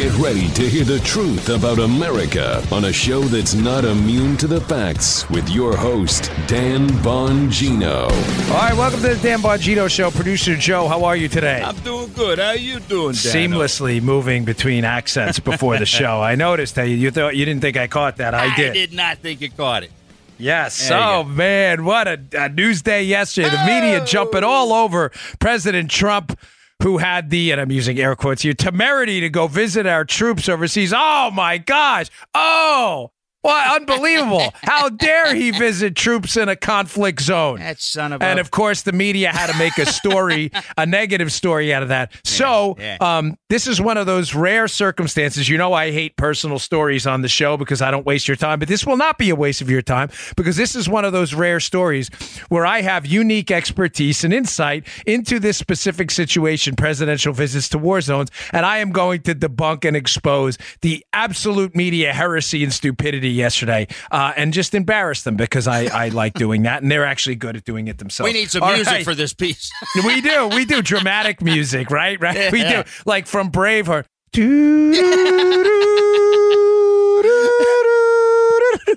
Get 0.00 0.16
ready 0.16 0.48
to 0.52 0.62
hear 0.66 0.84
the 0.84 0.98
truth 1.00 1.50
about 1.50 1.78
America 1.78 2.66
on 2.72 2.86
a 2.86 2.92
show 2.92 3.20
that's 3.20 3.52
not 3.52 3.84
immune 3.84 4.38
to 4.38 4.46
the 4.46 4.58
facts 4.62 5.28
with 5.28 5.46
your 5.50 5.76
host, 5.76 6.32
Dan 6.46 6.88
Bongino. 7.04 8.04
All 8.50 8.56
right, 8.56 8.72
welcome 8.72 9.02
to 9.02 9.08
the 9.08 9.22
Dan 9.22 9.40
Bongino 9.40 9.90
Show. 9.90 10.10
Producer 10.10 10.56
Joe, 10.56 10.88
how 10.88 11.04
are 11.04 11.16
you 11.16 11.28
today? 11.28 11.62
I'm 11.62 11.76
doing 11.80 12.10
good. 12.14 12.38
How 12.38 12.46
are 12.46 12.56
you 12.56 12.80
doing, 12.80 13.12
Dan? 13.12 13.50
Seamlessly 13.50 14.00
moving 14.00 14.46
between 14.46 14.86
accents 14.86 15.38
before 15.38 15.76
the 15.76 15.84
show. 15.84 16.22
I 16.22 16.34
noticed 16.34 16.76
that 16.76 16.84
you, 16.84 16.96
you 16.96 17.10
thought 17.10 17.36
you 17.36 17.44
didn't 17.44 17.60
think 17.60 17.76
I 17.76 17.86
caught 17.86 18.16
that. 18.16 18.32
I 18.32 18.56
did. 18.56 18.70
I 18.70 18.72
did 18.72 18.94
not 18.94 19.18
think 19.18 19.42
you 19.42 19.50
caught 19.50 19.82
it. 19.82 19.90
Yes. 20.38 20.88
There 20.88 20.98
Oh 20.98 21.24
man, 21.24 21.84
what 21.84 22.08
a, 22.08 22.18
a 22.38 22.48
news 22.48 22.80
day 22.80 23.02
yesterday. 23.02 23.50
The 23.50 23.66
media 23.66 24.00
oh. 24.00 24.06
jumping 24.06 24.44
all 24.44 24.72
over 24.72 25.10
President 25.40 25.90
Trump, 25.90 26.38
who 26.82 26.98
had 26.98 27.30
the, 27.30 27.52
and 27.52 27.60
I'm 27.60 27.70
using 27.70 27.98
air 27.98 28.16
quotes 28.16 28.42
here, 28.42 28.54
temerity 28.54 29.20
to 29.20 29.30
go 29.30 29.46
visit 29.46 29.86
our 29.86 30.04
troops 30.04 30.48
overseas. 30.48 30.92
Oh 30.96 31.30
my 31.32 31.58
gosh. 31.58 32.08
Oh. 32.34 33.10
What 33.42 33.80
unbelievable. 33.80 34.52
How 34.62 34.90
dare 34.90 35.34
he 35.34 35.50
visit 35.50 35.96
troops 35.96 36.36
in 36.36 36.48
a 36.50 36.56
conflict 36.56 37.22
zone? 37.22 37.58
That 37.58 37.80
son 37.80 38.12
of 38.12 38.20
a 38.20 38.24
And 38.24 38.38
a. 38.38 38.40
of 38.42 38.50
course, 38.50 38.82
the 38.82 38.92
media 38.92 39.30
had 39.30 39.50
to 39.50 39.56
make 39.56 39.78
a 39.78 39.86
story, 39.86 40.50
a 40.76 40.84
negative 40.84 41.32
story 41.32 41.72
out 41.72 41.82
of 41.82 41.88
that. 41.88 42.12
So, 42.40 42.76
yeah. 42.78 42.96
um, 43.00 43.36
this 43.50 43.66
is 43.66 43.82
one 43.82 43.98
of 43.98 44.06
those 44.06 44.34
rare 44.34 44.66
circumstances. 44.66 45.48
You 45.48 45.58
know, 45.58 45.74
I 45.74 45.90
hate 45.90 46.16
personal 46.16 46.58
stories 46.58 47.06
on 47.06 47.20
the 47.20 47.28
show 47.28 47.58
because 47.58 47.82
I 47.82 47.90
don't 47.90 48.06
waste 48.06 48.28
your 48.28 48.36
time, 48.36 48.60
but 48.60 48.68
this 48.68 48.86
will 48.86 48.96
not 48.96 49.18
be 49.18 49.28
a 49.28 49.36
waste 49.36 49.60
of 49.60 49.68
your 49.68 49.82
time 49.82 50.08
because 50.36 50.56
this 50.56 50.74
is 50.74 50.88
one 50.88 51.04
of 51.04 51.12
those 51.12 51.34
rare 51.34 51.60
stories 51.60 52.08
where 52.48 52.64
I 52.64 52.80
have 52.80 53.04
unique 53.04 53.50
expertise 53.50 54.24
and 54.24 54.32
insight 54.32 54.86
into 55.06 55.38
this 55.38 55.58
specific 55.58 56.10
situation 56.10 56.76
presidential 56.76 57.34
visits 57.34 57.68
to 57.70 57.78
war 57.78 58.00
zones. 58.00 58.30
And 58.52 58.64
I 58.64 58.78
am 58.78 58.90
going 58.90 59.20
to 59.22 59.34
debunk 59.34 59.84
and 59.84 59.96
expose 59.96 60.56
the 60.80 61.04
absolute 61.12 61.76
media 61.76 62.14
heresy 62.14 62.64
and 62.64 62.72
stupidity 62.72 63.29
yesterday 63.30 63.86
uh, 64.10 64.32
and 64.36 64.52
just 64.52 64.74
embarrass 64.74 65.22
them 65.22 65.36
because 65.36 65.66
I, 65.66 65.84
I 65.86 66.08
like 66.08 66.34
doing 66.34 66.62
that. 66.62 66.82
And 66.82 66.90
they're 66.90 67.06
actually 67.06 67.36
good 67.36 67.56
at 67.56 67.64
doing 67.64 67.88
it 67.88 67.98
themselves. 67.98 68.32
we 68.32 68.38
need 68.38 68.50
some 68.50 68.62
All 68.62 68.72
music 68.74 68.92
right. 68.92 69.04
for 69.04 69.14
this 69.14 69.32
piece. 69.32 69.70
We 70.04 70.20
do. 70.20 70.48
We 70.48 70.64
do 70.64 70.82
dramatic 70.82 71.42
music, 71.42 71.90
right? 71.90 72.20
Right. 72.20 72.50
We 72.52 72.62
do. 72.62 72.84
Like 73.06 73.26
from 73.26 73.50
Braveheart. 73.50 74.06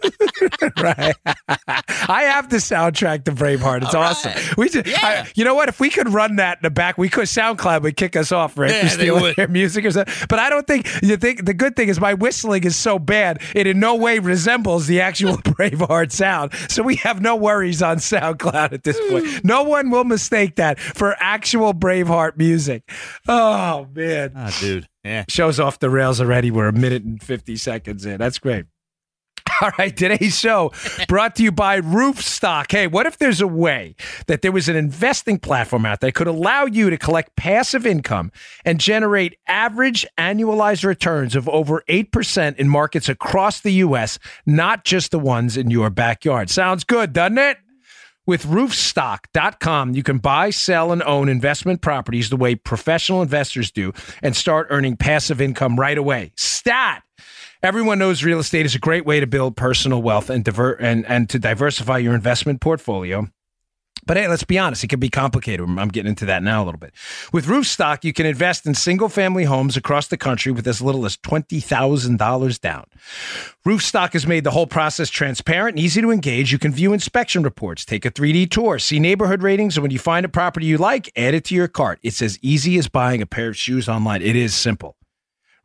right. 0.82 1.16
I 2.08 2.24
have 2.24 2.50
the 2.50 2.58
soundtrack 2.58 3.26
to 3.26 3.32
Braveheart. 3.32 3.84
It's 3.84 3.94
All 3.96 4.04
awesome. 4.04 4.32
right. 4.34 4.58
We 4.58 4.70
just, 4.70 4.88
Yeah. 4.88 5.00
I- 5.02 5.28
you 5.36 5.44
know 5.46 5.56
what? 5.56 5.70
If 5.70 5.80
we 5.80 5.90
could 5.90 6.10
run 6.10 6.36
that 6.38 6.58
in 6.60 6.64
the 6.64 6.70
back, 6.70 6.98
we 6.98 7.10
could. 7.10 7.24
SoundCloud 7.24 7.82
would 7.84 7.96
kick 7.98 8.16
us 8.16 8.32
off, 8.32 8.58
right? 8.58 8.70
Yeah, 8.72 8.82
for 8.84 8.90
stealing 8.90 9.34
their 9.38 9.48
music 9.48 9.86
or 9.86 9.92
something. 9.92 10.14
But 10.30 10.40
I 10.40 10.50
don't 10.50 10.68
think 10.68 10.88
you 11.02 11.18
think 11.18 11.46
the 11.46 11.54
good 11.54 11.76
thing 11.76 11.88
is 11.90 12.00
my 12.00 12.14
whistling 12.14 12.64
is 12.64 12.76
so 12.76 13.00
bad 13.00 13.42
it 13.56 13.66
in 13.66 13.80
no 13.80 13.96
way 13.96 14.20
resembles 14.20 14.88
the 14.88 15.02
actual 15.02 15.38
Braveheart 15.38 16.12
sound. 16.12 16.54
So 16.70 16.84
we 16.84 16.96
have 16.98 17.22
no 17.22 17.36
worries 17.36 17.82
on 17.82 17.98
SoundCloud 17.98 18.74
at 18.74 18.84
this 18.84 19.00
point. 19.10 19.26
Hmm. 19.28 19.48
No 19.48 19.64
one 19.64 19.90
will 19.90 20.04
mistake 20.04 20.58
that 20.58 20.80
for 20.80 21.16
actual 21.20 21.74
Braveheart 21.74 22.38
music. 22.38 22.84
Oh 23.28 23.88
man. 23.96 24.34
oh, 24.36 24.56
dude. 24.60 24.88
Yeah. 25.04 25.26
Show's 25.28 25.60
off 25.60 25.80
the 25.80 25.90
rails 25.90 26.22
already. 26.22 26.52
We're 26.52 26.68
a 26.68 26.74
minute 26.74 27.04
and 27.04 27.22
50 27.22 27.56
seconds 27.58 28.06
in. 28.06 28.18
That's 28.20 28.40
great. 28.40 28.66
All 29.64 29.72
right, 29.80 29.96
today's 29.96 30.38
show 30.38 30.74
brought 31.08 31.38
to 31.38 31.44
you 31.44 31.50
by 31.50 31.80
Roofstock. 31.80 32.70
Hey, 32.70 32.86
what 32.86 33.06
if 33.06 33.18
there's 33.18 33.40
a 33.40 33.48
way 33.48 33.96
that 34.28 34.42
there 34.42 34.52
was 34.52 34.68
an 34.68 34.76
investing 34.76 35.40
platform 35.40 35.86
out 35.86 36.02
there 36.02 36.10
that 36.10 36.16
could 36.16 36.28
allow 36.28 36.66
you 36.66 36.90
to 36.90 36.98
collect 36.98 37.38
passive 37.38 37.86
income 37.86 38.34
and 38.66 38.78
generate 38.78 39.38
average 39.48 40.06
annualized 40.18 40.84
returns 40.84 41.34
of 41.34 41.48
over 41.48 41.82
8% 41.88 42.58
in 42.58 42.68
markets 42.68 43.08
across 43.08 43.62
the 43.62 43.72
U.S., 43.72 44.20
not 44.46 44.84
just 44.84 45.12
the 45.12 45.20
ones 45.20 45.56
in 45.56 45.72
your 45.72 45.90
backyard? 45.90 46.50
Sounds 46.50 46.84
good, 46.84 47.14
doesn't 47.14 47.38
it? 47.38 47.58
With 48.26 48.44
roofstock.com, 48.44 49.94
you 49.94 50.04
can 50.04 50.18
buy, 50.18 50.50
sell, 50.50 50.92
and 50.92 51.02
own 51.04 51.30
investment 51.30 51.82
properties 51.82 52.30
the 52.30 52.36
way 52.36 52.56
professional 52.56 53.22
investors 53.22 53.72
do 53.72 53.94
and 54.22 54.36
start 54.36 54.68
earning 54.70 54.98
passive 54.98 55.40
income 55.40 55.80
right 55.80 55.98
away. 55.98 56.34
Stat! 56.36 57.03
Everyone 57.64 57.98
knows 57.98 58.26
real 58.26 58.40
estate 58.40 58.66
is 58.66 58.76
a 58.76 58.80
great 58.80 59.06
way 59.06 59.22
to 59.22 59.26
build 59.26 59.56
personal 59.56 60.02
wealth 60.02 60.30
and 60.30 60.44
diver- 60.44 60.74
and, 60.74 61.06
and 61.06 61.30
to 61.30 61.40
diversify 61.40 61.98
your 61.98 62.14
investment 62.14 62.60
portfolio. 62.60 63.30
But 64.06 64.18
hey, 64.18 64.28
let's 64.28 64.44
be 64.44 64.60
honest, 64.60 64.84
it 64.84 64.90
can 64.90 65.00
be 65.00 65.08
complicated. 65.08 65.66
I'm 65.66 65.88
getting 65.88 66.10
into 66.10 66.26
that 66.26 66.44
now 66.44 66.62
a 66.62 66.66
little 66.66 66.78
bit. 66.78 66.94
With 67.32 67.46
Roofstock, 67.46 68.04
you 68.04 68.12
can 68.12 68.26
invest 68.26 68.66
in 68.66 68.76
single 68.76 69.08
family 69.08 69.46
homes 69.46 69.78
across 69.78 70.10
the 70.10 70.18
country 70.18 70.52
with 70.52 70.68
as 70.68 70.82
little 70.82 71.06
as 71.06 71.16
$20,000 71.16 72.60
down. 72.60 72.84
Roofstock 73.66 74.12
has 74.12 74.28
made 74.28 74.44
the 74.44 74.52
whole 74.52 74.68
process 74.68 75.10
transparent 75.10 75.78
and 75.78 75.86
easy 75.86 76.02
to 76.02 76.12
engage. 76.12 76.52
You 76.52 76.60
can 76.60 76.74
view 76.74 76.92
inspection 76.92 77.44
reports, 77.44 77.86
take 77.86 78.04
a 78.04 78.12
3D 78.12 78.52
tour, 78.52 78.78
see 78.78 79.00
neighborhood 79.00 79.42
ratings, 79.42 79.78
and 79.78 79.84
when 79.84 79.92
you 79.92 80.00
find 80.00 80.26
a 80.26 80.30
property 80.30 80.66
you 80.66 80.78
like, 80.78 81.10
add 81.16 81.34
it 81.34 81.46
to 81.46 81.56
your 81.56 81.70
cart. 81.70 82.00
It's 82.04 82.22
as 82.22 82.38
easy 82.42 82.78
as 82.78 82.90
buying 82.90 83.22
a 83.22 83.26
pair 83.26 83.48
of 83.48 83.56
shoes 83.56 83.88
online. 83.88 84.22
It 84.22 84.36
is 84.36 84.54
simple. 84.54 84.98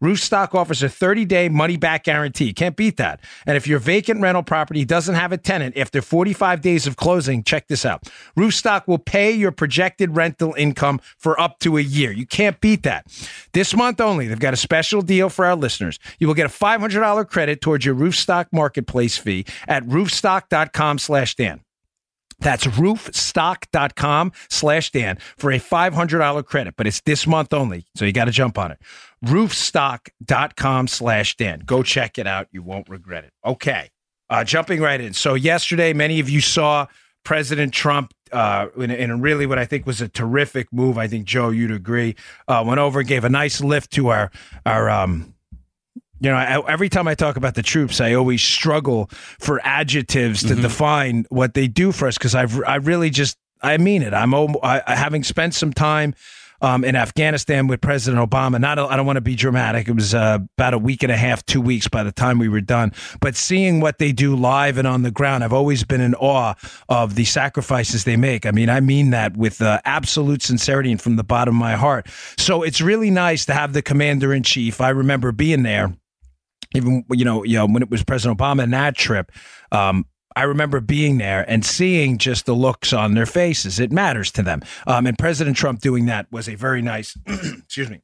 Roofstock 0.02 0.54
offers 0.54 0.82
a 0.82 0.88
30 0.88 1.24
day 1.24 1.48
money 1.48 1.76
back 1.76 2.04
guarantee. 2.04 2.52
Can't 2.52 2.76
beat 2.76 2.98
that. 2.98 3.20
And 3.46 3.56
if 3.56 3.66
your 3.66 3.78
vacant 3.80 4.20
rental 4.20 4.42
property 4.42 4.84
doesn't 4.84 5.16
have 5.16 5.32
a 5.32 5.36
tenant 5.36 5.76
after 5.76 6.00
45 6.00 6.60
days 6.60 6.86
of 6.86 6.96
closing, 6.96 7.42
check 7.42 7.66
this 7.66 7.84
out. 7.84 8.04
Roofstock 8.36 8.86
will 8.86 8.98
pay 8.98 9.32
your 9.32 9.50
projected 9.50 10.14
rental 10.14 10.54
income 10.54 11.00
for 11.16 11.38
up 11.40 11.58
to 11.60 11.76
a 11.76 11.80
year. 11.80 12.12
You 12.12 12.26
can't 12.26 12.60
beat 12.60 12.84
that. 12.84 13.06
This 13.52 13.74
month 13.74 14.00
only, 14.00 14.28
they've 14.28 14.38
got 14.38 14.54
a 14.54 14.58
special 14.58 15.02
deal 15.02 15.28
for 15.30 15.44
our 15.44 15.56
listeners. 15.56 15.98
You 16.18 16.28
will 16.28 16.34
get 16.34 16.46
a 16.46 16.48
$500 16.48 17.28
credit 17.28 17.60
towards 17.60 17.84
your 17.84 17.94
Roofstock 17.94 18.46
marketplace 18.52 19.16
fee 19.16 19.46
at 19.66 19.84
roofstock.com 19.84 20.98
slash 20.98 21.34
Dan. 21.34 21.60
That's 22.40 22.66
roofstock.com 22.66 24.32
slash 24.48 24.90
Dan 24.92 25.18
for 25.36 25.50
a 25.50 25.58
$500 25.58 26.44
credit, 26.46 26.74
but 26.76 26.86
it's 26.86 27.00
this 27.00 27.26
month 27.26 27.52
only. 27.52 27.84
So 27.96 28.04
you 28.04 28.12
got 28.12 28.26
to 28.26 28.30
jump 28.30 28.58
on 28.58 28.70
it. 28.70 28.78
Roofstock.com 29.24 30.88
slash 30.88 31.36
Dan. 31.36 31.62
Go 31.66 31.82
check 31.82 32.18
it 32.18 32.26
out. 32.26 32.48
You 32.50 32.62
won't 32.62 32.88
regret 32.88 33.24
it. 33.24 33.32
Okay. 33.44 33.90
Uh, 34.30 34.44
jumping 34.44 34.80
right 34.80 35.00
in. 35.00 35.12
So 35.14 35.34
yesterday, 35.34 35.92
many 35.92 36.20
of 36.20 36.28
you 36.28 36.40
saw 36.40 36.86
President 37.24 37.72
Trump 37.72 38.12
uh, 38.32 38.68
in, 38.76 38.90
in 38.90 39.20
really 39.20 39.46
what 39.46 39.58
I 39.58 39.64
think 39.64 39.86
was 39.86 40.00
a 40.00 40.08
terrific 40.08 40.72
move. 40.72 40.98
I 40.98 41.08
think 41.08 41.24
Joe, 41.26 41.50
you'd 41.50 41.70
agree. 41.70 42.14
Uh, 42.46 42.62
went 42.66 42.78
over 42.78 43.00
and 43.00 43.08
gave 43.08 43.24
a 43.24 43.30
nice 43.30 43.60
lift 43.60 43.90
to 43.92 44.08
our 44.08 44.30
our 44.66 44.90
um, 44.90 45.34
you 46.20 46.30
know, 46.30 46.36
I, 46.36 46.60
every 46.70 46.88
time 46.88 47.06
I 47.06 47.14
talk 47.14 47.36
about 47.36 47.54
the 47.54 47.62
troops, 47.62 48.00
I 48.00 48.14
always 48.14 48.42
struggle 48.42 49.08
for 49.38 49.60
adjectives 49.62 50.42
to 50.44 50.54
define 50.56 51.26
what 51.28 51.54
they 51.54 51.68
do 51.68 51.92
for 51.92 52.08
us 52.08 52.18
because 52.18 52.34
I've 52.34 52.60
I 52.64 52.76
really 52.76 53.10
just 53.10 53.36
I 53.62 53.78
mean 53.78 54.02
it. 54.02 54.12
I'm 54.12 54.34
I- 54.62 54.82
having 54.86 55.22
spent 55.24 55.54
some 55.54 55.72
time 55.72 56.14
um, 56.60 56.84
in 56.84 56.96
Afghanistan 56.96 57.66
with 57.66 57.80
President 57.80 58.28
Obama. 58.28 58.60
Not 58.60 58.78
I 58.78 58.96
don't 58.96 59.06
want 59.06 59.16
to 59.16 59.22
be 59.22 59.34
dramatic. 59.34 59.88
It 59.88 59.94
was 59.94 60.14
uh, 60.14 60.38
about 60.56 60.74
a 60.74 60.78
week 60.78 61.02
and 61.02 61.12
a 61.12 61.16
half, 61.16 61.44
two 61.46 61.60
weeks 61.60 61.88
by 61.88 62.02
the 62.02 62.12
time 62.12 62.38
we 62.38 62.48
were 62.48 62.60
done. 62.60 62.92
But 63.20 63.36
seeing 63.36 63.80
what 63.80 63.98
they 63.98 64.12
do 64.12 64.36
live 64.36 64.78
and 64.78 64.86
on 64.86 65.02
the 65.02 65.10
ground, 65.10 65.44
I've 65.44 65.52
always 65.52 65.84
been 65.84 66.00
in 66.00 66.14
awe 66.14 66.54
of 66.88 67.14
the 67.14 67.24
sacrifices 67.24 68.04
they 68.04 68.16
make. 68.16 68.46
I 68.46 68.50
mean, 68.50 68.68
I 68.68 68.80
mean 68.80 69.10
that 69.10 69.36
with 69.36 69.62
uh, 69.62 69.80
absolute 69.84 70.42
sincerity 70.42 70.90
and 70.90 71.00
from 71.00 71.16
the 71.16 71.24
bottom 71.24 71.56
of 71.56 71.60
my 71.60 71.74
heart. 71.74 72.08
So 72.36 72.62
it's 72.62 72.80
really 72.80 73.10
nice 73.10 73.44
to 73.46 73.54
have 73.54 73.72
the 73.72 73.82
commander 73.82 74.32
in 74.32 74.42
chief. 74.42 74.80
I 74.80 74.90
remember 74.90 75.32
being 75.32 75.62
there 75.62 75.94
even 76.74 77.04
you 77.10 77.24
know, 77.24 77.44
you 77.44 77.56
know, 77.56 77.66
when 77.66 77.82
it 77.82 77.90
was 77.90 78.04
President 78.04 78.38
Obama 78.38 78.62
and 78.62 78.72
that 78.74 78.94
trip, 78.94 79.32
um, 79.72 80.04
I 80.38 80.42
remember 80.42 80.80
being 80.80 81.18
there 81.18 81.44
and 81.50 81.66
seeing 81.66 82.16
just 82.16 82.46
the 82.46 82.54
looks 82.54 82.92
on 82.92 83.14
their 83.14 83.26
faces. 83.26 83.80
It 83.80 83.90
matters 83.90 84.30
to 84.32 84.42
them. 84.44 84.62
Um, 84.86 85.04
and 85.08 85.18
President 85.18 85.56
Trump 85.56 85.80
doing 85.80 86.06
that 86.06 86.30
was 86.30 86.48
a 86.48 86.54
very 86.54 86.80
nice, 86.80 87.18
excuse 87.26 87.90
me, 87.90 88.02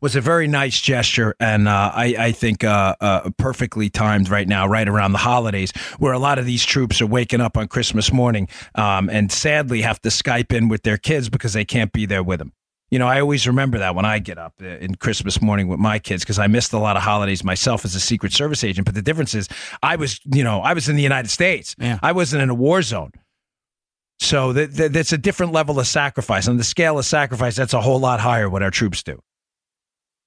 was 0.00 0.16
a 0.16 0.20
very 0.20 0.48
nice 0.48 0.80
gesture, 0.80 1.36
and 1.38 1.68
uh, 1.68 1.92
I, 1.94 2.16
I 2.18 2.32
think 2.32 2.64
uh, 2.64 2.96
uh, 3.00 3.30
perfectly 3.36 3.88
timed 3.88 4.30
right 4.30 4.48
now, 4.48 4.66
right 4.66 4.88
around 4.88 5.12
the 5.12 5.18
holidays, 5.18 5.70
where 6.00 6.12
a 6.12 6.18
lot 6.18 6.40
of 6.40 6.44
these 6.44 6.64
troops 6.64 7.00
are 7.00 7.06
waking 7.06 7.40
up 7.40 7.56
on 7.56 7.68
Christmas 7.68 8.12
morning, 8.12 8.48
um, 8.74 9.08
and 9.08 9.30
sadly 9.30 9.82
have 9.82 10.00
to 10.02 10.08
Skype 10.08 10.52
in 10.52 10.68
with 10.68 10.82
their 10.82 10.96
kids 10.96 11.28
because 11.28 11.52
they 11.52 11.64
can't 11.64 11.92
be 11.92 12.06
there 12.06 12.22
with 12.24 12.40
them. 12.40 12.52
You 12.90 13.00
know, 13.00 13.08
I 13.08 13.20
always 13.20 13.46
remember 13.46 13.78
that 13.78 13.96
when 13.96 14.04
I 14.04 14.20
get 14.20 14.38
up 14.38 14.54
uh, 14.62 14.66
in 14.66 14.94
Christmas 14.94 15.42
morning 15.42 15.66
with 15.66 15.80
my 15.80 15.98
kids 15.98 16.22
because 16.22 16.38
I 16.38 16.46
missed 16.46 16.72
a 16.72 16.78
lot 16.78 16.96
of 16.96 17.02
holidays 17.02 17.42
myself 17.42 17.84
as 17.84 17.94
a 17.96 18.00
Secret 18.00 18.32
Service 18.32 18.62
agent. 18.62 18.84
But 18.84 18.94
the 18.94 19.02
difference 19.02 19.34
is, 19.34 19.48
I 19.82 19.96
was, 19.96 20.20
you 20.24 20.44
know, 20.44 20.60
I 20.60 20.72
was 20.72 20.88
in 20.88 20.94
the 20.94 21.02
United 21.02 21.30
States. 21.30 21.74
Yeah. 21.78 21.98
I 22.02 22.12
wasn't 22.12 22.42
in 22.42 22.50
a 22.50 22.54
war 22.54 22.82
zone. 22.82 23.10
So 24.18 24.52
that, 24.52 24.72
that, 24.74 24.92
that's 24.92 25.12
a 25.12 25.18
different 25.18 25.52
level 25.52 25.78
of 25.78 25.86
sacrifice. 25.86 26.48
On 26.48 26.56
the 26.56 26.64
scale 26.64 26.98
of 26.98 27.04
sacrifice, 27.04 27.56
that's 27.56 27.74
a 27.74 27.80
whole 27.80 27.98
lot 27.98 28.20
higher 28.20 28.48
what 28.48 28.62
our 28.62 28.70
troops 28.70 29.02
do. 29.02 29.20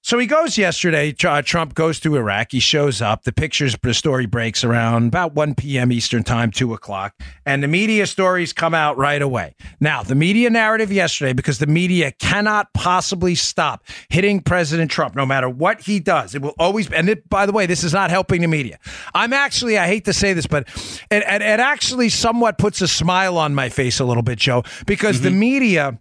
So 0.01 0.17
he 0.17 0.27
goes 0.27 0.57
yesterday. 0.57 1.13
uh, 1.25 1.41
Trump 1.41 1.75
goes 1.75 1.99
to 1.99 2.15
Iraq. 2.15 2.47
He 2.51 2.59
shows 2.59 3.01
up. 3.01 3.23
The 3.23 3.33
pictures, 3.33 3.75
the 3.83 3.93
story 3.93 4.25
breaks 4.25 4.63
around 4.63 5.07
about 5.07 5.35
1 5.35 5.55
p.m. 5.55 5.91
Eastern 5.91 6.23
time, 6.23 6.51
2 6.51 6.73
o'clock. 6.73 7.13
And 7.45 7.61
the 7.61 7.67
media 7.67 8.07
stories 8.07 8.53
come 8.53 8.73
out 8.73 8.97
right 8.97 9.21
away. 9.21 9.55
Now, 9.81 10.01
the 10.01 10.15
media 10.15 10.49
narrative 10.49 10.91
yesterday, 10.91 11.33
because 11.33 11.59
the 11.59 11.67
media 11.67 12.13
cannot 12.13 12.73
possibly 12.73 13.35
stop 13.35 13.83
hitting 14.09 14.39
President 14.39 14.89
Trump 14.89 15.15
no 15.15 15.25
matter 15.25 15.49
what 15.49 15.81
he 15.81 15.99
does. 15.99 16.33
It 16.33 16.41
will 16.41 16.55
always, 16.57 16.89
and 16.91 17.09
it, 17.09 17.27
by 17.29 17.45
the 17.45 17.51
way, 17.51 17.65
this 17.65 17.83
is 17.83 17.93
not 17.93 18.09
helping 18.09 18.41
the 18.41 18.47
media. 18.47 18.79
I'm 19.13 19.33
actually, 19.33 19.77
I 19.77 19.85
hate 19.85 20.05
to 20.05 20.13
say 20.13 20.31
this, 20.31 20.47
but 20.47 20.67
it, 21.11 21.23
it, 21.27 21.41
it 21.41 21.59
actually 21.59 22.07
somewhat 22.09 22.57
puts 22.57 22.81
a 22.81 22.87
smile 22.87 23.37
on 23.37 23.53
my 23.53 23.67
face 23.67 23.99
a 23.99 24.05
little 24.05 24.23
bit, 24.23 24.39
Joe, 24.39 24.63
because 24.87 25.21
the 25.21 25.31
media 25.31 25.99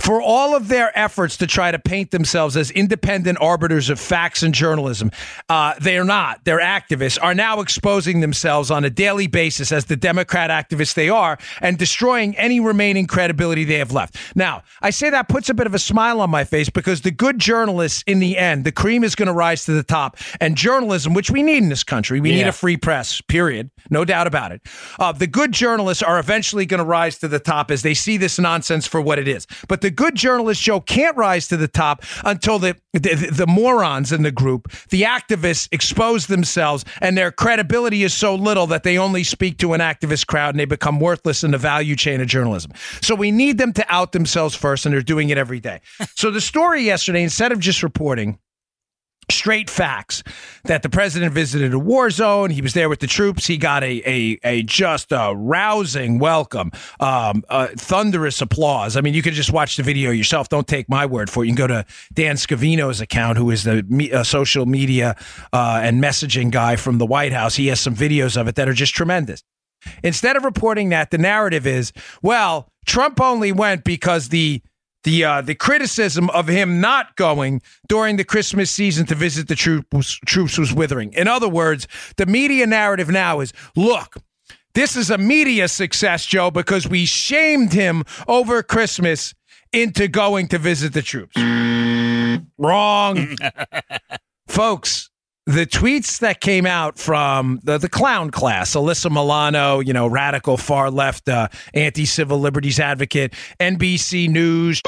for 0.00 0.20
all 0.20 0.56
of 0.56 0.68
their 0.68 0.96
efforts 0.98 1.36
to 1.38 1.46
try 1.46 1.70
to 1.70 1.78
paint 1.78 2.10
themselves 2.10 2.56
as 2.56 2.70
independent 2.70 3.38
arbiters 3.40 3.90
of 3.90 3.98
facts 3.98 4.42
and 4.42 4.54
journalism, 4.54 5.10
uh, 5.48 5.74
they 5.80 5.98
are 5.98 6.04
not. 6.04 6.44
They're 6.44 6.60
activists 6.60 7.18
are 7.20 7.34
now 7.34 7.60
exposing 7.60 8.20
themselves 8.20 8.70
on 8.70 8.84
a 8.84 8.90
daily 8.90 9.26
basis 9.26 9.72
as 9.72 9.86
the 9.86 9.96
Democrat 9.96 10.50
activists 10.50 10.94
they 10.94 11.08
are 11.08 11.38
and 11.60 11.78
destroying 11.78 12.36
any 12.36 12.60
remaining 12.60 13.06
credibility 13.06 13.64
they 13.64 13.78
have 13.78 13.92
left. 13.92 14.16
Now, 14.34 14.62
I 14.82 14.90
say 14.90 15.10
that 15.10 15.28
puts 15.28 15.48
a 15.48 15.54
bit 15.54 15.66
of 15.66 15.74
a 15.74 15.78
smile 15.78 16.20
on 16.20 16.30
my 16.30 16.44
face 16.44 16.68
because 16.70 17.02
the 17.02 17.10
good 17.10 17.38
journalists, 17.38 18.02
in 18.06 18.18
the 18.18 18.36
end, 18.36 18.64
the 18.64 18.72
cream 18.72 19.04
is 19.04 19.14
going 19.14 19.26
to 19.26 19.32
rise 19.32 19.64
to 19.64 19.72
the 19.72 19.82
top. 19.82 20.16
And 20.40 20.56
journalism, 20.56 21.14
which 21.14 21.30
we 21.30 21.42
need 21.42 21.58
in 21.58 21.68
this 21.68 21.84
country, 21.84 22.20
we 22.20 22.30
need 22.30 22.46
a 22.46 22.52
free 22.52 22.76
press, 22.76 23.20
period. 23.20 23.70
No 23.90 24.04
doubt 24.04 24.26
about 24.26 24.52
it. 24.52 24.62
Uh, 24.98 25.12
the 25.12 25.26
good 25.26 25.52
journalists 25.52 26.02
are 26.02 26.18
eventually 26.18 26.66
going 26.66 26.78
to 26.78 26.84
rise 26.84 27.18
to 27.18 27.28
the 27.28 27.38
top 27.38 27.70
as 27.70 27.82
they 27.82 27.94
see 27.94 28.16
this 28.16 28.38
nonsense 28.38 28.86
for 28.86 29.00
what 29.00 29.18
it 29.18 29.28
is. 29.28 29.46
But 29.66 29.80
the 29.80 29.90
good 29.90 30.14
journalist 30.14 30.62
Joe, 30.62 30.80
can't 30.80 31.16
rise 31.16 31.48
to 31.48 31.56
the 31.56 31.68
top 31.68 32.04
until 32.24 32.58
the, 32.58 32.76
the, 32.92 33.30
the 33.32 33.46
morons 33.46 34.12
in 34.12 34.22
the 34.22 34.30
group, 34.30 34.70
the 34.90 35.02
activists, 35.02 35.68
expose 35.72 36.26
themselves 36.26 36.84
and 37.00 37.16
their 37.16 37.32
credibility 37.32 38.02
is 38.02 38.14
so 38.14 38.34
little 38.34 38.66
that 38.68 38.82
they 38.82 38.98
only 38.98 39.24
speak 39.24 39.58
to 39.58 39.72
an 39.72 39.80
activist 39.80 40.26
crowd 40.26 40.50
and 40.50 40.60
they 40.60 40.64
become 40.64 41.00
worthless 41.00 41.44
in 41.44 41.50
the 41.50 41.58
value 41.58 41.96
chain 41.96 42.20
of 42.20 42.26
journalism. 42.26 42.72
So 43.00 43.14
we 43.14 43.30
need 43.30 43.58
them 43.58 43.72
to 43.74 43.84
out 43.88 44.12
themselves 44.12 44.54
first, 44.54 44.86
and 44.86 44.92
they're 44.92 45.02
doing 45.02 45.30
it 45.30 45.38
every 45.38 45.60
day. 45.60 45.80
so 46.14 46.30
the 46.30 46.40
story 46.40 46.82
yesterday, 46.82 47.22
instead 47.22 47.52
of 47.52 47.58
just 47.60 47.82
reporting, 47.82 48.38
straight 49.30 49.68
facts 49.70 50.22
that 50.64 50.82
the 50.82 50.88
president 50.88 51.32
visited 51.32 51.74
a 51.74 51.78
war 51.78 52.10
zone. 52.10 52.50
He 52.50 52.62
was 52.62 52.74
there 52.74 52.88
with 52.88 53.00
the 53.00 53.06
troops. 53.06 53.46
He 53.46 53.56
got 53.56 53.82
a 53.82 54.02
a, 54.06 54.38
a 54.44 54.62
just 54.62 55.12
a 55.12 55.34
rousing 55.34 56.18
welcome, 56.18 56.72
um, 57.00 57.44
thunderous 57.76 58.40
applause. 58.40 58.96
I 58.96 59.00
mean, 59.00 59.14
you 59.14 59.22
can 59.22 59.34
just 59.34 59.52
watch 59.52 59.76
the 59.76 59.82
video 59.82 60.10
yourself. 60.10 60.48
Don't 60.48 60.66
take 60.66 60.88
my 60.88 61.06
word 61.06 61.30
for 61.30 61.44
it. 61.44 61.48
You 61.48 61.54
can 61.54 61.58
go 61.58 61.66
to 61.66 61.84
Dan 62.12 62.36
Scavino's 62.36 63.00
account, 63.00 63.38
who 63.38 63.50
is 63.50 63.64
the 63.64 63.82
me, 63.88 64.12
uh, 64.12 64.24
social 64.24 64.66
media 64.66 65.16
uh, 65.52 65.80
and 65.82 66.02
messaging 66.02 66.50
guy 66.50 66.76
from 66.76 66.98
the 66.98 67.06
White 67.06 67.32
House. 67.32 67.56
He 67.56 67.68
has 67.68 67.80
some 67.80 67.94
videos 67.94 68.40
of 68.40 68.48
it 68.48 68.54
that 68.56 68.68
are 68.68 68.74
just 68.74 68.94
tremendous. 68.94 69.42
Instead 70.02 70.36
of 70.36 70.44
reporting 70.44 70.88
that, 70.88 71.10
the 71.10 71.18
narrative 71.18 71.66
is, 71.66 71.92
well, 72.22 72.68
Trump 72.84 73.20
only 73.20 73.52
went 73.52 73.84
because 73.84 74.30
the 74.30 74.62
the 75.04 75.24
uh, 75.24 75.40
the 75.42 75.54
criticism 75.54 76.28
of 76.30 76.48
him 76.48 76.80
not 76.80 77.16
going 77.16 77.62
during 77.88 78.16
the 78.16 78.24
Christmas 78.24 78.70
season 78.70 79.06
to 79.06 79.14
visit 79.14 79.48
the 79.48 79.54
troops 79.54 80.18
troops 80.26 80.58
was 80.58 80.72
withering. 80.72 81.12
In 81.12 81.28
other 81.28 81.48
words, 81.48 81.86
the 82.16 82.26
media 82.26 82.66
narrative 82.66 83.08
now 83.08 83.40
is, 83.40 83.52
look, 83.76 84.16
this 84.74 84.96
is 84.96 85.10
a 85.10 85.18
media 85.18 85.68
success, 85.68 86.26
Joe, 86.26 86.50
because 86.50 86.88
we 86.88 87.04
shamed 87.04 87.72
him 87.72 88.04
over 88.26 88.62
Christmas 88.62 89.34
into 89.72 90.08
going 90.08 90.48
to 90.48 90.58
visit 90.58 90.92
the 90.92 91.02
troops. 91.02 91.36
Wrong. 92.58 93.36
Folks, 94.48 95.10
the 95.48 95.64
tweets 95.64 96.18
that 96.18 96.42
came 96.42 96.66
out 96.66 96.98
from 96.98 97.58
the, 97.62 97.78
the 97.78 97.88
clown 97.88 98.30
class, 98.30 98.74
Alyssa 98.74 99.10
Milano, 99.10 99.80
you 99.80 99.94
know, 99.94 100.06
radical 100.06 100.58
far 100.58 100.90
left, 100.90 101.26
uh, 101.26 101.48
anti 101.72 102.04
civil 102.04 102.38
liberties 102.38 102.78
advocate, 102.78 103.32
NBC 103.58 104.28
News. 104.28 104.82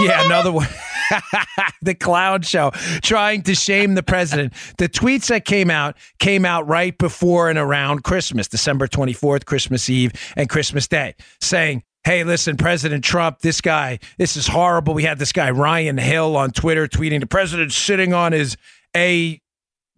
Yeah, 0.00 0.24
another 0.26 0.50
one. 0.50 0.66
the 1.82 1.94
clown 1.94 2.42
show 2.42 2.72
trying 3.02 3.42
to 3.42 3.54
shame 3.54 3.94
the 3.94 4.02
president. 4.02 4.52
The 4.78 4.88
tweets 4.88 5.28
that 5.28 5.44
came 5.44 5.70
out 5.70 5.96
came 6.18 6.44
out 6.44 6.66
right 6.66 6.96
before 6.98 7.48
and 7.50 7.58
around 7.58 8.02
Christmas, 8.02 8.48
December 8.48 8.88
24th, 8.88 9.44
Christmas 9.44 9.88
Eve, 9.88 10.12
and 10.36 10.48
Christmas 10.48 10.88
Day, 10.88 11.14
saying, 11.40 11.84
Hey, 12.02 12.24
listen, 12.24 12.56
President 12.56 13.04
Trump, 13.04 13.40
this 13.40 13.60
guy, 13.60 13.98
this 14.16 14.34
is 14.34 14.48
horrible. 14.48 14.94
We 14.94 15.02
had 15.04 15.18
this 15.18 15.32
guy, 15.32 15.50
Ryan 15.50 15.98
Hill, 15.98 16.34
on 16.34 16.50
Twitter 16.50 16.88
tweeting 16.88 17.20
the 17.20 17.26
president 17.26 17.72
sitting 17.72 18.14
on 18.14 18.32
his 18.32 18.56
A 18.96 19.40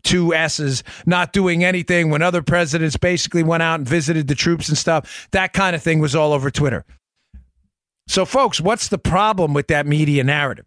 two 0.04 0.34
S's, 0.34 0.82
not 1.06 1.32
doing 1.32 1.62
anything 1.62 2.10
when 2.10 2.22
other 2.22 2.42
presidents 2.42 2.96
basically 2.96 3.42
went 3.44 3.62
out 3.62 3.78
and 3.80 3.88
visited 3.88 4.26
the 4.28 4.34
troops 4.34 4.68
and 4.68 4.76
stuff. 4.76 5.28
That 5.30 5.52
kind 5.52 5.76
of 5.76 5.82
thing 5.82 6.00
was 6.00 6.16
all 6.16 6.32
over 6.32 6.50
Twitter. 6.50 6.84
So, 8.08 8.24
folks, 8.24 8.60
what's 8.60 8.88
the 8.88 8.98
problem 8.98 9.54
with 9.54 9.68
that 9.68 9.86
media 9.86 10.24
narrative? 10.24 10.66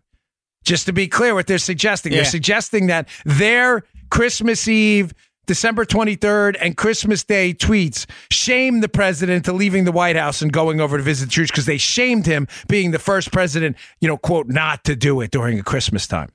Just 0.63 0.85
to 0.85 0.93
be 0.93 1.07
clear, 1.07 1.35
what 1.35 1.47
they're 1.47 1.57
suggesting, 1.57 2.11
Yeah. 2.13 2.19
they're 2.19 2.25
suggesting 2.31 2.87
that 2.87 3.07
their 3.25 3.83
Christmas 4.09 4.67
Eve, 4.67 5.13
December 5.45 5.85
23rd, 5.85 6.55
and 6.59 6.75
Christmas 6.75 7.23
Day 7.23 7.53
tweets 7.53 8.05
shame 8.31 8.79
the 8.79 8.89
president 8.89 9.45
to 9.45 9.53
leaving 9.53 9.83
the 9.83 9.91
White 9.91 10.15
House 10.15 10.41
and 10.41 10.51
going 10.51 10.79
over 10.81 10.97
to 10.97 11.03
visit 11.03 11.25
the 11.25 11.31
troops 11.31 11.51
because 11.51 11.65
they 11.65 11.77
shamed 11.77 12.25
him 12.25 12.47
being 12.67 12.91
the 12.91 12.99
first 12.99 13.31
president, 13.31 13.75
you 13.99 14.07
know, 14.07 14.17
quote, 14.17 14.47
not 14.47 14.83
to 14.85 14.95
do 14.95 15.19
it 15.21 15.29
during 15.29 15.59
a 15.59 15.63
Christmas 15.63 16.07
time. 16.07 16.29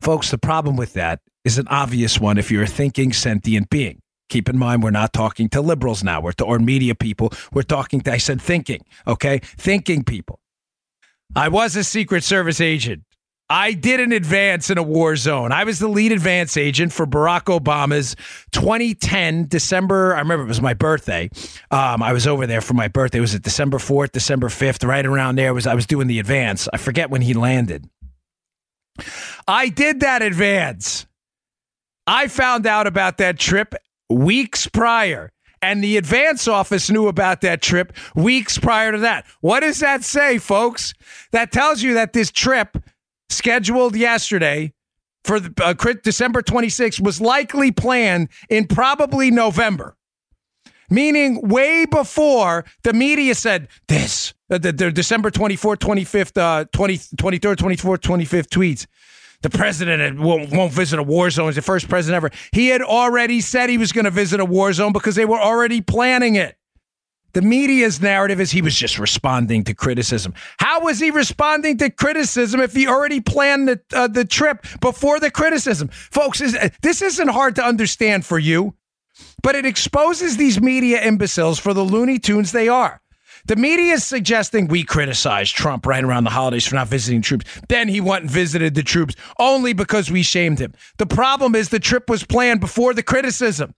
Folks, 0.00 0.30
the 0.30 0.38
problem 0.38 0.76
with 0.76 0.94
that 0.94 1.20
is 1.44 1.58
an 1.58 1.68
obvious 1.68 2.18
one 2.18 2.38
if 2.38 2.50
you're 2.50 2.62
a 2.62 2.66
thinking, 2.66 3.12
sentient 3.12 3.70
being. 3.70 4.00
Keep 4.28 4.48
in 4.48 4.58
mind, 4.58 4.82
we're 4.82 4.90
not 4.90 5.12
talking 5.12 5.48
to 5.50 5.60
liberals 5.60 6.04
now, 6.04 6.20
we're 6.20 6.32
to, 6.32 6.44
or 6.44 6.58
media 6.58 6.94
people. 6.94 7.30
We're 7.52 7.62
talking 7.62 8.00
to, 8.02 8.12
I 8.12 8.18
said 8.18 8.40
thinking, 8.40 8.84
okay? 9.06 9.40
Thinking 9.42 10.04
people. 10.04 10.38
I 11.34 11.48
was 11.48 11.76
a 11.76 11.84
Secret 11.84 12.24
Service 12.24 12.60
agent. 12.60 13.02
I 13.50 13.72
did 13.72 13.98
an 13.98 14.12
advance 14.12 14.70
in 14.70 14.78
a 14.78 14.82
war 14.82 15.16
zone. 15.16 15.50
I 15.50 15.64
was 15.64 15.80
the 15.80 15.88
lead 15.88 16.12
advance 16.12 16.56
agent 16.56 16.92
for 16.92 17.04
Barack 17.04 17.46
Obama's 17.46 18.14
2010 18.52 19.48
December. 19.48 20.14
I 20.14 20.20
remember 20.20 20.44
it 20.44 20.48
was 20.48 20.60
my 20.60 20.74
birthday. 20.74 21.28
Um, 21.72 22.00
I 22.00 22.12
was 22.12 22.28
over 22.28 22.46
there 22.46 22.60
for 22.60 22.74
my 22.74 22.86
birthday. 22.86 23.18
Was 23.18 23.34
it 23.34 23.42
December 23.42 23.78
4th, 23.78 24.12
December 24.12 24.48
5th, 24.48 24.86
right 24.86 25.04
around 25.04 25.36
there. 25.36 25.52
Was 25.52 25.66
I 25.66 25.74
was 25.74 25.86
doing 25.86 26.06
the 26.06 26.20
advance. 26.20 26.68
I 26.72 26.76
forget 26.76 27.10
when 27.10 27.22
he 27.22 27.34
landed. 27.34 27.88
I 29.46 29.68
did 29.68 30.00
that 30.00 30.22
advance. 30.22 31.06
I 32.06 32.28
found 32.28 32.66
out 32.66 32.86
about 32.86 33.18
that 33.18 33.38
trip 33.38 33.74
weeks 34.08 34.66
prior. 34.66 35.32
And 35.62 35.84
the 35.84 35.98
advance 35.98 36.48
office 36.48 36.90
knew 36.90 37.06
about 37.06 37.42
that 37.42 37.60
trip 37.60 37.92
weeks 38.14 38.58
prior 38.58 38.92
to 38.92 38.98
that. 38.98 39.26
What 39.40 39.60
does 39.60 39.80
that 39.80 40.02
say, 40.04 40.38
folks? 40.38 40.94
That 41.32 41.52
tells 41.52 41.82
you 41.82 41.94
that 41.94 42.14
this 42.14 42.30
trip 42.30 42.78
scheduled 43.28 43.94
yesterday 43.94 44.72
for 45.24 45.38
the, 45.38 45.52
uh, 45.62 45.74
December 46.02 46.42
26th 46.42 47.00
was 47.00 47.20
likely 47.20 47.70
planned 47.72 48.28
in 48.48 48.66
probably 48.66 49.30
November. 49.30 49.96
Meaning, 50.88 51.46
way 51.46 51.84
before 51.84 52.64
the 52.82 52.92
media 52.92 53.34
said 53.34 53.68
this, 53.86 54.34
uh, 54.50 54.58
the, 54.58 54.72
the 54.72 54.90
December 54.90 55.30
24th, 55.30 55.76
25th, 55.76 56.36
uh, 56.40 56.64
20, 56.72 56.98
23rd, 56.98 57.56
24th, 57.56 57.98
25th 57.98 58.48
tweets. 58.48 58.86
The 59.42 59.50
president 59.50 60.20
won't, 60.20 60.52
won't 60.52 60.72
visit 60.72 60.98
a 60.98 61.02
war 61.02 61.30
zone. 61.30 61.46
He's 61.46 61.56
the 61.56 61.62
first 61.62 61.88
president 61.88 62.16
ever. 62.16 62.30
He 62.52 62.68
had 62.68 62.82
already 62.82 63.40
said 63.40 63.70
he 63.70 63.78
was 63.78 63.92
going 63.92 64.04
to 64.04 64.10
visit 64.10 64.38
a 64.38 64.44
war 64.44 64.72
zone 64.72 64.92
because 64.92 65.14
they 65.14 65.24
were 65.24 65.40
already 65.40 65.80
planning 65.80 66.34
it. 66.34 66.56
The 67.32 67.42
media's 67.42 68.00
narrative 68.00 68.40
is 68.40 68.50
he 68.50 68.60
was 68.60 68.74
just 68.74 68.98
responding 68.98 69.62
to 69.64 69.74
criticism. 69.74 70.34
How 70.58 70.80
was 70.80 70.98
he 70.98 71.10
responding 71.10 71.78
to 71.78 71.88
criticism 71.88 72.60
if 72.60 72.74
he 72.74 72.88
already 72.88 73.20
planned 73.20 73.68
the, 73.68 73.80
uh, 73.94 74.08
the 74.08 74.24
trip 74.24 74.66
before 74.80 75.20
the 75.20 75.30
criticism? 75.30 75.88
Folks, 75.88 76.40
is, 76.40 76.58
this 76.82 77.00
isn't 77.00 77.28
hard 77.28 77.54
to 77.54 77.64
understand 77.64 78.26
for 78.26 78.38
you, 78.38 78.74
but 79.42 79.54
it 79.54 79.64
exposes 79.64 80.36
these 80.36 80.60
media 80.60 81.00
imbeciles 81.02 81.58
for 81.58 81.72
the 81.72 81.84
Looney 81.84 82.18
Tunes 82.18 82.50
they 82.50 82.68
are. 82.68 83.00
The 83.46 83.56
media 83.56 83.94
is 83.94 84.04
suggesting 84.04 84.68
we 84.68 84.84
criticized 84.84 85.54
Trump 85.54 85.86
right 85.86 86.04
around 86.04 86.24
the 86.24 86.30
holidays 86.30 86.66
for 86.66 86.74
not 86.74 86.88
visiting 86.88 87.22
troops. 87.22 87.46
Then 87.68 87.88
he 87.88 88.00
went 88.00 88.22
and 88.22 88.30
visited 88.30 88.74
the 88.74 88.82
troops 88.82 89.14
only 89.38 89.72
because 89.72 90.10
we 90.10 90.22
shamed 90.22 90.58
him. 90.58 90.74
The 90.98 91.06
problem 91.06 91.54
is 91.54 91.68
the 91.68 91.80
trip 91.80 92.08
was 92.08 92.24
planned 92.24 92.60
before 92.60 92.94
the 92.94 93.02
criticism. 93.02 93.74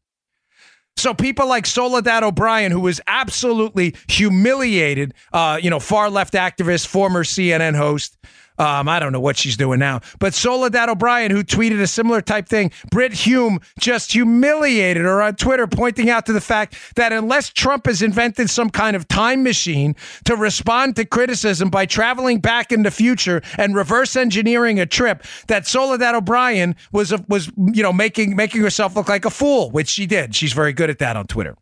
So 0.96 1.14
people 1.14 1.48
like 1.48 1.66
Soledad 1.66 2.22
O'Brien, 2.22 2.70
who 2.70 2.80
was 2.80 3.00
absolutely 3.06 3.94
humiliated, 4.08 5.14
uh, 5.32 5.58
you 5.60 5.70
know, 5.70 5.80
far 5.80 6.10
left 6.10 6.34
activist, 6.34 6.86
former 6.86 7.24
CNN 7.24 7.74
host, 7.74 8.18
Um, 8.62 8.88
I 8.88 9.00
don't 9.00 9.10
know 9.10 9.18
what 9.18 9.36
she's 9.36 9.56
doing 9.56 9.80
now. 9.80 10.02
But 10.20 10.34
Soledad 10.34 10.88
O'Brien, 10.88 11.32
who 11.32 11.42
tweeted 11.42 11.80
a 11.80 11.86
similar 11.88 12.20
type 12.20 12.48
thing, 12.48 12.70
Brit 12.92 13.12
Hume 13.12 13.58
just 13.80 14.12
humiliated 14.12 15.02
her 15.02 15.20
on 15.20 15.34
Twitter, 15.34 15.66
pointing 15.66 16.10
out 16.10 16.26
to 16.26 16.32
the 16.32 16.40
fact 16.40 16.76
that 16.94 17.12
unless 17.12 17.48
Trump 17.48 17.86
has 17.86 18.02
invented 18.02 18.48
some 18.48 18.70
kind 18.70 18.94
of 18.94 19.08
time 19.08 19.42
machine 19.42 19.96
to 20.26 20.36
respond 20.36 20.94
to 20.94 21.04
criticism 21.04 21.70
by 21.70 21.86
traveling 21.86 22.38
back 22.38 22.70
in 22.70 22.84
the 22.84 22.92
future 22.92 23.42
and 23.58 23.74
reverse 23.74 24.14
engineering 24.14 24.78
a 24.78 24.86
trip, 24.86 25.24
that 25.48 25.66
Soledad 25.66 26.14
O'Brien 26.14 26.76
was 26.92 27.12
was 27.28 27.50
you 27.56 27.82
know 27.82 27.92
making 27.92 28.36
making 28.36 28.60
herself 28.60 28.94
look 28.94 29.08
like 29.08 29.24
a 29.24 29.30
fool, 29.30 29.72
which 29.72 29.88
she 29.88 30.06
did. 30.06 30.36
She's 30.36 30.52
very 30.52 30.72
good 30.72 30.88
at 30.88 31.00
that 31.00 31.16
on 31.16 31.26
Twitter. 31.26 31.56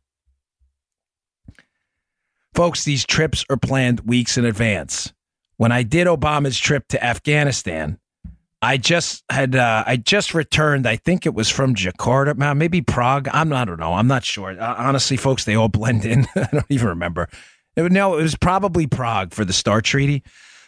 Folks, 2.53 2.85
these 2.85 3.07
trips 3.07 3.43
are 3.49 3.57
planned 3.57 4.01
weeks 4.01 4.37
in 4.37 4.45
advance. 4.45 5.15
When 5.61 5.73
I 5.73 5.83
did 5.83 6.07
Obama's 6.07 6.59
trip 6.59 6.89
to 6.89 7.05
Afghanistan, 7.05 7.99
I 8.63 8.79
just 8.79 9.25
had 9.31 9.55
uh, 9.55 9.85
I 9.87 9.99
just 9.99 10.33
returned. 10.33 10.87
I 10.87 10.97
think 10.97 11.27
it 11.27 11.35
was 11.35 11.51
from 11.51 11.75
Jakarta, 11.75 12.57
maybe 12.57 12.81
Prague. 12.81 13.29
I'm 13.31 13.51
not, 13.51 13.61
I 13.61 13.65
don't 13.67 13.79
know. 13.79 13.93
I'm 13.93 14.07
not 14.07 14.25
sure. 14.25 14.59
Uh, 14.59 14.75
honestly, 14.79 15.19
folks, 15.19 15.45
they 15.45 15.55
all 15.55 15.69
blend 15.69 16.07
in. 16.07 16.27
I 16.35 16.49
don't 16.51 16.65
even 16.71 16.89
remember. 16.89 17.29
It, 17.77 17.93
no, 17.93 18.17
it 18.17 18.23
was 18.23 18.37
probably 18.37 18.87
Prague 18.87 19.35
for 19.35 19.45
the 19.45 19.53
START 19.53 19.85
treaty. 19.85 20.23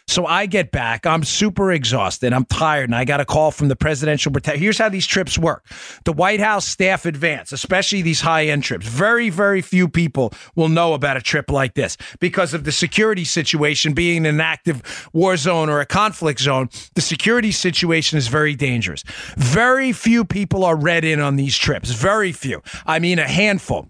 So 0.07 0.25
I 0.25 0.45
get 0.45 0.71
back. 0.71 1.05
I'm 1.05 1.23
super 1.23 1.71
exhausted. 1.71 2.33
I'm 2.33 2.45
tired, 2.45 2.89
and 2.89 2.95
I 2.95 3.05
got 3.05 3.21
a 3.21 3.25
call 3.25 3.51
from 3.51 3.69
the 3.69 3.75
presidential 3.75 4.31
protect. 4.31 4.59
Here's 4.59 4.77
how 4.77 4.89
these 4.89 5.07
trips 5.07 5.37
work: 5.37 5.65
the 6.03 6.13
White 6.13 6.39
House 6.39 6.67
staff 6.67 7.05
advance, 7.05 7.51
especially 7.51 8.01
these 8.01 8.21
high 8.21 8.45
end 8.47 8.63
trips. 8.63 8.85
Very, 8.85 9.29
very 9.29 9.61
few 9.61 9.87
people 9.87 10.33
will 10.55 10.69
know 10.69 10.93
about 10.93 11.17
a 11.17 11.21
trip 11.21 11.49
like 11.49 11.73
this 11.73 11.97
because 12.19 12.53
of 12.53 12.63
the 12.63 12.71
security 12.71 13.23
situation 13.23 13.93
being 13.93 14.25
an 14.25 14.41
active 14.41 15.09
war 15.13 15.37
zone 15.37 15.69
or 15.69 15.79
a 15.79 15.85
conflict 15.85 16.41
zone. 16.41 16.69
The 16.95 17.01
security 17.01 17.51
situation 17.51 18.17
is 18.17 18.27
very 18.27 18.55
dangerous. 18.55 19.03
Very 19.37 19.93
few 19.93 20.25
people 20.25 20.65
are 20.65 20.75
read 20.75 21.05
in 21.05 21.21
on 21.21 21.37
these 21.37 21.57
trips. 21.57 21.91
Very 21.91 22.33
few. 22.33 22.61
I 22.85 22.99
mean, 22.99 23.19
a 23.19 23.27
handful 23.27 23.87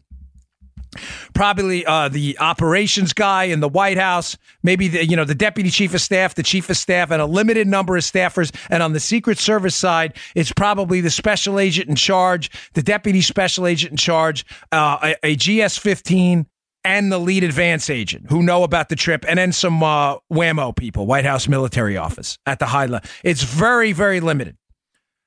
probably 1.33 1.85
uh, 1.85 2.09
the 2.09 2.38
operations 2.39 3.13
guy 3.13 3.45
in 3.45 3.59
the 3.59 3.69
White 3.69 3.97
House, 3.97 4.38
maybe 4.63 4.88
the 4.88 5.05
you 5.05 5.15
know 5.15 5.25
the 5.25 5.35
deputy 5.35 5.69
chief 5.69 5.93
of 5.93 6.01
staff, 6.01 6.35
the 6.35 6.43
chief 6.43 6.69
of 6.69 6.77
staff, 6.77 7.12
and 7.12 7.21
a 7.21 7.25
limited 7.25 7.67
number 7.67 7.95
of 7.95 8.03
staffers. 8.03 8.53
And 8.69 8.83
on 8.83 8.93
the 8.93 9.00
Secret 9.00 9.38
Service 9.38 9.75
side, 9.75 10.17
it's 10.35 10.51
probably 10.51 11.01
the 11.01 11.12
special 11.12 11.59
agent 11.59 11.89
in 11.89 11.95
charge, 11.95 12.51
the 12.73 12.83
deputy 12.83 13.21
special 13.21 13.67
agent 13.67 13.91
in 13.91 13.97
charge, 13.97 14.45
uh, 14.71 15.13
a, 15.23 15.27
a 15.31 15.35
GS 15.35 15.77
fifteen. 15.77 16.47
And 16.85 17.13
the 17.13 17.17
lead 17.17 17.45
advance 17.45 17.89
agent 17.89 18.25
who 18.27 18.43
know 18.43 18.63
about 18.63 18.89
the 18.89 18.97
trip, 18.97 19.23
and 19.25 19.39
then 19.39 19.53
some 19.53 19.81
uh, 19.81 20.17
WHAMO 20.29 20.75
people, 20.75 21.05
White 21.05 21.23
House 21.23 21.47
Military 21.47 21.95
Office 21.95 22.38
at 22.45 22.59
the 22.59 22.65
high 22.65 22.88
level. 22.88 23.09
It's 23.23 23.41
very, 23.41 23.93
very 23.93 24.19
limited. 24.19 24.57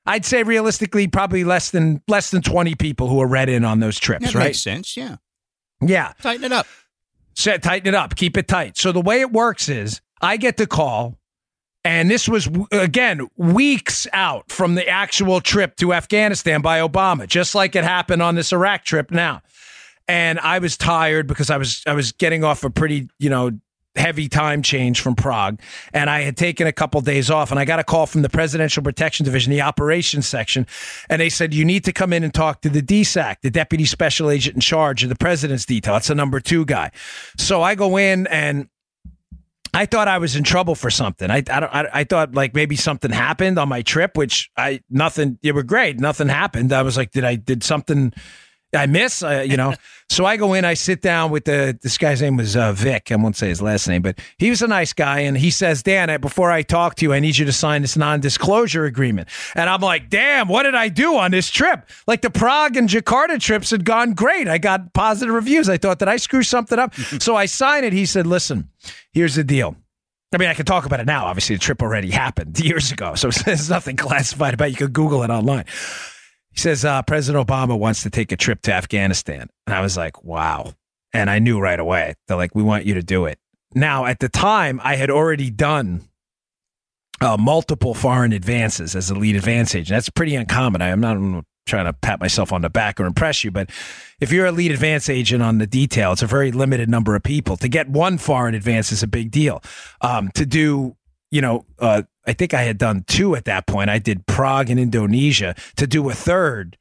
I'd 0.05 0.23
say 0.23 0.43
realistically, 0.43 1.07
probably 1.07 1.43
less 1.43 1.71
than 1.71 2.03
less 2.07 2.29
than 2.29 2.43
twenty 2.43 2.75
people 2.75 3.07
who 3.07 3.19
are 3.21 3.27
read 3.27 3.49
in 3.49 3.65
on 3.65 3.79
those 3.79 3.97
trips. 3.97 4.27
That 4.27 4.35
right? 4.35 4.43
makes 4.45 4.61
sense. 4.61 4.95
Yeah. 4.95 5.15
Yeah. 5.81 6.13
Tighten 6.21 6.45
it 6.45 6.51
up. 6.51 6.65
Set, 7.35 7.61
tighten 7.61 7.87
it 7.87 7.93
up. 7.95 8.15
Keep 8.15 8.37
it 8.37 8.47
tight. 8.47 8.77
So 8.77 8.91
the 8.91 9.01
way 9.01 9.21
it 9.21 9.31
works 9.31 9.69
is 9.69 10.01
I 10.21 10.37
get 10.37 10.57
the 10.57 10.65
call, 10.65 11.19
and 11.83 12.09
this 12.09 12.27
was, 12.27 12.49
again, 12.71 13.27
weeks 13.37 14.07
out 14.11 14.51
from 14.51 14.75
the 14.75 14.87
actual 14.87 15.39
trip 15.39 15.75
to 15.77 15.93
Afghanistan 15.93 16.61
by 16.61 16.79
Obama, 16.79 17.27
just 17.27 17.53
like 17.55 17.75
it 17.75 17.83
happened 17.83 18.21
on 18.21 18.35
this 18.35 18.51
Iraq 18.51 18.83
trip 18.83 19.11
now. 19.11 19.41
And 20.07 20.39
I 20.39 20.59
was 20.59 20.77
tired 20.77 21.27
because 21.27 21.49
I 21.49 21.57
was 21.57 21.83
I 21.85 21.93
was 21.93 22.11
getting 22.13 22.43
off 22.43 22.63
a 22.63 22.69
pretty, 22.69 23.09
you 23.19 23.29
know, 23.29 23.51
heavy 23.97 24.27
time 24.27 24.61
change 24.61 25.01
from 25.01 25.15
Prague, 25.15 25.59
and 25.93 26.09
I 26.09 26.21
had 26.21 26.37
taken 26.37 26.67
a 26.67 26.71
couple 26.71 27.01
days 27.01 27.29
off, 27.29 27.51
and 27.51 27.59
I 27.59 27.65
got 27.65 27.79
a 27.79 27.83
call 27.83 28.05
from 28.05 28.21
the 28.21 28.29
Presidential 28.29 28.83
Protection 28.83 29.23
Division, 29.25 29.51
the 29.51 29.61
operations 29.61 30.27
section, 30.27 30.65
and 31.09 31.21
they 31.21 31.29
said 31.29 31.53
you 31.53 31.65
need 31.65 31.83
to 31.85 31.93
come 31.93 32.13
in 32.13 32.23
and 32.23 32.33
talk 32.33 32.61
to 32.61 32.69
the 32.69 32.81
DSAC, 32.81 33.37
the 33.41 33.51
Deputy 33.51 33.85
Special 33.85 34.29
Agent 34.29 34.55
in 34.55 34.61
charge 34.61 35.03
of 35.03 35.09
the 35.09 35.15
President's 35.15 35.65
detail. 35.65 35.93
That's 35.93 36.07
the 36.07 36.15
number 36.15 36.39
two 36.39 36.65
guy. 36.65 36.91
So 37.37 37.61
I 37.61 37.75
go 37.75 37.97
in 37.97 38.27
and. 38.27 38.69
I 39.73 39.85
thought 39.85 40.07
I 40.07 40.17
was 40.17 40.35
in 40.35 40.43
trouble 40.43 40.73
for 40.73 40.89
something. 40.89 41.29
I, 41.29 41.43
I, 41.49 41.59
I, 41.59 41.89
I 41.99 42.03
thought 42.03 42.33
like 42.33 42.55
maybe 42.55 42.75
something 42.75 43.11
happened 43.11 43.59
on 43.59 43.69
my 43.69 43.83
trip, 43.83 44.17
which 44.17 44.49
I 44.57 44.81
nothing. 44.89 45.37
You 45.43 45.53
were 45.53 45.61
great. 45.61 45.99
Nothing 45.99 46.29
happened. 46.29 46.73
I 46.73 46.81
was 46.81 46.97
like, 46.97 47.11
did 47.11 47.23
I 47.23 47.35
did 47.35 47.63
something? 47.63 48.11
I 48.75 48.85
miss, 48.85 49.23
uh, 49.23 49.45
you 49.47 49.55
know. 49.55 49.75
so 50.09 50.25
I 50.25 50.37
go 50.37 50.53
in, 50.53 50.65
I 50.65 50.73
sit 50.73 51.01
down 51.01 51.31
with 51.31 51.45
the 51.45 51.77
this 51.81 51.97
guy's 51.97 52.21
name 52.21 52.37
was 52.37 52.55
uh, 52.55 52.73
Vic. 52.73 53.11
I 53.11 53.15
won't 53.15 53.35
say 53.35 53.47
his 53.49 53.61
last 53.61 53.87
name, 53.87 54.01
but 54.01 54.19
he 54.37 54.49
was 54.49 54.61
a 54.61 54.67
nice 54.67 54.93
guy, 54.93 55.19
and 55.19 55.37
he 55.37 55.49
says, 55.49 55.83
"Dan, 55.83 56.19
before 56.19 56.51
I 56.51 56.61
talk 56.63 56.95
to 56.95 57.05
you, 57.05 57.13
I 57.13 57.19
need 57.19 57.37
you 57.37 57.45
to 57.45 57.53
sign 57.53 57.81
this 57.81 57.95
non-disclosure 57.95 58.85
agreement." 58.85 59.29
And 59.55 59.69
I'm 59.69 59.81
like, 59.81 60.09
"Damn, 60.09 60.47
what 60.47 60.63
did 60.63 60.75
I 60.75 60.89
do 60.89 61.17
on 61.17 61.31
this 61.31 61.49
trip? 61.49 61.89
Like 62.07 62.21
the 62.21 62.29
Prague 62.29 62.75
and 62.75 62.89
Jakarta 62.89 63.39
trips 63.39 63.71
had 63.71 63.85
gone 63.85 64.13
great. 64.13 64.47
I 64.47 64.57
got 64.57 64.93
positive 64.93 65.33
reviews. 65.33 65.69
I 65.69 65.77
thought 65.77 65.99
that 65.99 66.09
I 66.09 66.17
screwed 66.17 66.45
something 66.45 66.79
up, 66.79 66.93
so 67.19 67.35
I 67.35 67.45
signed 67.45 67.85
it." 67.85 67.93
He 67.93 68.05
said, 68.05 68.27
"Listen, 68.27 68.69
here's 69.11 69.35
the 69.35 69.43
deal." 69.43 69.75
I 70.33 70.37
mean, 70.37 70.49
I 70.49 70.53
can 70.53 70.65
talk 70.65 70.85
about 70.85 70.99
it 70.99 71.05
now. 71.05 71.25
Obviously, 71.25 71.55
the 71.55 71.61
trip 71.61 71.81
already 71.81 72.11
happened 72.11 72.59
years 72.63 72.91
ago, 72.91 73.15
so 73.15 73.29
there's 73.29 73.69
nothing 73.69 73.95
classified 73.95 74.53
about. 74.53 74.67
it. 74.67 74.71
You 74.71 74.77
could 74.77 74.93
Google 74.93 75.23
it 75.23 75.29
online. 75.29 75.63
He 76.57 76.61
says 76.61 76.83
uh, 76.83 77.03
President 77.03 77.47
Obama 77.47 77.77
wants 77.77 78.01
to 78.01 78.09
take 78.09 78.31
a 78.31 78.35
trip 78.35 78.63
to 78.63 78.73
Afghanistan. 78.73 79.47
And 79.67 79.75
I 79.75 79.81
was 79.81 79.95
like, 79.95 80.23
wow. 80.23 80.73
And 81.13 81.29
I 81.29 81.37
knew 81.37 81.59
right 81.59 81.79
away. 81.79 82.15
They're 82.27 82.35
like, 82.35 82.55
we 82.55 82.63
want 82.63 82.87
you 82.87 82.95
to 82.95 83.03
do 83.03 83.25
it. 83.25 83.37
Now, 83.75 84.05
at 84.05 84.19
the 84.19 84.27
time, 84.27 84.81
I 84.83 84.95
had 84.95 85.11
already 85.11 85.51
done 85.51 86.09
uh, 87.21 87.37
multiple 87.37 87.93
foreign 87.93 88.33
advances 88.33 88.95
as 88.95 89.11
a 89.11 89.13
lead 89.13 89.35
advance 89.35 89.75
agent. 89.75 89.95
That's 89.95 90.09
pretty 90.09 90.33
uncommon. 90.33 90.81
I 90.81 90.87
am 90.87 90.99
not 90.99 91.45
trying 91.67 91.85
to 91.85 91.93
pat 91.93 92.19
myself 92.19 92.51
on 92.51 92.63
the 92.63 92.71
back 92.71 92.99
or 92.99 93.05
impress 93.05 93.43
you, 93.43 93.51
but 93.51 93.69
if 94.19 94.31
you're 94.31 94.47
a 94.47 94.51
lead 94.51 94.71
advance 94.71 95.09
agent 95.09 95.43
on 95.43 95.59
the 95.59 95.67
detail, 95.67 96.13
it's 96.13 96.23
a 96.23 96.27
very 96.27 96.51
limited 96.51 96.89
number 96.89 97.15
of 97.15 97.21
people. 97.21 97.55
To 97.57 97.67
get 97.67 97.87
one 97.87 98.17
foreign 98.17 98.55
advance 98.55 98.91
is 98.91 99.03
a 99.03 99.07
big 99.07 99.29
deal. 99.29 99.61
Um, 100.01 100.31
to 100.33 100.43
do 100.43 100.96
you 101.31 101.41
know, 101.41 101.65
uh, 101.79 102.03
I 102.25 102.33
think 102.33 102.53
I 102.53 102.63
had 102.63 102.77
done 102.77 103.03
two 103.07 103.35
at 103.35 103.45
that 103.45 103.67
point. 103.67 103.89
I 103.89 103.99
did 103.99 104.25
Prague 104.27 104.69
and 104.69 104.79
Indonesia. 104.79 105.55
To 105.77 105.87
do 105.87 106.09
a 106.09 106.13
third 106.13 106.77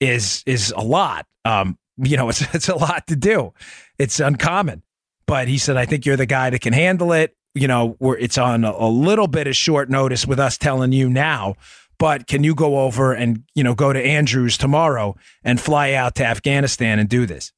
is 0.00 0.42
is 0.46 0.72
a 0.76 0.82
lot. 0.82 1.26
Um, 1.44 1.78
you 1.96 2.16
know, 2.16 2.28
it's 2.30 2.42
it's 2.54 2.68
a 2.68 2.76
lot 2.76 3.06
to 3.08 3.16
do. 3.16 3.52
It's 3.98 4.20
uncommon. 4.20 4.82
But 5.26 5.48
he 5.48 5.56
said, 5.56 5.76
I 5.76 5.86
think 5.86 6.04
you're 6.04 6.16
the 6.16 6.26
guy 6.26 6.50
that 6.50 6.60
can 6.60 6.72
handle 6.72 7.12
it. 7.12 7.36
You 7.54 7.68
know, 7.68 7.96
where 7.98 8.16
it's 8.16 8.38
on 8.38 8.64
a, 8.64 8.72
a 8.72 8.88
little 8.88 9.26
bit 9.26 9.46
of 9.46 9.54
short 9.54 9.90
notice 9.90 10.26
with 10.26 10.40
us 10.40 10.56
telling 10.56 10.92
you 10.92 11.10
now. 11.10 11.56
But 11.98 12.26
can 12.26 12.42
you 12.42 12.54
go 12.54 12.80
over 12.80 13.12
and 13.12 13.44
you 13.54 13.62
know 13.62 13.74
go 13.74 13.92
to 13.92 14.02
Andrews 14.02 14.56
tomorrow 14.56 15.16
and 15.44 15.60
fly 15.60 15.92
out 15.92 16.14
to 16.16 16.24
Afghanistan 16.24 16.98
and 16.98 17.08
do 17.08 17.26
this? 17.26 17.52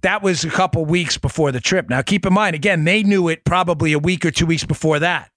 That 0.00 0.22
was 0.22 0.44
a 0.44 0.50
couple 0.50 0.84
weeks 0.84 1.16
before 1.16 1.52
the 1.52 1.60
trip. 1.60 1.88
Now, 1.88 2.02
keep 2.02 2.26
in 2.26 2.32
mind, 2.32 2.56
again, 2.56 2.84
they 2.84 3.04
knew 3.04 3.28
it 3.28 3.44
probably 3.44 3.92
a 3.92 3.98
week 3.98 4.26
or 4.26 4.32
two 4.32 4.46
weeks 4.46 4.64
before 4.64 4.98
that. 4.98 5.30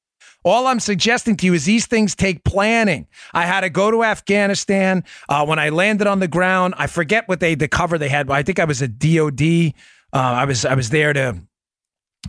All 0.45 0.67
I'm 0.67 0.79
suggesting 0.79 1.35
to 1.37 1.45
you 1.47 1.55
is 1.55 1.65
these 1.65 1.87
things 1.87 2.15
take 2.15 2.43
planning. 2.43 3.07
I 3.33 3.47
had 3.47 3.61
to 3.61 3.69
go 3.71 3.89
to 3.89 4.03
Afghanistan. 4.03 5.03
Uh, 5.27 5.43
when 5.43 5.57
I 5.57 5.69
landed 5.69 6.05
on 6.05 6.19
the 6.19 6.27
ground, 6.27 6.75
I 6.77 6.85
forget 6.85 7.27
what 7.27 7.39
they 7.39 7.55
the 7.55 7.67
cover 7.67 7.97
they 7.97 8.09
had. 8.09 8.29
I 8.29 8.43
think 8.43 8.59
I 8.59 8.65
was 8.65 8.83
a 8.83 8.87
DOD. 8.87 9.73
Uh, 10.13 10.17
I 10.17 10.45
was 10.45 10.63
I 10.63 10.75
was 10.75 10.91
there 10.91 11.13
to 11.13 11.39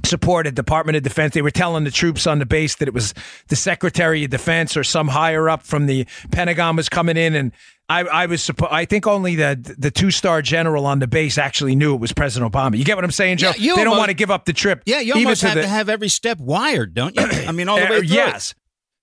support 0.04 0.46
a 0.46 0.52
Department 0.52 0.96
of 0.96 1.02
Defense. 1.02 1.34
They 1.34 1.42
were 1.42 1.50
telling 1.50 1.84
the 1.84 1.90
troops 1.90 2.26
on 2.26 2.38
the 2.38 2.46
base 2.46 2.76
that 2.76 2.88
it 2.88 2.94
was 2.94 3.14
the 3.48 3.56
Secretary 3.56 4.24
of 4.24 4.30
Defense 4.30 4.76
or 4.76 4.84
some 4.84 5.08
higher 5.08 5.48
up 5.48 5.62
from 5.62 5.86
the 5.86 6.06
Pentagon 6.30 6.76
was 6.76 6.88
coming 6.88 7.16
in 7.16 7.34
and 7.34 7.52
I, 7.88 8.00
I 8.00 8.26
was 8.26 8.42
supposed. 8.42 8.72
I 8.72 8.84
think 8.84 9.06
only 9.06 9.36
the 9.36 9.76
the 9.78 9.92
two 9.92 10.10
star 10.10 10.42
general 10.42 10.86
on 10.86 10.98
the 10.98 11.06
base 11.06 11.38
actually 11.38 11.76
knew 11.76 11.94
it 11.94 12.00
was 12.00 12.12
President 12.12 12.52
Obama. 12.52 12.76
You 12.76 12.84
get 12.84 12.96
what 12.96 13.04
I'm 13.04 13.12
saying, 13.12 13.36
Joe? 13.36 13.52
Yeah, 13.56 13.76
they 13.76 13.84
don't 13.84 13.96
want 13.96 14.08
to 14.08 14.14
give 14.14 14.30
up 14.30 14.44
the 14.44 14.52
trip. 14.52 14.82
Yeah, 14.86 15.00
you 15.00 15.14
almost 15.14 15.42
have 15.42 15.54
the, 15.54 15.62
to 15.62 15.68
have 15.68 15.88
every 15.88 16.08
step 16.08 16.38
wired, 16.38 16.94
don't 16.94 17.14
you? 17.14 17.22
I 17.22 17.52
mean, 17.52 17.68
all 17.68 17.76
the 17.76 17.82
way 17.82 17.98
through. 17.98 18.08
yes. 18.08 18.54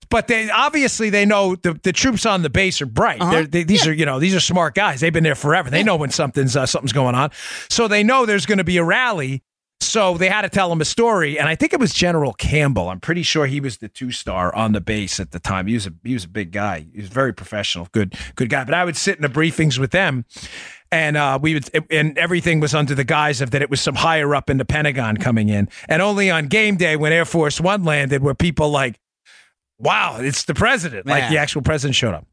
But 0.09 0.27
they 0.27 0.49
obviously 0.49 1.09
they 1.09 1.25
know 1.25 1.55
the, 1.55 1.79
the 1.81 1.93
troops 1.93 2.25
on 2.25 2.43
the 2.43 2.49
base 2.49 2.81
are 2.81 2.85
bright. 2.85 3.21
Uh-huh. 3.21 3.45
They, 3.49 3.63
these 3.63 3.85
yeah. 3.85 3.91
are 3.91 3.95
you 3.95 4.05
know 4.05 4.19
these 4.19 4.35
are 4.35 4.41
smart 4.41 4.75
guys. 4.75 4.99
They've 4.99 5.13
been 5.13 5.23
there 5.23 5.33
forever. 5.33 5.69
They 5.69 5.77
yeah. 5.77 5.83
know 5.85 5.95
when 5.95 6.11
something's 6.11 6.57
uh, 6.57 6.65
something's 6.65 6.93
going 6.93 7.15
on, 7.15 7.31
so 7.69 7.87
they 7.87 8.03
know 8.03 8.25
there's 8.25 8.45
going 8.45 8.57
to 8.57 8.63
be 8.65 8.77
a 8.77 8.83
rally 8.83 9.43
so 9.85 10.17
they 10.17 10.29
had 10.29 10.41
to 10.43 10.49
tell 10.49 10.71
him 10.71 10.81
a 10.81 10.85
story, 10.85 11.37
and 11.37 11.47
I 11.47 11.55
think 11.55 11.73
it 11.73 11.79
was 11.79 11.93
General 11.93 12.33
Campbell. 12.33 12.89
I'm 12.89 12.99
pretty 12.99 13.23
sure 13.23 13.45
he 13.45 13.59
was 13.59 13.77
the 13.77 13.89
two 13.89 14.11
star 14.11 14.53
on 14.55 14.71
the 14.71 14.81
base 14.81 15.19
at 15.19 15.31
the 15.31 15.39
time. 15.39 15.67
He 15.67 15.73
was 15.73 15.87
a 15.87 15.93
he 16.03 16.13
was 16.13 16.25
a 16.25 16.29
big 16.29 16.51
guy. 16.51 16.87
He 16.93 17.01
was 17.01 17.09
very 17.09 17.33
professional, 17.33 17.87
good 17.91 18.15
good 18.35 18.49
guy. 18.49 18.63
But 18.63 18.73
I 18.73 18.85
would 18.85 18.97
sit 18.97 19.15
in 19.15 19.21
the 19.21 19.29
briefings 19.29 19.77
with 19.77 19.91
them, 19.91 20.25
and 20.91 21.17
uh, 21.17 21.39
we 21.41 21.53
would 21.53 21.69
and 21.89 22.17
everything 22.17 22.59
was 22.59 22.73
under 22.73 22.95
the 22.95 23.03
guise 23.03 23.41
of 23.41 23.51
that 23.51 23.61
it 23.61 23.69
was 23.69 23.81
some 23.81 23.95
higher 23.95 24.33
up 24.35 24.49
in 24.49 24.57
the 24.57 24.65
Pentagon 24.65 25.17
coming 25.17 25.49
in, 25.49 25.69
and 25.87 26.01
only 26.01 26.29
on 26.29 26.47
game 26.47 26.75
day 26.77 26.95
when 26.95 27.11
Air 27.11 27.25
Force 27.25 27.59
One 27.59 27.83
landed 27.83 28.23
were 28.23 28.35
people 28.35 28.69
like, 28.69 28.99
"Wow, 29.79 30.19
it's 30.19 30.43
the 30.45 30.53
president!" 30.53 31.05
Man. 31.05 31.19
Like 31.19 31.29
the 31.29 31.37
actual 31.37 31.61
president 31.61 31.95
showed 31.95 32.13
up. 32.13 32.27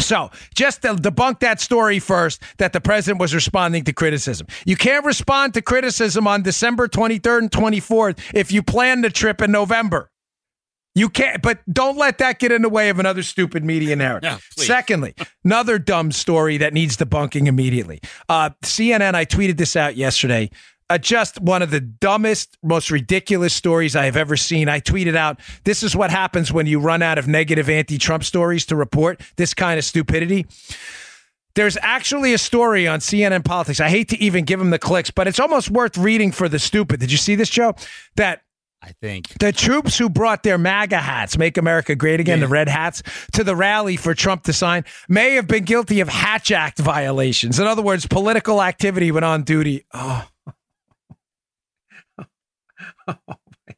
So, 0.00 0.30
just 0.54 0.82
to 0.82 0.94
debunk 0.94 1.40
that 1.40 1.60
story 1.60 1.98
first 1.98 2.42
that 2.58 2.72
the 2.72 2.80
president 2.80 3.20
was 3.20 3.34
responding 3.34 3.84
to 3.84 3.92
criticism. 3.92 4.46
You 4.64 4.76
can't 4.76 5.04
respond 5.04 5.54
to 5.54 5.62
criticism 5.62 6.26
on 6.26 6.42
December 6.42 6.88
23rd 6.88 7.38
and 7.38 7.50
24th 7.50 8.18
if 8.34 8.50
you 8.52 8.62
plan 8.62 9.02
the 9.02 9.10
trip 9.10 9.42
in 9.42 9.52
November. 9.52 10.10
You 10.94 11.08
can't, 11.08 11.40
but 11.42 11.60
don't 11.72 11.96
let 11.96 12.18
that 12.18 12.40
get 12.40 12.50
in 12.50 12.62
the 12.62 12.68
way 12.68 12.88
of 12.88 12.98
another 12.98 13.22
stupid 13.22 13.64
media 13.64 13.94
narrative. 13.94 14.32
No. 14.56 14.64
Secondly, 14.64 15.14
another 15.44 15.78
dumb 15.78 16.10
story 16.10 16.56
that 16.56 16.72
needs 16.72 16.96
debunking 16.96 17.46
immediately. 17.46 18.00
Uh, 18.28 18.50
CNN, 18.64 19.14
I 19.14 19.24
tweeted 19.24 19.58
this 19.58 19.76
out 19.76 19.96
yesterday. 19.96 20.50
Uh, 20.90 20.96
just 20.96 21.38
one 21.40 21.60
of 21.60 21.70
the 21.70 21.80
dumbest, 21.80 22.56
most 22.62 22.90
ridiculous 22.90 23.52
stories 23.52 23.94
I 23.94 24.06
have 24.06 24.16
ever 24.16 24.36
seen. 24.38 24.68
I 24.70 24.80
tweeted 24.80 25.16
out, 25.16 25.38
This 25.64 25.82
is 25.82 25.94
what 25.94 26.10
happens 26.10 26.50
when 26.52 26.66
you 26.66 26.80
run 26.80 27.02
out 27.02 27.18
of 27.18 27.28
negative 27.28 27.68
anti 27.68 27.98
Trump 27.98 28.24
stories 28.24 28.64
to 28.66 28.76
report 28.76 29.20
this 29.36 29.52
kind 29.52 29.78
of 29.78 29.84
stupidity. 29.84 30.46
There's 31.54 31.76
actually 31.82 32.32
a 32.34 32.38
story 32.38 32.86
on 32.86 33.00
CNN 33.00 33.44
Politics. 33.44 33.80
I 33.80 33.88
hate 33.88 34.08
to 34.10 34.18
even 34.22 34.44
give 34.44 34.60
them 34.60 34.70
the 34.70 34.78
clicks, 34.78 35.10
but 35.10 35.26
it's 35.26 35.40
almost 35.40 35.70
worth 35.70 35.98
reading 35.98 36.30
for 36.30 36.48
the 36.48 36.58
stupid. 36.58 37.00
Did 37.00 37.10
you 37.10 37.18
see 37.18 37.34
this, 37.34 37.50
Joe? 37.50 37.74
That 38.16 38.42
I 38.80 38.92
think. 39.02 39.26
the 39.40 39.50
troops 39.50 39.98
who 39.98 40.08
brought 40.08 40.44
their 40.44 40.56
MAGA 40.56 40.98
hats, 40.98 41.36
Make 41.36 41.58
America 41.58 41.96
Great 41.96 42.20
Again, 42.20 42.38
Yeah. 42.38 42.46
the 42.46 42.52
red 42.52 42.68
hats, 42.68 43.02
to 43.32 43.42
the 43.42 43.56
rally 43.56 43.96
for 43.96 44.14
Trump 44.14 44.44
to 44.44 44.52
sign, 44.52 44.84
may 45.08 45.34
have 45.34 45.48
been 45.48 45.64
guilty 45.64 45.98
of 45.98 46.08
Hatch 46.08 46.52
Act 46.52 46.78
violations. 46.78 47.58
In 47.58 47.66
other 47.66 47.82
words, 47.82 48.06
political 48.06 48.62
activity 48.62 49.10
when 49.10 49.24
on 49.24 49.42
duty. 49.42 49.84
Oh. 49.92 50.24
Oh 53.08 53.14
my 53.26 53.38
God. 53.68 53.76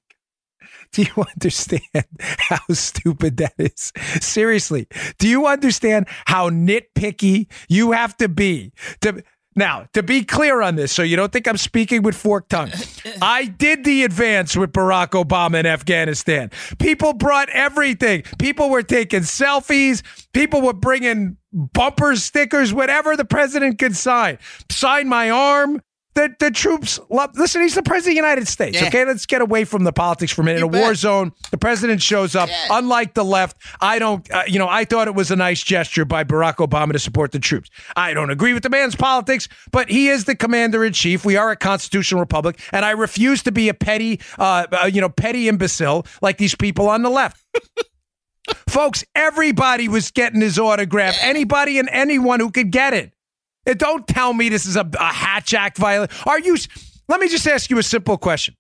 Do 0.93 1.03
you 1.03 1.25
understand 1.35 2.07
how 2.19 2.59
stupid 2.71 3.37
that 3.37 3.55
is? 3.59 3.93
Seriously, 4.21 4.89
do 5.19 5.29
you 5.29 5.47
understand 5.47 6.07
how 6.27 6.51
nitpicky 6.51 7.47
you 7.69 7.93
have 7.93 8.17
to 8.17 8.29
be 8.29 8.73
to 9.03 9.23
now 9.57 9.87
to 9.93 10.03
be 10.03 10.25
clear 10.25 10.63
on 10.63 10.77
this 10.77 10.93
so 10.93 11.03
you 11.03 11.17
don't 11.17 11.33
think 11.33 11.49
I'm 11.49 11.57
speaking 11.57 12.03
with 12.03 12.17
forked 12.17 12.51
tongue. 12.51 12.71
I 13.23 13.47
did 13.47 13.85
the 13.85 14.05
advance 14.05 14.57
with 14.57 14.73
Barack 14.73 15.11
Obama 15.11 15.61
in 15.61 15.67
Afghanistan. 15.67 16.51
People 16.79 17.13
brought 17.13 17.49
everything. 17.51 18.23
People 18.39 18.71
were 18.71 18.83
taking 18.83 19.21
selfies, 19.21 20.03
people 20.33 20.61
were 20.61 20.73
bringing 20.73 21.37
bumpers, 21.53 22.23
stickers, 22.23 22.73
whatever 22.73 23.17
the 23.17 23.25
president 23.25 23.79
could 23.79 23.97
sign. 23.97 24.39
Sign 24.71 25.09
my 25.09 25.31
arm. 25.31 25.83
The, 26.15 26.35
the 26.41 26.51
troops 26.51 26.99
love. 27.09 27.31
Listen, 27.37 27.63
he's 27.63 27.77
the 27.77 27.85
president 27.85 28.19
of 28.19 28.23
the 28.23 28.29
United 28.29 28.49
States. 28.49 28.81
Yeah. 28.81 28.89
Okay, 28.89 29.05
let's 29.05 29.27
get 29.27 29.43
away 29.43 29.65
from 29.65 29.85
the 29.85 29.93
politics 29.93 30.33
for 30.33 30.43
a 30.43 30.45
minute. 30.45 30.59
You 30.59 30.69
In 30.69 30.75
a 30.75 30.81
war 30.81 30.95
zone, 30.95 31.33
the 31.53 31.59
president 31.59 32.03
shows 32.03 32.35
up. 32.35 32.49
Yeah. 32.49 32.67
Unlike 32.73 33.15
the 33.15 33.25
left, 33.25 33.57
I 33.81 34.01
don't. 34.01 34.29
Uh, 34.33 34.43
you 34.47 34.59
know, 34.59 34.69
I 34.69 34.85
thought 34.85 35.07
it 35.07 35.15
was 35.15 35.31
a 35.31 35.37
nice 35.37 35.63
gesture 35.63 36.05
by 36.05 36.25
Barack 36.25 36.57
Obama 36.57 36.93
to 36.93 36.99
support 36.99 37.31
the 37.31 37.39
troops. 37.39 37.71
I 37.95 38.13
don't 38.13 38.31
agree 38.31 38.53
with 38.53 38.65
the 38.65 38.71
man's 38.71 38.97
politics, 38.97 39.49
but 39.71 39.89
he 39.89 40.09
is 40.09 40.25
the 40.25 40.35
commander 40.35 40.85
in 40.85 40.93
chief. 40.93 41.25
We 41.25 41.37
are 41.37 41.53
a 41.53 41.57
constitutional 41.57 42.21
republic, 42.21 42.61
and 42.73 42.85
I 42.85 42.91
refuse 42.91 43.45
to 43.45 43.53
be 43.53 43.69
a 43.69 43.75
petty, 43.75 44.21
uh, 44.39 44.67
uh, 44.73 44.87
you 44.93 45.01
know, 45.01 45.09
petty 45.09 45.49
imbecile 45.49 46.07
like 46.21 46.39
these 46.39 46.57
people 46.57 46.89
on 46.89 47.03
the 47.03 47.11
left. 47.11 47.41
Folks, 48.69 49.05
everybody 49.15 49.89
was 49.89 50.11
getting 50.11 50.41
his 50.41 50.59
autograph. 50.59 51.17
Anybody 51.21 51.79
and 51.79 51.89
anyone 51.93 52.41
who 52.41 52.51
could 52.51 52.71
get 52.71 52.95
it. 52.95 53.13
And 53.67 53.79
don't 53.79 54.07
tell 54.07 54.33
me 54.33 54.49
this 54.49 54.67
is 54.67 54.77
a, 54.77 54.89
a 54.99 55.13
Hatch 55.13 55.55
Act 55.55 55.79
violation. 55.79 56.17
Are 56.27 56.39
you? 56.39 56.57
Let 57.09 57.21
me 57.21 57.29
just 57.29 57.47
ask 57.47 57.71
you 57.71 57.79
a 57.79 57.83
simple 57.83 58.17
question. 58.17 58.55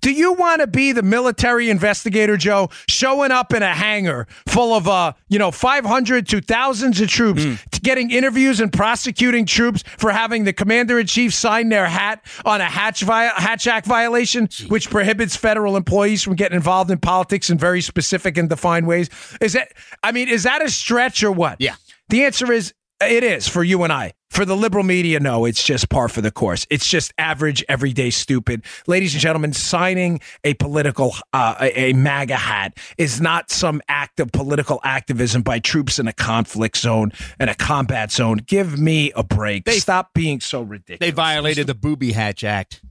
Do 0.00 0.12
you 0.12 0.32
want 0.32 0.62
to 0.62 0.66
be 0.66 0.92
the 0.92 1.02
military 1.02 1.68
investigator, 1.68 2.36
Joe, 2.38 2.70
showing 2.88 3.30
up 3.30 3.52
in 3.52 3.62
a 3.62 3.74
hangar 3.74 4.26
full 4.48 4.74
of, 4.74 4.88
uh, 4.88 5.12
you 5.28 5.38
know, 5.38 5.50
500 5.50 6.26
to 6.28 6.40
thousands 6.40 7.00
of 7.00 7.08
troops, 7.08 7.42
t- 7.42 7.80
getting 7.82 8.10
interviews 8.10 8.60
and 8.60 8.72
prosecuting 8.72 9.44
troops 9.44 9.84
for 9.98 10.10
having 10.10 10.44
the 10.44 10.54
commander 10.54 10.98
in 10.98 11.06
chief 11.06 11.34
sign 11.34 11.68
their 11.68 11.86
hat 11.86 12.24
on 12.46 12.62
a 12.62 12.64
Hatch, 12.64 13.02
vi- 13.02 13.26
Hatch 13.26 13.66
Act 13.66 13.86
violation, 13.86 14.48
which 14.68 14.88
prohibits 14.88 15.36
federal 15.36 15.76
employees 15.76 16.22
from 16.22 16.34
getting 16.34 16.56
involved 16.56 16.90
in 16.90 16.98
politics 16.98 17.50
in 17.50 17.58
very 17.58 17.82
specific 17.82 18.38
and 18.38 18.48
defined 18.48 18.86
ways? 18.86 19.10
Is 19.42 19.52
that, 19.52 19.72
I 20.02 20.12
mean, 20.12 20.28
is 20.28 20.44
that 20.44 20.62
a 20.62 20.70
stretch 20.70 21.22
or 21.22 21.30
what? 21.30 21.56
Yeah. 21.60 21.74
The 22.08 22.24
answer 22.24 22.50
is 22.50 22.72
it 23.00 23.24
is 23.24 23.48
for 23.48 23.62
you 23.62 23.82
and 23.84 23.92
I. 23.92 24.12
For 24.30 24.44
the 24.44 24.56
liberal 24.56 24.84
media, 24.84 25.18
no, 25.18 25.44
it's 25.44 25.62
just 25.62 25.88
par 25.88 26.08
for 26.08 26.20
the 26.20 26.30
course. 26.30 26.64
It's 26.70 26.86
just 26.88 27.12
average, 27.18 27.64
everyday 27.68 28.10
stupid. 28.10 28.62
Ladies 28.86 29.12
and 29.12 29.20
gentlemen, 29.20 29.52
signing 29.52 30.20
a 30.44 30.54
political, 30.54 31.14
uh, 31.32 31.56
a, 31.60 31.90
a 31.90 31.92
MAGA 31.94 32.36
hat 32.36 32.78
is 32.96 33.20
not 33.20 33.50
some 33.50 33.82
act 33.88 34.20
of 34.20 34.30
political 34.30 34.80
activism 34.84 35.42
by 35.42 35.58
troops 35.58 35.98
in 35.98 36.06
a 36.06 36.12
conflict 36.12 36.76
zone 36.76 37.10
and 37.40 37.50
a 37.50 37.54
combat 37.56 38.12
zone. 38.12 38.36
Give 38.46 38.78
me 38.78 39.10
a 39.16 39.24
break. 39.24 39.64
They- 39.64 39.80
Stop 39.80 40.14
being 40.14 40.40
so 40.40 40.62
ridiculous. 40.62 41.00
They 41.00 41.10
violated 41.10 41.66
the 41.66 41.74
Booby 41.74 42.12
Hatch 42.12 42.44
Act. 42.44 42.82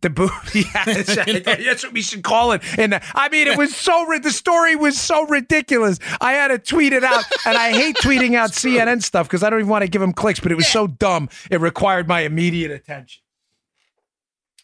The 0.00 0.10
booby. 0.10 0.34
Yeah, 0.74 0.84
that's, 1.64 1.84
what 1.84 1.92
we 1.92 2.02
should 2.02 2.22
call 2.22 2.52
it. 2.52 2.62
And 2.78 3.00
I 3.14 3.28
mean, 3.28 3.46
it 3.46 3.56
was 3.56 3.74
so 3.74 4.06
ri- 4.06 4.18
the 4.18 4.30
story 4.30 4.76
was 4.76 5.00
so 5.00 5.26
ridiculous. 5.26 5.98
I 6.20 6.32
had 6.32 6.48
to 6.48 6.58
tweet 6.58 6.92
it 6.92 7.04
out, 7.04 7.24
and 7.46 7.56
I 7.56 7.70
hate 7.72 7.96
tweeting 8.02 8.34
out 8.34 8.50
CNN 8.50 9.02
stuff 9.02 9.26
because 9.28 9.42
I 9.42 9.50
don't 9.50 9.60
even 9.60 9.70
want 9.70 9.82
to 9.82 9.88
give 9.88 10.00
them 10.00 10.12
clicks. 10.12 10.40
But 10.40 10.52
it 10.52 10.56
was 10.56 10.68
so 10.68 10.86
dumb, 10.86 11.28
it 11.50 11.60
required 11.60 12.08
my 12.08 12.20
immediate 12.20 12.70
attention. 12.70 13.22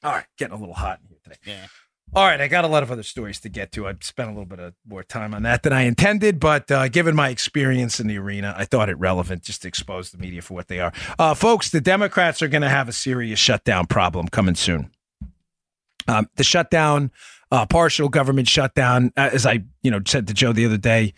All 0.02 0.12
right, 0.12 0.26
getting 0.36 0.54
a 0.54 0.58
little 0.58 0.74
hot 0.74 1.00
in 1.02 1.08
here 1.08 1.18
today. 1.22 1.36
Yeah. 1.46 1.66
All 2.16 2.24
right, 2.24 2.40
I 2.40 2.46
got 2.46 2.64
a 2.64 2.68
lot 2.68 2.84
of 2.84 2.92
other 2.92 3.02
stories 3.02 3.40
to 3.40 3.48
get 3.48 3.72
to. 3.72 3.88
I 3.88 3.94
spent 4.00 4.28
a 4.28 4.32
little 4.32 4.46
bit 4.46 4.60
of 4.60 4.74
more 4.86 5.02
time 5.02 5.34
on 5.34 5.42
that 5.42 5.64
than 5.64 5.72
I 5.72 5.82
intended, 5.82 6.38
but 6.38 6.70
uh, 6.70 6.86
given 6.86 7.16
my 7.16 7.28
experience 7.30 7.98
in 7.98 8.06
the 8.06 8.18
arena, 8.18 8.54
I 8.56 8.66
thought 8.66 8.88
it 8.88 8.96
relevant 8.98 9.42
just 9.42 9.62
to 9.62 9.68
expose 9.68 10.12
the 10.12 10.18
media 10.18 10.40
for 10.40 10.54
what 10.54 10.68
they 10.68 10.78
are. 10.78 10.92
Uh, 11.18 11.34
folks, 11.34 11.70
the 11.70 11.80
Democrats 11.80 12.40
are 12.40 12.46
going 12.46 12.62
to 12.62 12.68
have 12.68 12.88
a 12.88 12.92
serious 12.92 13.40
shutdown 13.40 13.86
problem 13.86 14.28
coming 14.28 14.54
soon. 14.54 14.90
Um, 16.08 16.28
the 16.36 16.44
shutdown, 16.44 17.10
uh, 17.50 17.66
partial 17.66 18.08
government 18.08 18.48
shutdown, 18.48 19.12
uh, 19.16 19.30
as 19.32 19.46
I 19.46 19.64
you 19.82 19.90
know 19.90 20.00
said 20.06 20.26
to 20.28 20.34
Joe 20.34 20.52
the 20.52 20.66
other 20.66 20.78
day. 20.78 21.14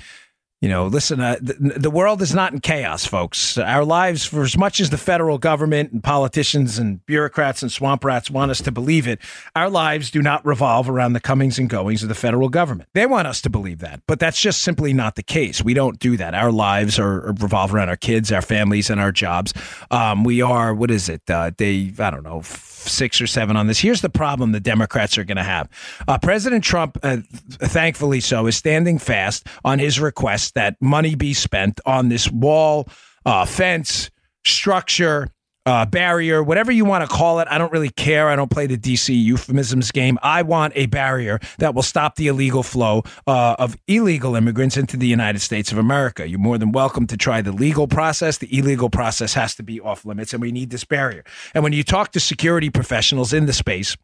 You 0.62 0.70
know, 0.70 0.86
listen, 0.86 1.20
uh, 1.20 1.36
the, 1.38 1.52
the 1.76 1.90
world 1.90 2.22
is 2.22 2.34
not 2.34 2.54
in 2.54 2.60
chaos, 2.60 3.04
folks. 3.04 3.58
Our 3.58 3.84
lives, 3.84 4.24
for 4.24 4.42
as 4.42 4.56
much 4.56 4.80
as 4.80 4.88
the 4.88 4.96
federal 4.96 5.36
government 5.36 5.92
and 5.92 6.02
politicians 6.02 6.78
and 6.78 7.04
bureaucrats 7.04 7.60
and 7.60 7.70
swamp 7.70 8.02
rats 8.02 8.30
want 8.30 8.50
us 8.50 8.62
to 8.62 8.72
believe 8.72 9.06
it, 9.06 9.20
our 9.54 9.68
lives 9.68 10.10
do 10.10 10.22
not 10.22 10.44
revolve 10.46 10.88
around 10.88 11.12
the 11.12 11.20
comings 11.20 11.58
and 11.58 11.68
goings 11.68 12.02
of 12.02 12.08
the 12.08 12.14
federal 12.14 12.48
government. 12.48 12.88
They 12.94 13.04
want 13.04 13.28
us 13.28 13.42
to 13.42 13.50
believe 13.50 13.80
that, 13.80 14.00
but 14.08 14.18
that's 14.18 14.40
just 14.40 14.62
simply 14.62 14.94
not 14.94 15.16
the 15.16 15.22
case. 15.22 15.62
We 15.62 15.74
don't 15.74 15.98
do 15.98 16.16
that. 16.16 16.34
Our 16.34 16.50
lives 16.50 16.98
are, 16.98 17.26
are 17.26 17.34
revolve 17.34 17.74
around 17.74 17.90
our 17.90 17.96
kids, 17.96 18.32
our 18.32 18.42
families, 18.42 18.88
and 18.88 18.98
our 18.98 19.12
jobs. 19.12 19.52
Um, 19.90 20.24
we 20.24 20.40
are, 20.40 20.74
what 20.74 20.90
is 20.90 21.10
it? 21.10 21.20
Uh, 21.28 21.50
they, 21.58 21.92
I 21.98 22.10
don't 22.10 22.24
know, 22.24 22.40
six 22.88 23.20
or 23.20 23.26
seven 23.26 23.56
on 23.56 23.66
this. 23.66 23.78
Here's 23.78 24.00
the 24.00 24.10
problem 24.10 24.52
the 24.52 24.60
Democrats 24.60 25.18
are 25.18 25.24
going 25.24 25.36
to 25.36 25.42
have. 25.42 25.68
Uh, 26.08 26.18
President 26.18 26.64
Trump, 26.64 26.98
uh, 27.02 27.18
thankfully 27.50 28.20
so, 28.20 28.46
is 28.46 28.56
standing 28.56 28.98
fast 28.98 29.46
on 29.64 29.78
his 29.78 30.00
request 30.00 30.54
that 30.54 30.76
money 30.80 31.14
be 31.14 31.34
spent 31.34 31.80
on 31.86 32.08
this 32.08 32.30
wall, 32.30 32.88
uh, 33.24 33.44
fence, 33.44 34.10
structure. 34.44 35.28
Uh, 35.66 35.84
barrier, 35.84 36.42
whatever 36.42 36.70
you 36.70 36.84
want 36.84 37.02
to 37.02 37.14
call 37.14 37.40
it. 37.40 37.48
I 37.50 37.58
don't 37.58 37.72
really 37.72 37.90
care. 37.90 38.28
I 38.28 38.36
don't 38.36 38.50
play 38.50 38.66
the 38.66 38.78
DC 38.78 39.20
euphemisms 39.20 39.90
game. 39.90 40.18
I 40.22 40.42
want 40.42 40.72
a 40.76 40.86
barrier 40.86 41.40
that 41.58 41.74
will 41.74 41.82
stop 41.82 42.14
the 42.14 42.28
illegal 42.28 42.62
flow 42.62 43.02
uh, 43.26 43.56
of 43.58 43.76
illegal 43.88 44.36
immigrants 44.36 44.76
into 44.76 44.96
the 44.96 45.08
United 45.08 45.40
States 45.40 45.72
of 45.72 45.78
America. 45.78 46.28
You're 46.28 46.38
more 46.38 46.56
than 46.56 46.72
welcome 46.72 47.06
to 47.08 47.16
try 47.16 47.42
the 47.42 47.52
legal 47.52 47.88
process. 47.88 48.38
The 48.38 48.56
illegal 48.56 48.90
process 48.90 49.34
has 49.34 49.56
to 49.56 49.62
be 49.62 49.80
off 49.80 50.04
limits, 50.04 50.32
and 50.32 50.40
we 50.40 50.52
need 50.52 50.70
this 50.70 50.84
barrier. 50.84 51.24
And 51.52 51.64
when 51.64 51.72
you 51.72 51.82
talk 51.82 52.12
to 52.12 52.20
security 52.20 52.70
professionals 52.70 53.32
in 53.32 53.46
the 53.46 53.52
space, 53.52 53.96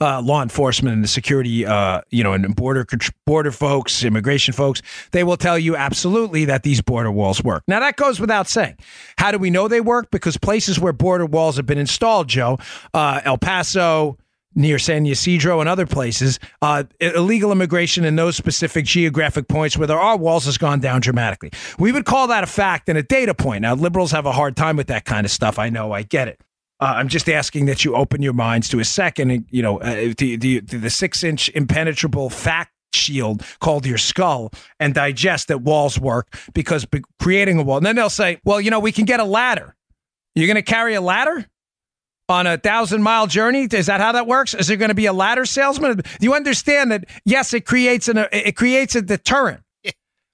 uh, 0.00 0.20
law 0.20 0.42
enforcement 0.42 0.94
and 0.94 1.04
the 1.04 1.08
security, 1.08 1.66
uh, 1.66 2.00
you 2.10 2.22
know, 2.22 2.32
and 2.32 2.54
border 2.54 2.86
border 3.24 3.52
folks, 3.52 4.04
immigration 4.04 4.54
folks, 4.54 4.82
they 5.12 5.24
will 5.24 5.36
tell 5.36 5.58
you 5.58 5.76
absolutely 5.76 6.44
that 6.46 6.62
these 6.62 6.80
border 6.80 7.10
walls 7.10 7.42
work. 7.42 7.62
Now 7.68 7.80
that 7.80 7.96
goes 7.96 8.20
without 8.20 8.48
saying. 8.48 8.76
How 9.18 9.30
do 9.30 9.38
we 9.38 9.50
know 9.50 9.68
they 9.68 9.80
work? 9.80 10.10
Because 10.10 10.36
places 10.36 10.78
where 10.78 10.92
border 10.92 11.26
walls 11.26 11.56
have 11.56 11.66
been 11.66 11.78
installed, 11.78 12.28
Joe, 12.28 12.58
uh, 12.94 13.20
El 13.24 13.38
Paso. 13.38 14.18
Near 14.58 14.78
San 14.78 15.04
Ysidro 15.04 15.60
and 15.60 15.68
other 15.68 15.84
places, 15.84 16.38
uh, 16.62 16.84
illegal 16.98 17.52
immigration 17.52 18.06
in 18.06 18.16
those 18.16 18.36
specific 18.36 18.86
geographic 18.86 19.48
points 19.48 19.76
where 19.76 19.86
there 19.86 20.00
are 20.00 20.16
walls 20.16 20.46
has 20.46 20.56
gone 20.56 20.80
down 20.80 21.02
dramatically. 21.02 21.50
We 21.78 21.92
would 21.92 22.06
call 22.06 22.28
that 22.28 22.42
a 22.42 22.46
fact 22.46 22.88
and 22.88 22.96
a 22.96 23.02
data 23.02 23.34
point. 23.34 23.60
Now, 23.60 23.74
liberals 23.74 24.12
have 24.12 24.24
a 24.24 24.32
hard 24.32 24.56
time 24.56 24.78
with 24.78 24.86
that 24.86 25.04
kind 25.04 25.26
of 25.26 25.30
stuff. 25.30 25.58
I 25.58 25.68
know, 25.68 25.92
I 25.92 26.04
get 26.04 26.28
it. 26.28 26.40
Uh, 26.78 26.94
I'm 26.96 27.08
just 27.08 27.28
asking 27.28 27.66
that 27.66 27.84
you 27.84 27.94
open 27.94 28.22
your 28.22 28.34
minds 28.34 28.68
to 28.70 28.80
a 28.80 28.84
second, 28.84 29.46
you 29.50 29.62
know, 29.62 29.78
uh, 29.80 30.12
to, 30.14 30.36
to, 30.36 30.60
to 30.60 30.78
the 30.78 30.90
six 30.90 31.24
inch 31.24 31.48
impenetrable 31.50 32.28
fact 32.28 32.72
shield 32.92 33.42
called 33.60 33.86
your 33.86 33.98
skull 33.98 34.52
and 34.78 34.94
digest 34.94 35.48
that 35.48 35.62
walls 35.62 35.98
work 35.98 36.36
because 36.54 36.84
be- 36.84 37.02
creating 37.20 37.58
a 37.58 37.62
wall. 37.62 37.78
And 37.78 37.86
then 37.86 37.96
they'll 37.96 38.10
say, 38.10 38.38
well, 38.44 38.60
you 38.60 38.70
know, 38.70 38.80
we 38.80 38.92
can 38.92 39.04
get 39.04 39.20
a 39.20 39.24
ladder. 39.24 39.74
You're 40.34 40.46
going 40.46 40.56
to 40.56 40.62
carry 40.62 40.94
a 40.94 41.00
ladder 41.00 41.46
on 42.28 42.46
a 42.46 42.58
thousand 42.58 43.02
mile 43.02 43.26
journey? 43.26 43.68
Is 43.70 43.86
that 43.86 44.00
how 44.00 44.12
that 44.12 44.26
works? 44.26 44.54
Is 44.54 44.66
there 44.66 44.76
going 44.76 44.88
to 44.90 44.94
be 44.94 45.06
a 45.06 45.12
ladder 45.12 45.44
salesman? 45.44 45.96
Do 45.96 46.04
you 46.20 46.34
understand 46.34 46.90
that? 46.90 47.04
Yes, 47.24 47.54
it 47.54 47.64
creates 47.64 48.08
an 48.08 48.26
it 48.32 48.56
creates 48.56 48.94
a 48.94 49.02
deterrent. 49.02 49.62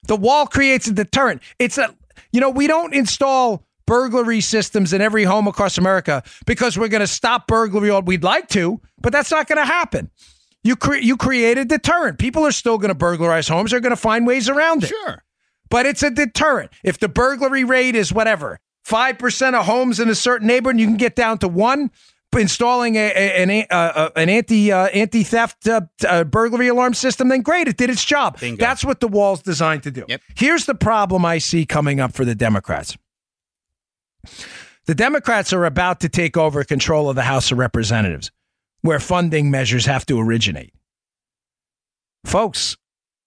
The 0.04 0.16
wall 0.16 0.46
creates 0.46 0.88
a 0.88 0.92
deterrent. 0.92 1.42
It's 1.58 1.78
a 1.78 1.94
you 2.32 2.40
know 2.40 2.50
we 2.50 2.66
don't 2.66 2.94
install 2.94 3.64
burglary 3.92 4.40
systems 4.40 4.94
in 4.94 5.02
every 5.02 5.24
home 5.24 5.46
across 5.46 5.76
America 5.76 6.22
because 6.46 6.78
we're 6.78 6.88
going 6.88 7.02
to 7.02 7.06
stop 7.06 7.46
burglary. 7.46 7.90
Or 7.90 8.00
we'd 8.00 8.24
like 8.24 8.48
to, 8.48 8.80
but 8.98 9.12
that's 9.12 9.30
not 9.30 9.46
going 9.46 9.58
to 9.58 9.66
happen. 9.66 10.10
You 10.64 10.76
cre- 10.76 10.94
you 10.94 11.18
create 11.18 11.58
a 11.58 11.66
deterrent. 11.66 12.18
People 12.18 12.46
are 12.46 12.52
still 12.52 12.78
going 12.78 12.88
to 12.88 12.94
burglarize 12.94 13.48
homes. 13.48 13.70
They're 13.70 13.80
going 13.80 13.90
to 13.90 13.96
find 13.96 14.26
ways 14.26 14.48
around 14.48 14.84
it. 14.84 14.86
Sure. 14.86 15.22
But 15.68 15.84
it's 15.84 16.02
a 16.02 16.10
deterrent. 16.10 16.70
If 16.82 17.00
the 17.00 17.08
burglary 17.10 17.64
rate 17.64 17.94
is 17.94 18.14
whatever, 18.14 18.60
5% 18.88 19.54
of 19.54 19.66
homes 19.66 20.00
in 20.00 20.08
a 20.08 20.14
certain 20.14 20.46
neighborhood, 20.46 20.80
you 20.80 20.86
can 20.86 20.96
get 20.96 21.14
down 21.14 21.36
to 21.38 21.48
one 21.48 21.90
installing 22.34 22.96
a, 22.96 23.12
a, 23.14 23.42
an, 23.42 23.66
uh, 23.70 24.08
an 24.16 24.30
anti 24.30 24.72
uh, 24.72 24.86
anti 24.86 25.22
theft 25.22 25.68
uh, 25.68 25.82
uh, 26.08 26.24
burglary 26.24 26.68
alarm 26.68 26.94
system, 26.94 27.28
then 27.28 27.42
great, 27.42 27.68
it 27.68 27.76
did 27.76 27.90
its 27.90 28.04
job. 28.04 28.40
Bingo. 28.40 28.58
That's 28.58 28.82
what 28.82 29.00
the 29.00 29.08
wall's 29.08 29.42
designed 29.42 29.82
to 29.82 29.90
do. 29.90 30.06
Yep. 30.08 30.22
Here's 30.34 30.64
the 30.64 30.74
problem 30.74 31.26
I 31.26 31.36
see 31.36 31.66
coming 31.66 32.00
up 32.00 32.14
for 32.14 32.24
the 32.24 32.34
Democrats. 32.34 32.96
The 34.86 34.94
Democrats 34.94 35.52
are 35.52 35.64
about 35.64 36.00
to 36.00 36.08
take 36.08 36.36
over 36.36 36.64
control 36.64 37.08
of 37.08 37.16
the 37.16 37.22
House 37.22 37.52
of 37.52 37.58
Representatives, 37.58 38.30
where 38.80 38.98
funding 38.98 39.50
measures 39.50 39.86
have 39.86 40.04
to 40.06 40.20
originate. 40.20 40.74
Folks, 42.24 42.76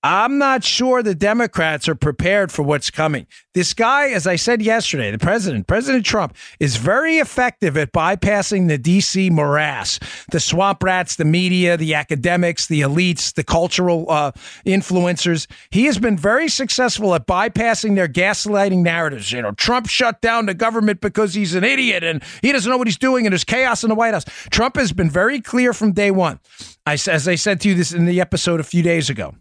I'm 0.08 0.38
not 0.38 0.64
sure 0.64 1.02
the 1.02 1.16
Democrats 1.16 1.90
are 1.90 1.96
prepared 1.96 2.52
for 2.52 2.62
what's 2.62 2.92
coming. 2.92 3.26
This 3.56 3.74
guy, 3.74 4.10
as 4.10 4.28
I 4.28 4.36
said 4.36 4.62
yesterday, 4.62 5.10
the 5.10 5.18
president, 5.18 5.66
President 5.66 6.06
Trump, 6.06 6.36
is 6.60 6.76
very 6.76 7.18
effective 7.18 7.76
at 7.76 7.92
bypassing 7.92 8.68
the 8.68 8.78
DC 8.78 9.32
morass, 9.32 10.00
the 10.30 10.40
swamp 10.40 10.84
rats, 10.84 11.16
the 11.16 11.26
media, 11.26 11.76
the 11.76 11.96
academics, 11.96 12.68
the 12.68 12.82
elites, 12.82 13.34
the 13.34 13.44
cultural 13.44 14.06
uh, 14.08 14.32
influencers. 14.64 15.48
He 15.72 15.86
has 15.86 15.98
been 15.98 16.18
very 16.18 16.50
successful 16.50 17.16
at 17.16 17.26
bypassing 17.26 17.96
their 17.96 18.08
gaslighting 18.08 18.84
narratives. 18.84 19.32
You 19.32 19.42
know, 19.42 19.54
Trump 19.54 19.90
shut 19.90 20.22
down 20.22 20.46
the 20.46 20.54
government 20.54 21.02
because 21.02 21.34
he's 21.34 21.56
an 21.56 21.64
idiot 21.64 22.04
and 22.04 22.22
he 22.44 22.52
doesn't 22.52 22.70
know 22.70 22.78
what 22.78 22.86
he's 22.86 23.00
doing 23.00 23.26
and 23.26 23.34
there's 23.34 23.44
chaos 23.44 23.84
in 23.84 23.90
the 23.90 23.96
White 23.96 24.14
House. 24.14 24.26
Trump 24.52 24.76
has 24.76 24.94
been 24.94 25.10
very 25.10 25.42
clear 25.42 25.74
from 25.74 25.94
day 25.94 26.12
one. 26.12 26.40
I, 26.86 26.94
as 26.94 27.28
I 27.28 27.34
said 27.34 27.60
to 27.62 27.70
you 27.70 27.74
this 27.74 27.92
in 27.92 28.06
the 28.06 28.22
episode 28.22 28.60
a 28.60 28.64
few 28.64 28.84
days 28.84 29.10
ago. 29.10 29.34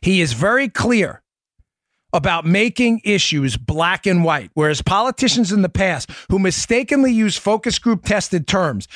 He 0.00 0.20
is 0.20 0.32
very 0.32 0.68
clear 0.68 1.22
about 2.12 2.46
making 2.46 3.00
issues 3.04 3.56
black 3.56 4.06
and 4.06 4.24
white, 4.24 4.50
whereas 4.54 4.80
politicians 4.80 5.52
in 5.52 5.62
the 5.62 5.68
past 5.68 6.10
who 6.30 6.38
mistakenly 6.38 7.12
use 7.12 7.36
focus 7.36 7.78
group 7.78 8.04
tested 8.04 8.46
terms 8.46 8.88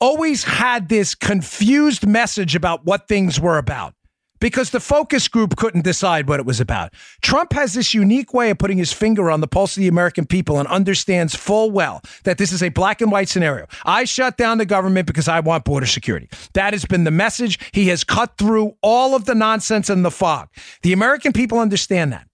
always 0.00 0.44
had 0.44 0.88
this 0.88 1.14
confused 1.14 2.06
message 2.06 2.54
about 2.54 2.84
what 2.84 3.08
things 3.08 3.40
were 3.40 3.58
about 3.58 3.94
because 4.40 4.70
the 4.70 4.80
focus 4.80 5.28
group 5.28 5.56
couldn't 5.56 5.84
decide 5.84 6.28
what 6.28 6.40
it 6.40 6.46
was 6.46 6.60
about. 6.60 6.92
Trump 7.22 7.52
has 7.52 7.74
this 7.74 7.94
unique 7.94 8.32
way 8.34 8.50
of 8.50 8.58
putting 8.58 8.78
his 8.78 8.92
finger 8.92 9.30
on 9.30 9.40
the 9.40 9.48
pulse 9.48 9.76
of 9.76 9.80
the 9.80 9.88
American 9.88 10.26
people 10.26 10.58
and 10.58 10.68
understands 10.68 11.34
full 11.34 11.70
well 11.70 12.02
that 12.24 12.38
this 12.38 12.52
is 12.52 12.62
a 12.62 12.68
black 12.68 13.00
and 13.00 13.10
white 13.10 13.28
scenario. 13.28 13.66
I 13.84 14.04
shut 14.04 14.36
down 14.36 14.58
the 14.58 14.66
government 14.66 15.06
because 15.06 15.28
I 15.28 15.40
want 15.40 15.64
border 15.64 15.86
security. 15.86 16.28
That 16.54 16.72
has 16.72 16.84
been 16.84 17.04
the 17.04 17.10
message. 17.10 17.58
He 17.72 17.88
has 17.88 18.04
cut 18.04 18.36
through 18.38 18.74
all 18.82 19.14
of 19.14 19.24
the 19.24 19.34
nonsense 19.34 19.90
and 19.90 20.04
the 20.04 20.10
fog. 20.10 20.48
The 20.82 20.92
American 20.92 21.32
people 21.32 21.58
understand 21.58 22.12
that. 22.12 22.26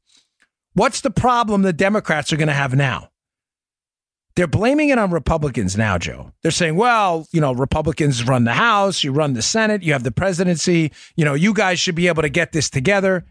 What's 0.74 1.02
the 1.02 1.10
problem 1.10 1.62
the 1.62 1.72
Democrats 1.72 2.32
are 2.32 2.36
going 2.36 2.48
to 2.48 2.54
have 2.54 2.74
now? 2.74 3.10
They're 4.36 4.46
blaming 4.48 4.88
it 4.88 4.98
on 4.98 5.12
Republicans 5.12 5.76
now, 5.76 5.96
Joe. 5.96 6.32
They're 6.42 6.50
saying, 6.50 6.74
well, 6.74 7.26
you 7.30 7.40
know, 7.40 7.52
Republicans 7.52 8.26
run 8.26 8.44
the 8.44 8.52
House, 8.52 9.04
you 9.04 9.12
run 9.12 9.34
the 9.34 9.42
Senate, 9.42 9.82
you 9.82 9.92
have 9.92 10.02
the 10.02 10.10
presidency, 10.10 10.90
you 11.14 11.24
know, 11.24 11.34
you 11.34 11.54
guys 11.54 11.78
should 11.78 11.94
be 11.94 12.08
able 12.08 12.22
to 12.22 12.28
get 12.28 12.50
this 12.52 12.68
together. 12.68 13.24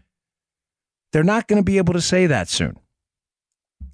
They're 1.12 1.22
not 1.22 1.46
going 1.46 1.58
to 1.58 1.64
be 1.64 1.76
able 1.76 1.92
to 1.92 2.00
say 2.00 2.26
that 2.26 2.48
soon. 2.48 2.76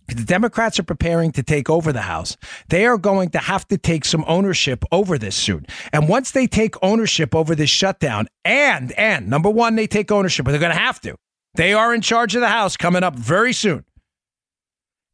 The 0.07 0.25
Democrats 0.25 0.79
are 0.79 0.85
preparing 0.85 1.31
to 1.33 1.43
take 1.43 1.69
over 1.71 1.93
the 1.93 2.03
House. 2.03 2.37
They 2.69 2.87
are 2.87 2.99
going 2.99 3.31
to 3.31 3.39
have 3.39 3.67
to 3.69 3.79
take 3.79 4.05
some 4.05 4.25
ownership 4.27 4.85
over 4.91 5.19
this 5.19 5.37
soon. 5.37 5.67
And 5.93 6.09
once 6.09 6.33
they 6.33 6.47
take 6.47 6.75
ownership 6.83 7.35
over 7.35 7.55
this 7.55 7.71
shutdown, 7.71 8.27
and, 8.45 8.93
and 8.93 9.29
number 9.29 9.51
one, 9.51 9.77
they 9.77 9.87
take 9.87 10.11
ownership, 10.11 10.45
but 10.45 10.53
they're 10.53 10.61
going 10.61 10.75
to 10.75 10.79
have 10.79 11.01
to. 11.03 11.17
They 11.55 11.75
are 11.75 11.95
in 11.95 12.01
charge 12.01 12.35
of 12.35 12.41
the 12.41 12.49
House 12.49 12.77
coming 12.77 13.03
up 13.03 13.17
very 13.17 13.53
soon. 13.53 13.85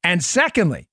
And 0.03 0.23
secondly, 0.23 0.89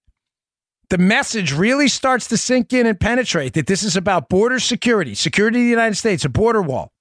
the 0.89 0.97
message 0.97 1.53
really 1.53 1.87
starts 1.87 2.27
to 2.27 2.37
sink 2.37 2.73
in 2.73 2.85
and 2.85 2.99
penetrate 2.99 3.53
that 3.53 3.67
this 3.67 3.83
is 3.83 3.95
about 3.95 4.29
border 4.29 4.59
security, 4.59 5.15
security 5.15 5.59
of 5.59 5.63
the 5.63 5.69
United 5.69 5.95
States, 5.95 6.25
a 6.25 6.29
border 6.29 6.61
wall, 6.61 6.91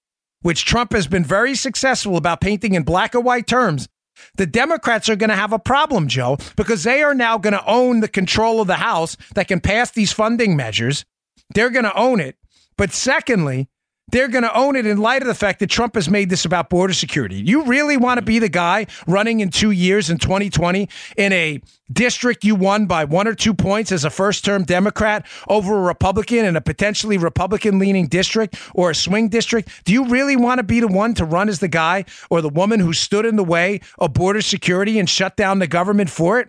which 0.43 0.65
Trump 0.65 0.93
has 0.93 1.07
been 1.07 1.25
very 1.25 1.55
successful 1.55 2.17
about 2.17 2.41
painting 2.41 2.75
in 2.75 2.83
black 2.83 3.15
and 3.15 3.25
white 3.25 3.47
terms. 3.47 3.89
The 4.37 4.47
Democrats 4.47 5.09
are 5.09 5.17
going 5.17 5.31
to 5.31 5.37
have 5.37 5.53
a 5.53 5.59
problem, 5.59 6.09
Joe, 6.09 6.39
because 6.57 6.85
they 6.85 7.03
are 7.03 7.15
now 7.15 7.39
going 7.39 7.55
to 7.55 7.67
own 7.67 8.01
the 8.01 8.09
control 8.09 8.61
of 8.61 8.67
the 8.67 8.75
House 8.75 9.17
that 9.35 9.49
can 9.49 9.61
pass 9.61 9.91
these 9.91 10.13
funding 10.13 10.57
measures. 10.57 11.05
They're 11.55 11.71
going 11.71 11.85
to 11.85 11.97
own 11.97 12.21
it. 12.21 12.37
But 12.77 12.93
secondly, 12.93 13.69
they're 14.09 14.29
going 14.29 14.43
to 14.43 14.57
own 14.57 14.77
it 14.77 14.87
in 14.87 14.99
light 14.99 15.23
of 15.23 15.29
the 15.29 15.35
fact 15.35 15.61
that 15.61 15.71
Trump 15.71 15.95
has 15.95 16.09
made 16.09 16.29
this 16.29 16.45
about 16.45 16.69
border 16.69 16.93
security. 16.93 17.37
You 17.37 17.65
really 17.65 17.97
want 17.97 18.19
to 18.19 18.23
be 18.23 18.39
the 18.39 18.49
guy 18.49 18.87
running 19.07 19.41
in 19.41 19.51
two 19.51 19.71
years 19.71 20.11
in 20.11 20.19
2020 20.19 20.89
in 21.17 21.33
a 21.33 21.61
district 21.93 22.45
you 22.45 22.55
won 22.55 22.87
by 22.87 23.05
one 23.05 23.29
or 23.29 23.35
two 23.35 23.55
points 23.55 23.93
as 23.93 24.05
a 24.05 24.11
first 24.11 24.45
term 24.45 24.65
Democrat 24.65 25.27
over 25.49 25.79
a 25.79 25.83
Republican 25.83 26.45
in 26.45 26.57
a 26.57 26.61
potentially 26.61 27.17
Republican 27.17 27.79
leaning 27.79 28.07
district 28.07 28.57
or 28.75 28.91
a 28.91 28.95
swing 28.95 29.29
district? 29.29 29.85
Do 29.85 29.93
you 29.93 30.07
really 30.07 30.37
want 30.37 30.59
to 30.59 30.65
be 30.65 30.81
the 30.81 30.89
one 30.89 31.15
to 31.15 31.25
run 31.25 31.49
as 31.49 31.61
the 31.61 31.69
guy 31.69 32.05
or 32.29 32.41
the 32.41 32.49
woman 32.49 32.81
who 32.81 32.93
stood 32.93 33.25
in 33.25 33.37
the 33.37 33.45
way 33.45 33.81
of 33.99 34.13
border 34.13 34.43
security 34.43 34.99
and 34.99 35.09
shut 35.09 35.37
down 35.37 35.59
the 35.59 35.67
government 35.67 36.11
for 36.11 36.41
it? 36.41 36.49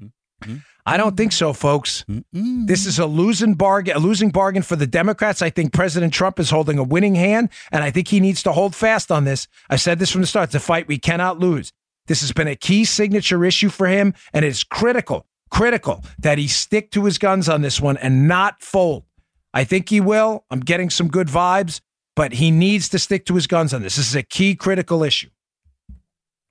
Mm-hmm. 0.00 0.56
I 0.88 0.96
don't 0.96 1.18
think 1.18 1.32
so, 1.32 1.52
folks. 1.52 2.02
Mm-mm. 2.08 2.66
This 2.66 2.86
is 2.86 2.98
a 2.98 3.04
losing 3.04 3.52
bargain, 3.52 3.94
a 3.94 3.98
losing 3.98 4.30
bargain 4.30 4.62
for 4.62 4.74
the 4.74 4.86
Democrats. 4.86 5.42
I 5.42 5.50
think 5.50 5.74
President 5.74 6.14
Trump 6.14 6.40
is 6.40 6.48
holding 6.48 6.78
a 6.78 6.82
winning 6.82 7.14
hand, 7.14 7.50
and 7.70 7.84
I 7.84 7.90
think 7.90 8.08
he 8.08 8.20
needs 8.20 8.42
to 8.44 8.52
hold 8.52 8.74
fast 8.74 9.12
on 9.12 9.24
this. 9.24 9.48
I 9.68 9.76
said 9.76 9.98
this 9.98 10.10
from 10.10 10.22
the 10.22 10.26
start: 10.26 10.48
it's 10.48 10.54
a 10.54 10.60
fight 10.60 10.88
we 10.88 10.98
cannot 10.98 11.38
lose. 11.38 11.74
This 12.06 12.22
has 12.22 12.32
been 12.32 12.48
a 12.48 12.56
key 12.56 12.86
signature 12.86 13.44
issue 13.44 13.68
for 13.68 13.86
him, 13.86 14.14
and 14.32 14.46
it's 14.46 14.64
critical, 14.64 15.26
critical 15.50 16.02
that 16.20 16.38
he 16.38 16.48
stick 16.48 16.90
to 16.92 17.04
his 17.04 17.18
guns 17.18 17.50
on 17.50 17.60
this 17.60 17.82
one 17.82 17.98
and 17.98 18.26
not 18.26 18.62
fold. 18.62 19.04
I 19.52 19.64
think 19.64 19.90
he 19.90 20.00
will. 20.00 20.46
I'm 20.50 20.60
getting 20.60 20.88
some 20.88 21.08
good 21.08 21.28
vibes, 21.28 21.82
but 22.16 22.32
he 22.32 22.50
needs 22.50 22.88
to 22.88 22.98
stick 22.98 23.26
to 23.26 23.34
his 23.34 23.46
guns 23.46 23.74
on 23.74 23.82
this. 23.82 23.96
This 23.96 24.08
is 24.08 24.16
a 24.16 24.22
key, 24.22 24.54
critical 24.54 25.02
issue. 25.02 25.28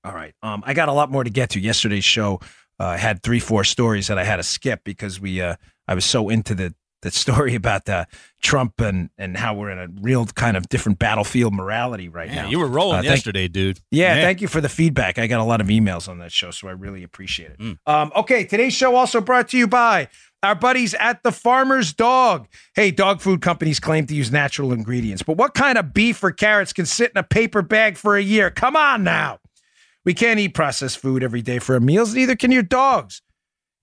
All 0.04 0.13
right. 0.13 0.36
Um, 0.43 0.62
I 0.63 0.76
got 0.76 0.89
a 0.89 0.93
lot 0.93 1.10
more 1.10 1.23
to 1.23 1.30
get 1.32 1.50
to. 1.52 1.60
Yesterday's 1.60 2.06
show 2.06 2.39
uh, 2.79 2.97
had 2.97 3.23
three, 3.23 3.39
four 3.39 3.63
stories 3.63 4.07
that 4.07 4.17
I 4.17 4.23
had 4.23 4.37
to 4.37 4.43
skip 4.43 4.81
because 4.83 5.19
we, 5.19 5.41
uh, 5.41 5.55
I 5.87 5.95
was 5.95 6.05
so 6.05 6.29
into 6.29 6.55
the 6.55 6.73
the 7.03 7.11
story 7.11 7.55
about 7.63 7.87
uh, 7.87 8.05
Trump 8.41 8.79
and 8.79 9.09
and 9.17 9.37
how 9.37 9.53
we're 9.53 9.69
in 9.69 9.77
a 9.77 9.87
real 10.01 10.25
kind 10.25 10.57
of 10.57 10.67
different 10.69 10.99
battlefield 10.99 11.53
morality 11.53 12.09
right 12.09 12.29
yeah, 12.29 12.43
now. 12.43 12.49
You 12.49 12.59
were 12.59 12.67
rolling 12.67 12.99
Uh, 12.99 13.01
thank- 13.01 13.11
yesterday, 13.11 13.47
dude. 13.47 13.79
Yeah, 13.91 14.15
thank 14.15 14.41
you 14.41 14.47
for 14.47 14.61
the 14.61 14.69
feedback. 14.69 15.17
I 15.19 15.27
got 15.27 15.39
a 15.39 15.43
lot 15.43 15.61
of 15.61 15.67
emails 15.67 16.09
on 16.09 16.19
that 16.19 16.31
show, 16.31 16.51
so 16.51 16.67
I 16.67 16.71
really 16.71 17.03
appreciate 17.03 17.51
it. 17.51 17.59
Mm. 17.59 17.77
Um, 17.85 18.11
okay, 18.15 18.45
today's 18.45 18.73
show 18.73 18.95
also 18.95 19.21
brought 19.21 19.49
to 19.49 19.57
you 19.57 19.67
by 19.67 20.07
our 20.43 20.55
buddies 20.55 20.93
at 20.95 21.23
the 21.23 21.31
Farmer's 21.31 21.93
Dog. 21.93 22.47
Hey, 22.75 22.91
dog 22.91 23.21
food 23.21 23.41
companies 23.41 23.79
claim 23.79 24.05
to 24.07 24.15
use 24.15 24.31
natural 24.31 24.71
ingredients, 24.71 25.23
but 25.23 25.37
what 25.37 25.53
kind 25.53 25.77
of 25.77 25.93
beef 25.93 26.23
or 26.23 26.31
carrots 26.31 26.73
can 26.73 26.85
sit 26.85 27.11
in 27.11 27.17
a 27.17 27.23
paper 27.23 27.61
bag 27.61 27.97
for 27.97 28.15
a 28.15 28.21
year? 28.21 28.49
Come 28.51 28.75
on 28.75 29.03
now. 29.03 29.39
We 30.08 30.13
can't 30.13 30.39
eat 30.39 30.54
processed 30.54 31.00
food 31.00 31.22
every 31.22 31.41
day 31.41 31.60
for 31.60 31.74
our 31.74 31.82
meals, 31.82 32.15
neither 32.15 32.38
can 32.38 32.50
your 32.50 32.63
dogs. 32.63 33.22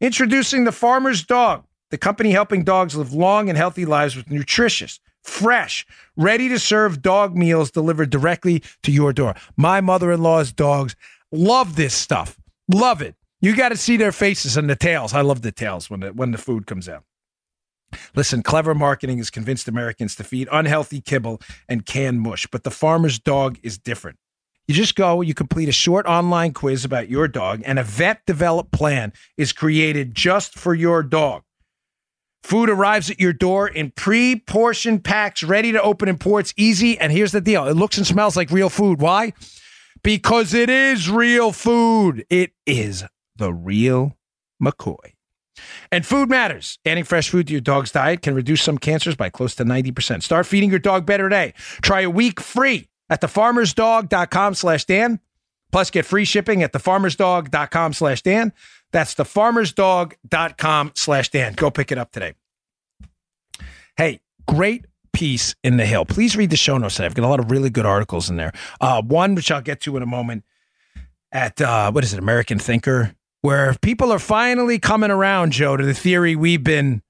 Introducing 0.01 0.65
the 0.65 0.73
Farmer's 0.73 1.23
Dog, 1.23 1.67
the 1.91 1.99
company 1.99 2.31
helping 2.31 2.65
dogs 2.65 2.97
live 2.97 3.13
long 3.13 3.51
and 3.51 3.59
healthy 3.59 3.85
lives 3.85 4.17
with 4.17 4.31
nutritious, 4.31 5.01
fresh, 5.23 5.87
ready 6.17 6.49
to 6.49 6.59
serve 6.59 7.03
dog 7.03 7.37
meals 7.37 7.71
delivered 7.71 8.09
directly 8.09 8.63
to 8.85 8.91
your 8.91 9.13
door. 9.13 9.35
My 9.59 9.83
mother 9.83 10.11
in 10.13 10.23
law's 10.23 10.51
dogs 10.51 10.97
love 11.31 11.77
this 11.77 11.93
stuff. 11.93 12.41
Love 12.73 13.03
it. 13.03 13.17
You 13.43 13.55
got 13.55 13.69
to 13.69 13.77
see 13.77 13.99
their 13.99 14.11
faces 14.11 14.57
and 14.57 14.71
the 14.71 14.77
tails. 14.77 15.13
I 15.13 15.21
love 15.21 15.43
the 15.43 15.53
tails 15.53 15.91
when 15.91 16.01
the, 16.01 16.15
when 16.15 16.31
the 16.31 16.39
food 16.39 16.67
comes 16.67 16.89
out. 16.89 17.05
Listen, 18.17 18.43
clever 18.43 18.75
marketing 18.75 19.19
has 19.19 19.29
convinced 19.29 19.69
Americans 19.69 20.17
to 20.17 20.25
feed 20.25 20.49
unhealthy 20.51 21.03
kibble 21.03 21.43
and 21.69 21.85
canned 21.85 22.23
mush, 22.23 22.47
but 22.47 22.65
the 22.65 22.71
farmer's 22.71 23.19
dog 23.19 23.59
is 23.63 23.77
different. 23.77 24.17
You 24.67 24.75
just 24.75 24.95
go, 24.95 25.21
you 25.21 25.35
complete 25.35 25.69
a 25.69 25.73
short 25.73 26.07
online 26.07 26.55
quiz 26.55 26.87
about 26.87 27.11
your 27.11 27.29
dog, 27.29 27.63
and 27.67 27.79
a 27.79 27.83
vet 27.83 28.25
developed 28.27 28.73
plan 28.73 29.13
is 29.37 29.53
created 29.53 30.15
just 30.15 30.55
for 30.55 30.75
your 30.75 31.03
dog. 31.03 31.43
Food 32.43 32.71
arrives 32.71 33.11
at 33.11 33.21
your 33.21 33.35
door 33.35 33.69
in 33.69 33.91
pre 33.91 34.37
portioned 34.37 35.05
packs, 35.05 35.43
ready 35.43 35.73
to 35.73 35.83
open 35.83 36.09
and 36.09 36.19
pour. 36.19 36.41
It's 36.41 36.55
easy. 36.57 36.99
And 36.99 37.13
here's 37.13 37.33
the 37.33 37.41
deal 37.41 37.67
it 37.67 37.75
looks 37.75 37.99
and 37.99 38.07
smells 38.07 38.37
like 38.37 38.51
real 38.51 38.71
food. 38.71 39.01
Why? 39.01 39.35
Because 40.03 40.55
it 40.55 40.71
is 40.71 41.11
real 41.11 41.53
food. 41.53 42.25
It 42.31 42.53
is 42.67 43.05
the 43.37 43.53
real 43.53 44.17
McCoy. 44.63 45.13
And 45.93 46.05
food 46.05 46.29
matters. 46.29 46.79
Adding 46.85 47.05
fresh 47.05 47.29
food 47.29 47.47
to 47.47 47.53
your 47.53 47.61
dog's 47.61 47.93
diet 47.93 48.23
can 48.23 48.35
reduce 48.35 48.63
some 48.63 48.77
cancers 48.77 49.15
by 49.15 49.31
close 49.31 49.55
to 49.57 49.65
90%. 49.65 50.23
Start 50.23 50.47
feeding 50.47 50.71
your 50.71 50.79
dog 50.79 51.07
better 51.07 51.29
today. 51.29 51.55
Try 51.81 52.03
a 52.03 52.11
week 52.11 52.41
free 52.41 52.89
at 53.11 53.21
thefarmersdog.com 53.21 54.55
slash 54.55 54.85
Dan. 54.85 55.21
Plus, 55.73 55.91
get 55.91 56.07
free 56.07 56.25
shipping 56.25 56.63
at 56.63 56.73
thefarmersdog.com 56.73 57.93
slash 57.93 58.23
Dan. 58.23 58.53
That's 58.93 59.15
thefarmersdog.com 59.15 60.93
slash 60.95 61.31
Dan. 61.31 61.55
Go 61.55 61.71
pick 61.71 61.91
it 61.91 61.99
up 61.99 62.13
today. 62.13 62.35
Hey, 63.97 64.21
great 64.47 64.87
piece 65.13 65.55
in 65.65 65.77
the 65.77 65.87
Hill. 65.87 66.05
Please 66.05 66.37
read 66.37 66.51
the 66.51 66.57
show 66.57 66.79
notes. 66.79 67.01
I've 67.01 67.15
got 67.15 67.25
a 67.25 67.29
lot 67.29 67.41
of 67.41 67.51
really 67.51 67.71
good 67.71 67.87
articles 67.87 68.29
in 68.29 68.37
there. 68.37 68.53
Uh, 68.81 69.03
one 69.03 69.35
which 69.35 69.51
I'll 69.51 69.63
get 69.63 69.81
to 69.83 69.97
in 69.97 70.03
a 70.03 70.07
moment 70.07 70.45
at 71.33 71.61
uh, 71.61 71.91
what 71.91 72.05
is 72.05 72.13
it, 72.13 72.19
American 72.19 72.59
Thinker, 72.59 73.15
where 73.41 73.75
people 73.83 74.13
are 74.13 74.19
finally 74.19 74.79
coming 74.79 75.11
around, 75.11 75.53
Joe, 75.53 75.77
to 75.77 75.85
the 75.85 75.95
theory 75.95 76.37
we've 76.37 76.63
been 76.63 77.03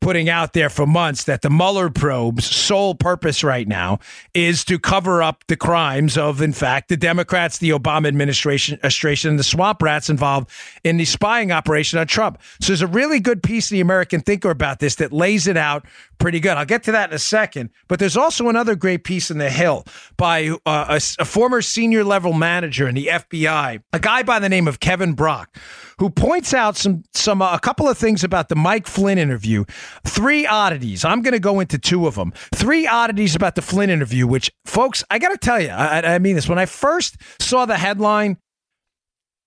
putting 0.00 0.28
out 0.28 0.52
there 0.52 0.70
for 0.70 0.86
months 0.86 1.24
that 1.24 1.42
the 1.42 1.50
Mueller 1.50 1.90
probe's 1.90 2.44
sole 2.44 2.94
purpose 2.94 3.44
right 3.44 3.68
now 3.68 3.98
is 4.34 4.64
to 4.64 4.78
cover 4.78 5.22
up 5.22 5.44
the 5.46 5.56
crimes 5.56 6.16
of, 6.16 6.40
in 6.40 6.52
fact, 6.52 6.88
the 6.88 6.96
Democrats, 6.96 7.58
the 7.58 7.70
Obama 7.70 8.08
administration, 8.08 8.78
administration 8.82 9.30
and 9.30 9.38
the 9.38 9.44
swamp 9.44 9.82
rats 9.82 10.08
involved 10.08 10.48
in 10.84 10.96
the 10.96 11.04
spying 11.04 11.52
operation 11.52 11.98
on 11.98 12.06
Trump. 12.06 12.40
So 12.60 12.68
there's 12.68 12.82
a 12.82 12.86
really 12.86 13.20
good 13.20 13.42
piece 13.42 13.70
in 13.70 13.76
the 13.76 13.80
American 13.80 14.20
Thinker 14.20 14.50
about 14.50 14.78
this 14.78 14.96
that 14.96 15.12
lays 15.12 15.46
it 15.46 15.56
out 15.56 15.84
pretty 16.18 16.38
good. 16.40 16.56
I'll 16.56 16.66
get 16.66 16.82
to 16.84 16.92
that 16.92 17.10
in 17.10 17.16
a 17.16 17.18
second. 17.18 17.70
But 17.88 17.98
there's 17.98 18.16
also 18.16 18.48
another 18.48 18.76
great 18.76 19.04
piece 19.04 19.30
in 19.30 19.38
The 19.38 19.50
Hill 19.50 19.84
by 20.16 20.50
uh, 20.50 20.56
a, 20.66 21.00
a 21.18 21.24
former 21.24 21.62
senior 21.62 22.04
level 22.04 22.32
manager 22.32 22.86
in 22.88 22.94
the 22.94 23.06
FBI, 23.06 23.82
a 23.92 23.98
guy 23.98 24.22
by 24.22 24.38
the 24.38 24.48
name 24.48 24.68
of 24.68 24.80
Kevin 24.80 25.14
Brock 25.14 25.56
who 26.00 26.08
points 26.08 26.54
out 26.54 26.76
some 26.76 27.04
some 27.12 27.42
uh, 27.42 27.54
a 27.54 27.60
couple 27.60 27.86
of 27.86 27.96
things 27.96 28.24
about 28.24 28.48
the 28.48 28.56
Mike 28.56 28.86
Flynn 28.86 29.18
interview. 29.18 29.64
Three 30.06 30.46
oddities. 30.46 31.04
I'm 31.04 31.20
going 31.20 31.34
to 31.34 31.38
go 31.38 31.60
into 31.60 31.78
two 31.78 32.06
of 32.06 32.14
them. 32.14 32.32
Three 32.54 32.86
oddities 32.86 33.36
about 33.36 33.54
the 33.54 33.62
Flynn 33.62 33.90
interview, 33.90 34.26
which 34.26 34.50
folks, 34.64 35.04
I 35.10 35.18
got 35.18 35.28
to 35.28 35.36
tell 35.36 35.60
you, 35.60 35.68
I, 35.68 36.14
I, 36.14 36.18
mean 36.18 36.36
this. 36.36 36.48
When 36.48 36.58
I 36.58 36.64
first 36.64 37.16
saw 37.38 37.66
the 37.66 37.76
headline, 37.76 38.38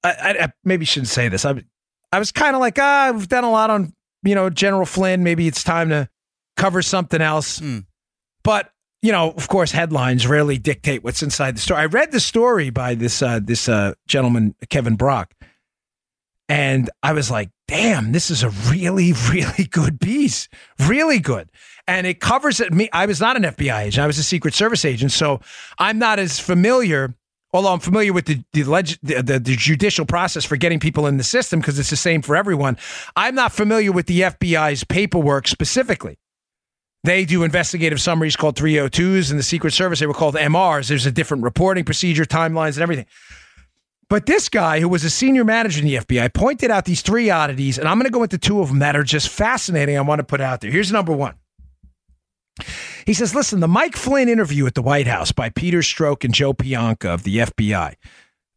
I, 0.03 0.35
I 0.41 0.53
maybe 0.63 0.85
shouldn't 0.85 1.07
say 1.09 1.27
this. 1.27 1.43
I 1.43 1.63
I 2.11 2.19
was 2.19 2.31
kind 2.31 2.55
of 2.55 2.59
like, 2.59 2.77
ah, 2.79 3.11
we've 3.13 3.27
done 3.27 3.43
a 3.43 3.51
lot 3.51 3.71
on 3.71 3.91
you 4.21 4.35
know 4.35 4.51
General 4.51 4.85
Flynn. 4.85 5.23
Maybe 5.23 5.47
it's 5.47 5.63
time 5.63 5.89
to 5.89 6.07
cover 6.55 6.83
something 6.83 7.19
else. 7.21 7.61
Mm. 7.61 7.85
But 8.43 8.69
you 9.01 9.11
know, 9.11 9.31
of 9.31 9.47
course, 9.47 9.71
headlines 9.71 10.27
rarely 10.27 10.59
dictate 10.59 11.03
what's 11.03 11.23
inside 11.23 11.55
the 11.55 11.61
story. 11.61 11.81
I 11.81 11.85
read 11.85 12.11
the 12.11 12.19
story 12.19 12.69
by 12.69 12.93
this 12.93 13.23
uh, 13.23 13.39
this 13.43 13.67
uh, 13.67 13.95
gentleman, 14.07 14.53
Kevin 14.69 14.95
Brock, 14.95 15.33
and 16.49 16.89
I 17.01 17.13
was 17.13 17.31
like, 17.31 17.49
damn, 17.67 18.11
this 18.11 18.29
is 18.29 18.43
a 18.43 18.49
really, 18.69 19.13
really 19.31 19.65
good 19.65 19.99
piece. 19.99 20.49
Really 20.79 21.19
good. 21.19 21.49
And 21.87 22.07
it 22.07 22.19
covers 22.19 22.59
it. 22.59 22.73
Me, 22.73 22.89
I 22.93 23.05
was 23.05 23.19
not 23.19 23.35
an 23.35 23.43
FBI 23.43 23.85
agent. 23.85 24.03
I 24.03 24.07
was 24.07 24.17
a 24.17 24.23
Secret 24.23 24.53
Service 24.53 24.85
agent. 24.85 25.11
So 25.11 25.41
I'm 25.77 25.99
not 25.99 26.19
as 26.19 26.39
familiar, 26.39 27.15
although 27.53 27.73
I'm 27.73 27.79
familiar 27.79 28.13
with 28.13 28.25
the, 28.25 28.43
the, 28.53 28.63
leg, 28.63 28.87
the, 29.03 29.21
the, 29.21 29.39
the 29.39 29.55
judicial 29.55 30.05
process 30.05 30.45
for 30.45 30.55
getting 30.55 30.79
people 30.79 31.07
in 31.07 31.17
the 31.17 31.23
system 31.23 31.59
because 31.59 31.77
it's 31.77 31.89
the 31.89 31.97
same 31.97 32.21
for 32.21 32.35
everyone. 32.35 32.77
I'm 33.15 33.35
not 33.35 33.51
familiar 33.51 33.91
with 33.91 34.07
the 34.07 34.21
FBI's 34.21 34.83
paperwork 34.83 35.47
specifically. 35.47 36.19
They 37.03 37.25
do 37.25 37.43
investigative 37.43 37.99
summaries 37.99 38.37
called 38.37 38.55
302s. 38.55 39.29
In 39.29 39.35
the 39.35 39.43
Secret 39.43 39.71
Service, 39.71 39.99
they 39.99 40.07
were 40.07 40.13
called 40.13 40.35
MRs. 40.35 40.87
There's 40.87 41.05
a 41.05 41.11
different 41.11 41.43
reporting 41.43 41.83
procedure, 41.83 42.23
timelines, 42.23 42.75
and 42.75 42.83
everything. 42.83 43.07
But 44.13 44.27
this 44.27 44.47
guy, 44.47 44.79
who 44.79 44.87
was 44.87 45.03
a 45.03 45.09
senior 45.09 45.43
manager 45.43 45.79
in 45.79 45.87
the 45.87 45.95
FBI, 45.95 46.31
pointed 46.35 46.69
out 46.69 46.85
these 46.85 47.01
three 47.01 47.31
oddities, 47.31 47.79
and 47.79 47.87
I'm 47.87 47.97
going 47.97 48.05
to 48.05 48.11
go 48.11 48.21
into 48.21 48.37
two 48.37 48.61
of 48.61 48.67
them 48.67 48.77
that 48.77 48.95
are 48.95 49.01
just 49.01 49.27
fascinating. 49.27 49.97
I 49.97 50.01
want 50.01 50.19
to 50.19 50.23
put 50.23 50.39
out 50.39 50.61
there. 50.61 50.69
Here's 50.69 50.91
number 50.91 51.11
one. 51.11 51.33
He 53.07 53.15
says, 53.15 53.33
listen, 53.33 53.59
the 53.59 53.67
Mike 53.67 53.95
Flynn 53.95 54.29
interview 54.29 54.67
at 54.67 54.75
the 54.75 54.83
White 54.83 55.07
House 55.07 55.31
by 55.31 55.49
Peter 55.49 55.79
Strzok 55.79 56.23
and 56.23 56.31
Joe 56.31 56.53
Pientka 56.53 57.11
of 57.11 57.23
the 57.23 57.37
FBI. 57.37 57.95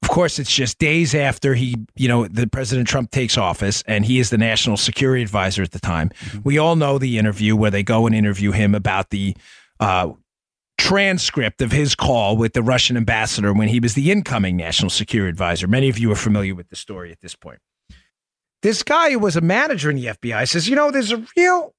Of 0.03 0.11
course, 0.11 0.39
it's 0.39 0.55
just 0.55 0.79
days 0.79 1.15
after 1.15 1.55
he, 1.55 1.77
you 1.95 2.07
know, 2.07 2.29
the 2.29 2.47
President 2.47 2.87
Trump 2.87 3.11
takes 3.11 3.39
office 3.39 3.83
and 3.87 4.05
he 4.05 4.19
is 4.19 4.29
the 4.29 4.37
national 4.37 4.77
security 4.77 5.23
advisor 5.23 5.63
at 5.63 5.71
the 5.71 5.81
time. 5.81 6.11
Mm-hmm. 6.11 6.41
We 6.45 6.59
all 6.59 6.77
know 6.77 6.99
the 6.99 7.17
interview 7.17 7.57
where 7.57 7.71
they 7.71 7.83
go 7.83 8.07
and 8.07 8.15
interview 8.15 8.53
him 8.53 8.75
about 8.75 9.09
the 9.09 9.35
uh, 9.81 10.13
transcript 10.79 11.63
of 11.63 11.73
his 11.73 11.95
call 11.95 12.37
with 12.37 12.53
the 12.53 12.63
Russian 12.63 12.97
ambassador 12.97 13.53
when 13.53 13.69
he 13.69 13.81
was 13.81 13.95
the 13.95 14.11
incoming 14.11 14.57
national 14.57 14.91
security 14.91 15.31
advisor. 15.31 15.67
Many 15.67 15.89
of 15.89 15.99
you 15.99 16.11
are 16.13 16.17
familiar 16.17 16.55
with 16.55 16.69
the 16.69 16.77
story 16.77 17.11
at 17.11 17.21
this 17.21 17.35
point. 17.35 17.59
This 18.63 18.83
guy 18.83 19.11
who 19.11 19.19
was 19.19 19.37
a 19.37 19.41
manager 19.41 19.91
in 19.91 19.97
the 19.97 20.07
FBI 20.07 20.49
says, 20.49 20.69
you 20.69 20.77
know, 20.77 20.91
there's 20.91 21.13
a 21.13 21.25
real 21.37 21.75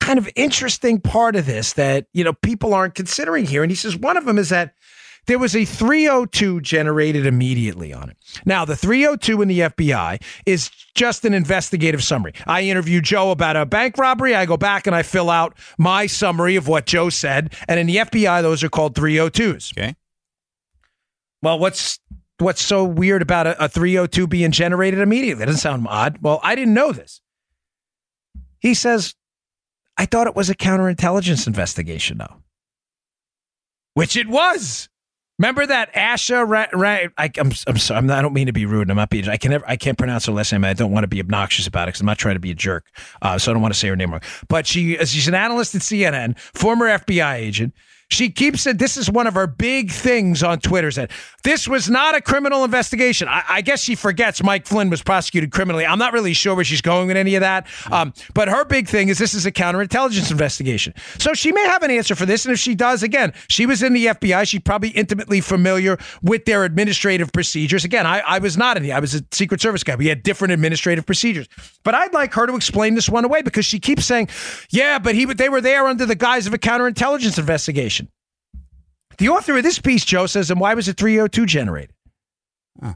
kind 0.00 0.18
of 0.18 0.28
interesting 0.34 1.00
part 1.00 1.36
of 1.36 1.46
this 1.46 1.74
that, 1.74 2.06
you 2.12 2.24
know, 2.24 2.32
people 2.32 2.74
aren't 2.74 2.94
considering 2.94 3.46
here. 3.46 3.62
And 3.62 3.70
he 3.70 3.76
says 3.76 3.96
one 3.96 4.16
of 4.16 4.24
them 4.24 4.38
is 4.38 4.48
that 4.48 4.74
there 5.26 5.38
was 5.38 5.54
a 5.54 5.64
302 5.64 6.60
generated 6.62 7.26
immediately 7.26 7.92
on 7.92 8.10
it. 8.10 8.16
Now, 8.44 8.64
the 8.64 8.76
302 8.76 9.42
in 9.42 9.48
the 9.48 9.60
FBI 9.60 10.22
is 10.46 10.68
just 10.94 11.24
an 11.24 11.32
investigative 11.32 12.02
summary. 12.02 12.32
I 12.46 12.62
interview 12.62 13.00
Joe 13.00 13.30
about 13.30 13.56
a 13.56 13.64
bank 13.64 13.98
robbery. 13.98 14.34
I 14.34 14.46
go 14.46 14.56
back 14.56 14.86
and 14.86 14.96
I 14.96 15.02
fill 15.02 15.30
out 15.30 15.56
my 15.78 16.06
summary 16.06 16.56
of 16.56 16.66
what 16.66 16.86
Joe 16.86 17.08
said. 17.08 17.54
And 17.68 17.78
in 17.78 17.86
the 17.86 17.96
FBI, 17.96 18.42
those 18.42 18.64
are 18.64 18.68
called 18.68 18.94
302s. 18.94 19.76
Okay. 19.78 19.94
Well, 21.40 21.58
what's 21.58 21.98
what's 22.38 22.62
so 22.62 22.84
weird 22.84 23.22
about 23.22 23.46
a, 23.46 23.64
a 23.64 23.68
302 23.68 24.26
being 24.26 24.50
generated 24.50 25.00
immediately? 25.00 25.40
That 25.40 25.46
doesn't 25.46 25.60
sound 25.60 25.86
odd. 25.88 26.18
Well, 26.20 26.40
I 26.42 26.54
didn't 26.54 26.74
know 26.74 26.92
this. 26.92 27.20
He 28.60 28.74
says, 28.74 29.14
I 29.96 30.06
thought 30.06 30.26
it 30.26 30.36
was 30.36 30.50
a 30.50 30.54
counterintelligence 30.54 31.46
investigation, 31.46 32.18
though. 32.18 32.42
Which 33.94 34.16
it 34.16 34.28
was. 34.28 34.88
Remember 35.42 35.66
that 35.66 35.92
Asha? 35.94 36.48
Ra- 36.48 36.68
Ra- 36.72 37.08
I, 37.18 37.24
am 37.24 37.30
I'm, 37.36 37.52
I'm 37.66 37.76
sorry. 37.76 37.98
I'm 37.98 38.06
not, 38.06 38.20
I 38.20 38.22
don't 38.22 38.32
mean 38.32 38.46
to 38.46 38.52
be 38.52 38.64
rude. 38.64 38.88
I'm 38.88 38.96
not 38.96 39.10
being. 39.10 39.28
I 39.28 39.36
can 39.36 39.50
never. 39.50 39.68
I 39.68 39.74
can't 39.74 39.98
pronounce 39.98 40.26
her 40.26 40.32
last 40.32 40.52
name. 40.52 40.64
I 40.64 40.72
don't 40.72 40.92
want 40.92 41.02
to 41.02 41.08
be 41.08 41.18
obnoxious 41.18 41.66
about 41.66 41.88
it 41.88 41.88
because 41.88 42.00
I'm 42.00 42.06
not 42.06 42.18
trying 42.18 42.36
to 42.36 42.40
be 42.40 42.52
a 42.52 42.54
jerk. 42.54 42.86
Uh, 43.22 43.38
so 43.38 43.50
I 43.50 43.52
don't 43.52 43.60
want 43.60 43.74
to 43.74 43.80
say 43.80 43.88
her 43.88 43.96
name 43.96 44.12
wrong. 44.12 44.20
But 44.46 44.68
she 44.68 44.96
she's 45.04 45.26
an 45.26 45.34
analyst 45.34 45.74
at 45.74 45.80
CNN, 45.80 46.38
former 46.38 46.86
FBI 46.86 47.34
agent. 47.34 47.74
She 48.12 48.28
keeps 48.28 48.66
it. 48.66 48.78
This 48.78 48.98
is 48.98 49.10
one 49.10 49.26
of 49.26 49.32
her 49.34 49.46
big 49.46 49.90
things 49.90 50.42
on 50.42 50.60
Twitter. 50.60 50.90
Said 50.90 51.10
this 51.44 51.66
was 51.66 51.88
not 51.88 52.14
a 52.14 52.20
criminal 52.20 52.62
investigation. 52.62 53.26
I, 53.26 53.42
I, 53.48 53.60
guess 53.62 53.82
she 53.82 53.94
forgets 53.94 54.42
Mike 54.42 54.66
Flynn 54.66 54.90
was 54.90 55.02
prosecuted 55.02 55.50
criminally. 55.50 55.86
I'm 55.86 55.98
not 55.98 56.12
really 56.12 56.34
sure 56.34 56.54
where 56.54 56.64
she's 56.64 56.82
going 56.82 57.08
with 57.08 57.16
any 57.16 57.36
of 57.36 57.40
that. 57.40 57.66
Um, 57.90 58.12
but 58.34 58.48
her 58.48 58.66
big 58.66 58.86
thing 58.86 59.08
is 59.08 59.16
this 59.16 59.32
is 59.32 59.46
a 59.46 59.50
counterintelligence 59.50 60.30
investigation. 60.30 60.92
So 61.18 61.32
she 61.32 61.52
may 61.52 61.66
have 61.66 61.82
an 61.82 61.90
answer 61.90 62.14
for 62.14 62.26
this. 62.26 62.44
And 62.44 62.52
if 62.52 62.60
she 62.60 62.74
does, 62.74 63.02
again, 63.02 63.32
she 63.48 63.64
was 63.64 63.82
in 63.82 63.94
the 63.94 64.06
FBI. 64.06 64.46
She's 64.46 64.60
probably 64.60 64.90
intimately 64.90 65.40
familiar 65.40 65.96
with 66.22 66.44
their 66.44 66.64
administrative 66.64 67.32
procedures. 67.32 67.82
Again, 67.82 68.06
I, 68.06 68.20
I 68.20 68.38
was 68.40 68.58
not 68.58 68.76
in 68.76 68.82
the. 68.82 68.92
I 68.92 69.00
was 69.00 69.14
a 69.14 69.24
Secret 69.30 69.62
Service 69.62 69.82
guy. 69.82 69.96
We 69.96 70.08
had 70.08 70.22
different 70.22 70.52
administrative 70.52 71.06
procedures. 71.06 71.48
But 71.82 71.94
I'd 71.94 72.12
like 72.12 72.34
her 72.34 72.46
to 72.46 72.54
explain 72.56 72.94
this 72.94 73.08
one 73.08 73.24
away 73.24 73.40
because 73.40 73.64
she 73.64 73.80
keeps 73.80 74.04
saying, 74.04 74.28
"Yeah, 74.68 74.98
but 74.98 75.14
he 75.14 75.24
they 75.24 75.48
were 75.48 75.62
there 75.62 75.86
under 75.86 76.04
the 76.04 76.14
guise 76.14 76.46
of 76.46 76.52
a 76.52 76.58
counterintelligence 76.58 77.38
investigation." 77.38 78.01
The 79.22 79.28
author 79.28 79.56
of 79.56 79.62
this 79.62 79.78
piece, 79.78 80.04
Joe, 80.04 80.26
says, 80.26 80.50
and 80.50 80.58
why 80.58 80.74
was 80.74 80.88
it 80.88 80.96
302 80.96 81.46
generated? 81.46 81.94
Huh. 82.82 82.94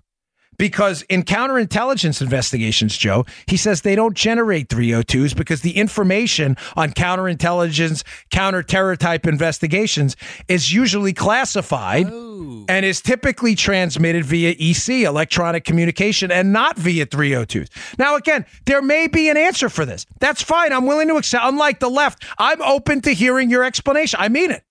Because 0.58 1.02
in 1.02 1.22
counterintelligence 1.22 2.20
investigations, 2.20 2.96
Joe, 2.96 3.24
he 3.46 3.56
says 3.56 3.82
they 3.82 3.94
don't 3.94 4.16
generate 4.16 4.68
302s 4.68 5.36
because 5.36 5.60
the 5.60 5.76
information 5.76 6.56
on 6.74 6.90
counterintelligence, 6.90 8.02
counterterror 8.32 8.98
type 8.98 9.24
investigations 9.24 10.16
is 10.48 10.72
usually 10.74 11.12
classified 11.12 12.08
oh. 12.10 12.64
and 12.68 12.84
is 12.84 13.00
typically 13.00 13.54
transmitted 13.54 14.24
via 14.24 14.56
EC, 14.58 15.06
electronic 15.06 15.64
communication, 15.64 16.32
and 16.32 16.52
not 16.52 16.76
via 16.76 17.06
302s. 17.06 17.68
Now, 18.00 18.16
again, 18.16 18.46
there 18.64 18.82
may 18.82 19.06
be 19.06 19.28
an 19.28 19.36
answer 19.36 19.68
for 19.68 19.84
this. 19.84 20.06
That's 20.18 20.42
fine. 20.42 20.72
I'm 20.72 20.86
willing 20.86 21.06
to 21.06 21.18
accept. 21.18 21.44
Unlike 21.44 21.78
the 21.78 21.90
left, 21.90 22.24
I'm 22.36 22.60
open 22.62 23.00
to 23.02 23.12
hearing 23.12 23.48
your 23.48 23.62
explanation. 23.62 24.18
I 24.20 24.28
mean 24.28 24.50
it. 24.50 24.64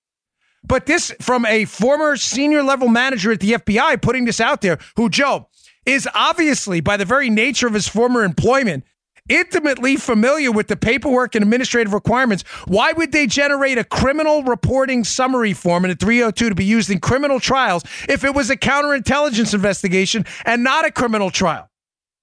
But 0.67 0.85
this 0.85 1.13
from 1.21 1.45
a 1.45 1.65
former 1.65 2.17
senior 2.17 2.63
level 2.63 2.87
manager 2.87 3.31
at 3.31 3.39
the 3.39 3.53
FBI 3.53 4.01
putting 4.01 4.25
this 4.25 4.39
out 4.39 4.61
there, 4.61 4.79
who 4.95 5.09
Joe 5.09 5.47
is 5.85 6.09
obviously, 6.13 6.81
by 6.81 6.97
the 6.97 7.05
very 7.05 7.29
nature 7.29 7.67
of 7.67 7.73
his 7.73 7.87
former 7.87 8.23
employment, 8.23 8.83
intimately 9.29 9.95
familiar 9.95 10.51
with 10.51 10.67
the 10.67 10.75
paperwork 10.75 11.35
and 11.35 11.43
administrative 11.43 11.93
requirements. 11.93 12.43
Why 12.67 12.91
would 12.93 13.11
they 13.11 13.27
generate 13.27 13.77
a 13.77 13.83
criminal 13.83 14.43
reporting 14.43 15.03
summary 15.03 15.53
form 15.53 15.85
in 15.85 15.91
a 15.91 15.95
302 15.95 16.49
to 16.49 16.55
be 16.55 16.65
used 16.65 16.89
in 16.89 16.99
criminal 16.99 17.39
trials 17.39 17.83
if 18.07 18.23
it 18.23 18.35
was 18.35 18.49
a 18.49 18.57
counterintelligence 18.57 19.53
investigation 19.53 20.25
and 20.45 20.63
not 20.63 20.85
a 20.85 20.91
criminal 20.91 21.31
trial? 21.31 21.69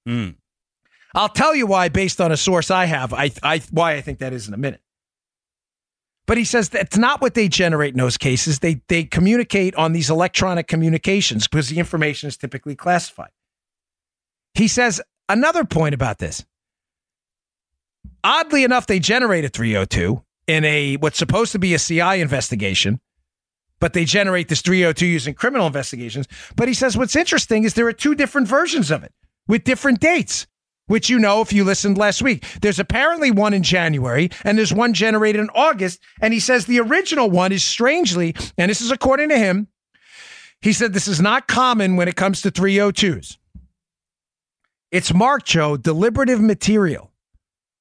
Mm. 0.08 0.36
I'll 1.14 1.28
tell 1.28 1.54
you 1.54 1.66
why, 1.66 1.88
based 1.88 2.20
on 2.20 2.32
a 2.32 2.36
source 2.36 2.70
I 2.70 2.86
have, 2.86 3.12
I, 3.12 3.30
I, 3.42 3.60
why 3.70 3.94
I 3.94 4.00
think 4.00 4.18
that 4.20 4.32
is 4.32 4.48
in 4.48 4.54
a 4.54 4.58
minute. 4.58 4.80
But 6.26 6.38
he 6.38 6.44
says 6.44 6.68
that's 6.68 6.96
not 6.96 7.20
what 7.20 7.34
they 7.34 7.48
generate 7.48 7.94
in 7.94 7.98
those 7.98 8.16
cases. 8.16 8.60
They 8.60 8.80
they 8.88 9.04
communicate 9.04 9.74
on 9.74 9.92
these 9.92 10.08
electronic 10.08 10.68
communications 10.68 11.48
because 11.48 11.68
the 11.68 11.78
information 11.78 12.28
is 12.28 12.36
typically 12.36 12.76
classified. 12.76 13.30
He 14.54 14.68
says 14.68 15.00
another 15.28 15.64
point 15.64 15.94
about 15.94 16.18
this. 16.18 16.44
Oddly 18.24 18.62
enough, 18.62 18.86
they 18.86 19.00
generate 19.00 19.44
a 19.44 19.48
302 19.48 20.22
in 20.46 20.64
a 20.64 20.96
what's 20.96 21.18
supposed 21.18 21.52
to 21.52 21.58
be 21.58 21.74
a 21.74 21.78
CI 21.78 22.20
investigation, 22.20 23.00
but 23.80 23.92
they 23.92 24.04
generate 24.04 24.48
this 24.48 24.62
302 24.62 25.06
using 25.06 25.34
criminal 25.34 25.66
investigations. 25.66 26.28
But 26.54 26.68
he 26.68 26.74
says 26.74 26.96
what's 26.96 27.16
interesting 27.16 27.64
is 27.64 27.74
there 27.74 27.88
are 27.88 27.92
two 27.92 28.14
different 28.14 28.46
versions 28.46 28.92
of 28.92 29.02
it 29.02 29.12
with 29.48 29.64
different 29.64 29.98
dates 29.98 30.46
which 30.92 31.08
you 31.08 31.18
know 31.18 31.40
if 31.40 31.54
you 31.54 31.64
listened 31.64 31.96
last 31.96 32.20
week. 32.20 32.44
There's 32.60 32.78
apparently 32.78 33.30
one 33.30 33.54
in 33.54 33.62
January, 33.62 34.28
and 34.44 34.58
there's 34.58 34.74
one 34.74 34.92
generated 34.92 35.40
in 35.40 35.48
August. 35.54 36.02
And 36.20 36.34
he 36.34 36.38
says 36.38 36.66
the 36.66 36.80
original 36.80 37.30
one 37.30 37.50
is 37.50 37.64
strangely, 37.64 38.36
and 38.58 38.70
this 38.70 38.82
is 38.82 38.90
according 38.90 39.30
to 39.30 39.38
him, 39.38 39.68
he 40.60 40.74
said 40.74 40.92
this 40.92 41.08
is 41.08 41.18
not 41.18 41.48
common 41.48 41.96
when 41.96 42.08
it 42.08 42.16
comes 42.16 42.42
to 42.42 42.50
302s. 42.50 43.38
It's 44.90 45.14
marked, 45.14 45.46
Joe, 45.46 45.78
deliberative 45.78 46.42
material. 46.42 47.10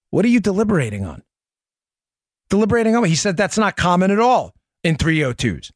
What 0.10 0.24
are 0.24 0.30
you 0.30 0.40
deliberating 0.40 1.06
on? 1.06 1.22
Deliberating 2.50 2.96
on? 2.96 3.04
He 3.04 3.16
said 3.16 3.36
that's 3.36 3.58
not 3.58 3.76
common 3.76 4.12
at 4.12 4.20
all 4.20 4.56
in 4.86 4.96
302s 4.96 5.72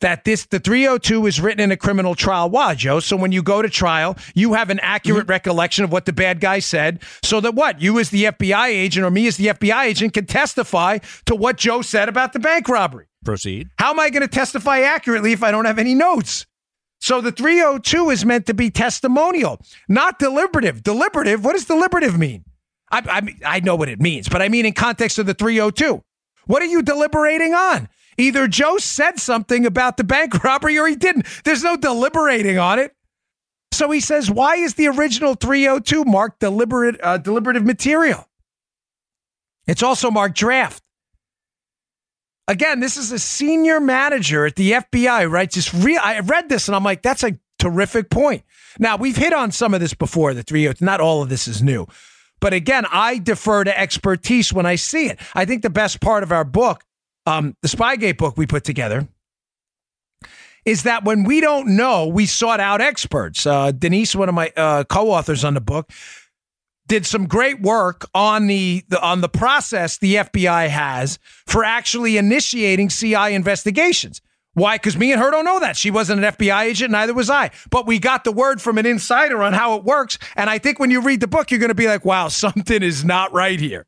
that 0.00 0.24
this 0.24 0.46
the 0.46 0.58
302 0.58 1.26
is 1.26 1.40
written 1.40 1.60
in 1.60 1.70
a 1.70 1.76
criminal 1.76 2.14
trial. 2.14 2.50
Why, 2.50 2.74
Joe? 2.74 3.00
So 3.00 3.16
when 3.16 3.32
you 3.32 3.42
go 3.42 3.62
to 3.62 3.68
trial, 3.68 4.16
you 4.34 4.54
have 4.54 4.70
an 4.70 4.80
accurate 4.80 5.22
mm-hmm. 5.22 5.30
recollection 5.30 5.84
of 5.84 5.92
what 5.92 6.06
the 6.06 6.12
bad 6.12 6.40
guy 6.40 6.58
said, 6.58 7.02
so 7.22 7.40
that 7.40 7.54
what 7.54 7.80
you 7.80 7.98
as 7.98 8.10
the 8.10 8.24
FBI 8.24 8.68
agent 8.68 9.06
or 9.06 9.10
me 9.10 9.26
as 9.26 9.36
the 9.36 9.46
FBI 9.46 9.84
agent 9.84 10.14
can 10.14 10.26
testify 10.26 10.98
to 11.26 11.34
what 11.34 11.56
Joe 11.56 11.82
said 11.82 12.08
about 12.08 12.32
the 12.32 12.38
bank 12.38 12.68
robbery. 12.68 13.06
Proceed. 13.24 13.68
How 13.78 13.90
am 13.90 14.00
I 14.00 14.10
going 14.10 14.22
to 14.22 14.28
testify 14.28 14.80
accurately 14.80 15.32
if 15.32 15.42
I 15.42 15.50
don't 15.50 15.66
have 15.66 15.78
any 15.78 15.94
notes? 15.94 16.46
So 17.00 17.20
the 17.20 17.32
302 17.32 18.10
is 18.10 18.24
meant 18.24 18.46
to 18.46 18.54
be 18.54 18.70
testimonial, 18.70 19.60
not 19.88 20.18
deliberative. 20.18 20.82
Deliberative. 20.82 21.44
What 21.44 21.54
does 21.54 21.64
deliberative 21.64 22.18
mean? 22.18 22.44
I, 22.90 23.02
I, 23.44 23.56
I 23.56 23.60
know 23.60 23.76
what 23.76 23.88
it 23.88 24.00
means, 24.00 24.28
but 24.28 24.42
I 24.42 24.48
mean 24.48 24.66
in 24.66 24.72
context 24.72 25.18
of 25.18 25.26
the 25.26 25.34
302. 25.34 26.02
What 26.46 26.62
are 26.62 26.66
you 26.66 26.82
deliberating 26.82 27.54
on? 27.54 27.88
Either 28.20 28.46
Joe 28.46 28.76
said 28.76 29.18
something 29.18 29.64
about 29.64 29.96
the 29.96 30.04
bank 30.04 30.44
robbery 30.44 30.78
or 30.78 30.86
he 30.86 30.96
didn't. 30.96 31.26
There's 31.44 31.62
no 31.62 31.76
deliberating 31.76 32.58
on 32.58 32.78
it. 32.78 32.94
So 33.72 33.90
he 33.90 34.00
says, 34.00 34.30
why 34.30 34.56
is 34.56 34.74
the 34.74 34.88
original 34.88 35.34
302 35.34 36.04
marked 36.04 36.40
deliberate, 36.40 37.00
uh, 37.02 37.18
deliberative 37.18 37.64
material? 37.64 38.28
It's 39.66 39.82
also 39.82 40.10
marked 40.10 40.36
draft. 40.36 40.82
Again, 42.48 42.80
this 42.80 42.96
is 42.96 43.12
a 43.12 43.18
senior 43.18 43.78
manager 43.78 44.44
at 44.44 44.56
the 44.56 44.72
FBI, 44.72 45.30
right? 45.30 45.48
Just 45.48 45.72
real. 45.72 46.00
I 46.02 46.18
read 46.18 46.48
this 46.48 46.68
and 46.68 46.74
I'm 46.74 46.82
like, 46.82 47.00
that's 47.00 47.22
a 47.22 47.38
terrific 47.58 48.10
point. 48.10 48.42
Now 48.78 48.96
we've 48.96 49.16
hit 49.16 49.32
on 49.32 49.52
some 49.52 49.72
of 49.72 49.80
this 49.80 49.94
before. 49.94 50.34
The 50.34 50.42
302. 50.42 50.84
Not 50.84 51.00
all 51.00 51.22
of 51.22 51.28
this 51.28 51.46
is 51.46 51.62
new, 51.62 51.86
but 52.40 52.52
again, 52.52 52.86
I 52.90 53.18
defer 53.18 53.62
to 53.62 53.78
expertise 53.78 54.52
when 54.52 54.66
I 54.66 54.74
see 54.74 55.06
it. 55.06 55.20
I 55.34 55.44
think 55.44 55.62
the 55.62 55.70
best 55.70 56.00
part 56.00 56.24
of 56.24 56.32
our 56.32 56.44
book 56.44 56.82
um, 57.26 57.56
the 57.62 57.68
Spygate 57.68 58.18
book 58.18 58.36
we 58.36 58.46
put 58.46 58.64
together 58.64 59.08
is 60.64 60.82
that 60.82 61.04
when 61.04 61.24
we 61.24 61.40
don't 61.40 61.68
know, 61.76 62.06
we 62.06 62.26
sought 62.26 62.60
out 62.60 62.80
experts. 62.80 63.46
Uh, 63.46 63.72
Denise, 63.72 64.14
one 64.14 64.28
of 64.28 64.34
my 64.34 64.52
uh, 64.56 64.84
co-authors 64.84 65.44
on 65.44 65.54
the 65.54 65.60
book, 65.60 65.90
did 66.86 67.06
some 67.06 67.26
great 67.26 67.60
work 67.60 68.04
on 68.14 68.48
the, 68.48 68.84
the 68.88 69.00
on 69.00 69.20
the 69.20 69.28
process 69.28 69.98
the 69.98 70.16
FBI 70.16 70.68
has 70.68 71.18
for 71.46 71.62
actually 71.62 72.16
initiating 72.16 72.88
CI 72.88 73.32
investigations. 73.32 74.20
Why? 74.54 74.74
Because 74.74 74.96
me 74.96 75.12
and 75.12 75.20
her 75.22 75.30
don't 75.30 75.44
know 75.44 75.60
that. 75.60 75.76
She 75.76 75.92
wasn't 75.92 76.24
an 76.24 76.32
FBI 76.32 76.64
agent, 76.64 76.90
neither 76.90 77.14
was 77.14 77.30
I. 77.30 77.52
But 77.70 77.86
we 77.86 78.00
got 78.00 78.24
the 78.24 78.32
word 78.32 78.60
from 78.60 78.78
an 78.78 78.86
insider 78.86 79.42
on 79.42 79.52
how 79.52 79.76
it 79.76 79.84
works. 79.84 80.18
And 80.34 80.50
I 80.50 80.58
think 80.58 80.80
when 80.80 80.90
you 80.90 81.00
read 81.00 81.20
the 81.20 81.28
book, 81.28 81.52
you're 81.52 81.60
going 81.60 81.68
to 81.68 81.74
be 81.76 81.86
like, 81.86 82.04
wow, 82.04 82.26
something 82.28 82.82
is 82.82 83.04
not 83.04 83.32
right 83.32 83.60
here. 83.60 83.86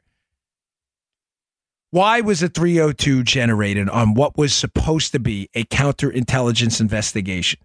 Why 1.93 2.23
was 2.23 2.43
a 2.43 2.49
302 2.49 3.23
generated 3.23 3.91
on 3.91 4.15
what 4.15 4.39
was 4.39 4.55
supposed 4.55 5.13
to 5.13 5.19
be 5.19 5.51
a 5.53 5.65
counterintelligence 5.65 6.81
investigation? 6.81 7.61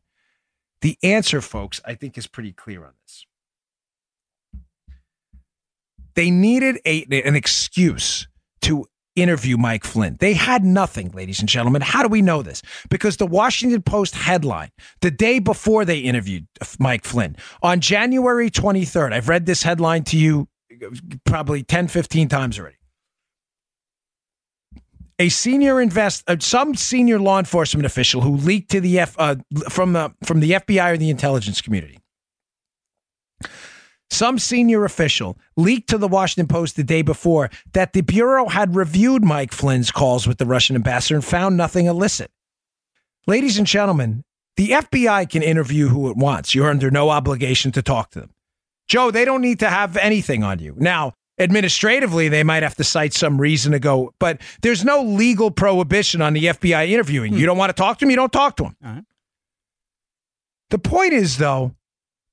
The 0.82 0.98
answer, 1.02 1.40
folks, 1.40 1.80
I 1.86 1.94
think 1.94 2.18
is 2.18 2.28
pretty 2.28 2.52
clear 2.52 2.84
on 2.84 2.92
this. 3.02 3.26
They 6.16 6.30
needed 6.30 6.78
a, 6.86 7.06
an 7.24 7.38
excuse 7.38 8.28
to 8.64 8.88
interview 9.16 9.56
Mike 9.56 9.86
Flynn. 9.86 10.18
They 10.20 10.34
had 10.34 10.66
nothing, 10.66 11.12
ladies 11.12 11.40
and 11.40 11.48
gentlemen. 11.48 11.82
How 11.82 12.04
do 12.04 12.10
we 12.10 12.22
know 12.22 12.42
this? 12.42 12.62
Because 12.90 13.16
the 13.16 13.26
Washington 13.26 13.82
Post 13.82 14.14
headline, 14.14 14.72
the 15.00 15.10
day 15.10 15.40
before 15.40 15.86
they 15.86 16.00
interviewed 16.00 16.48
Mike 16.80 17.06
Flynn, 17.06 17.38
on 17.64 17.80
January 17.80 18.52
23rd, 18.52 19.14
I've 19.14 19.30
read 19.30 19.46
this 19.46 19.64
headline 19.64 20.04
to 20.04 20.18
you 20.18 20.50
probably 21.24 21.64
10, 21.64 21.88
15 21.88 22.28
times 22.28 22.60
already 22.60 22.77
a 25.20 25.30
senior 25.30 25.82
invest 25.82 26.24
uh, 26.28 26.38
some 26.40 26.76
senior 26.76 27.20
law 27.20 27.40
enforcement 27.40 27.86
official 27.86 28.22
who 28.22 28.36
leaked 28.36 28.72
to 28.72 28.82
the 28.82 29.00
F 29.00 29.16
uh, 29.18 29.36
from 29.70 29.94
the 29.94 30.14
from 30.24 30.40
the 30.40 30.52
FBI 30.52 30.94
or 30.94 30.98
the 30.98 31.10
intelligence 31.10 31.62
community. 31.62 32.00
Some 34.10 34.40
senior 34.40 34.86
official 34.86 35.38
leaked 35.58 35.90
to 35.90 35.98
the 35.98 36.08
Washington 36.08 36.48
Post 36.48 36.76
the 36.76 36.84
day 36.84 37.02
before 37.02 37.50
that 37.74 37.94
the 37.94 38.02
bureau 38.02 38.48
had 38.48 38.76
reviewed 38.76 39.24
Mike 39.24 39.52
Flynn's 39.52 39.92
calls 39.92 40.26
with 40.26 40.38
the 40.38 40.46
Russian 40.46 40.76
ambassador 40.76 41.16
and 41.16 41.26
found 41.26 41.58
nothing 41.58 41.88
illicit. 41.88 42.32
Ladies 43.26 43.58
and 43.58 43.68
gentlemen, 43.68 44.24
the 44.56 44.70
FBI 44.70 45.30
can 45.30 45.44
interview 45.44 45.90
who 45.90 46.10
it 46.10 46.16
wants. 46.16 46.56
You're 46.56 46.70
under 46.70 46.90
no 46.90 47.10
obligation 47.10 47.74
to 47.74 47.82
talk 47.82 48.12
to 48.12 48.22
them. 48.22 48.34
Joe, 48.88 49.12
they 49.12 49.26
don't 49.26 49.42
need 49.42 49.60
to 49.60 49.70
have 49.70 49.98
anything 49.98 50.44
on 50.44 50.60
you. 50.60 50.74
Now, 50.78 51.14
administratively 51.40 52.30
they 52.30 52.44
might 52.44 52.64
have 52.64 52.76
to 52.76 52.84
cite 52.84 53.14
some 53.14 53.40
reason 53.40 53.72
to 53.72 53.80
go 53.80 54.14
but 54.20 54.42
there's 54.62 54.84
no 54.84 55.04
legal 55.04 55.52
prohibition 55.52 56.22
on 56.22 56.34
the 56.34 56.46
fbi 56.46 56.90
interviewing 56.90 57.34
hmm. 57.34 57.40
you 57.40 57.46
don't 57.46 57.58
want 57.58 57.70
to 57.70 57.80
talk 57.80 57.98
to 57.98 58.06
him 58.06 58.10
you 58.10 58.16
don't 58.16 58.34
talk 58.34 58.56
to 58.56 58.66
him 58.66 58.76
right. 58.82 59.04
the 60.70 60.80
point 60.80 61.14
is 61.14 61.38
though 61.38 61.74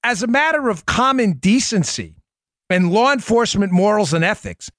as 0.03 0.23
a 0.23 0.27
matter 0.27 0.69
of 0.69 0.87
common 0.87 1.33
decency 1.33 2.17
and 2.71 2.90
law 2.90 3.12
enforcement 3.12 3.73
morals 3.73 4.14
and 4.14 4.25
ethics 4.25 4.71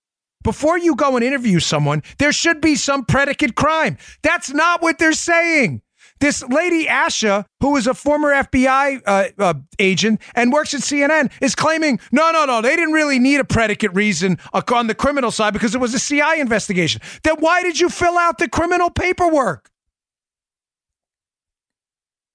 before 0.44 0.78
you 0.78 0.96
go 0.96 1.16
and 1.16 1.24
interview 1.24 1.60
someone 1.60 2.02
there 2.18 2.32
should 2.32 2.62
be 2.62 2.76
some 2.76 3.06
predicate 3.06 3.56
crime 3.56 3.98
that's 4.24 4.52
not 4.52 4.82
what 4.82 4.98
they're 4.98 5.14
saying 5.14 5.82
this 6.20 6.44
lady 6.44 6.86
Asha, 6.86 7.46
who 7.60 7.76
is 7.76 7.88
a 7.88 7.94
former 7.94 8.32
FBI 8.32 9.02
uh, 9.06 9.28
uh, 9.38 9.54
agent 9.80 10.22
and 10.34 10.52
works 10.52 10.74
at 10.74 10.82
CNN, 10.82 11.32
is 11.42 11.56
claiming 11.56 12.00
no, 12.12 12.32
no, 12.32 12.46
no, 12.46 12.62
they 12.62 12.76
didn't 12.76 12.94
really 12.94 13.20
need 13.20 13.40
a 13.40 13.46
predicate 13.46 13.94
reason 13.94 14.38
on 14.54 14.88
the 14.88 14.96
criminal 14.96 15.32
side 15.32 15.54
because 15.54 15.76
it 15.76 15.82
was 15.82 15.94
a 15.94 16.00
CI 16.00 16.40
investigation. 16.40 17.02
Then 17.24 17.36
why 17.40 17.64
did 17.64 17.80
you 17.80 17.90
fill 17.90 18.18
out 18.18 18.38
the 18.38 18.48
criminal 18.48 18.90
paperwork? 18.90 19.70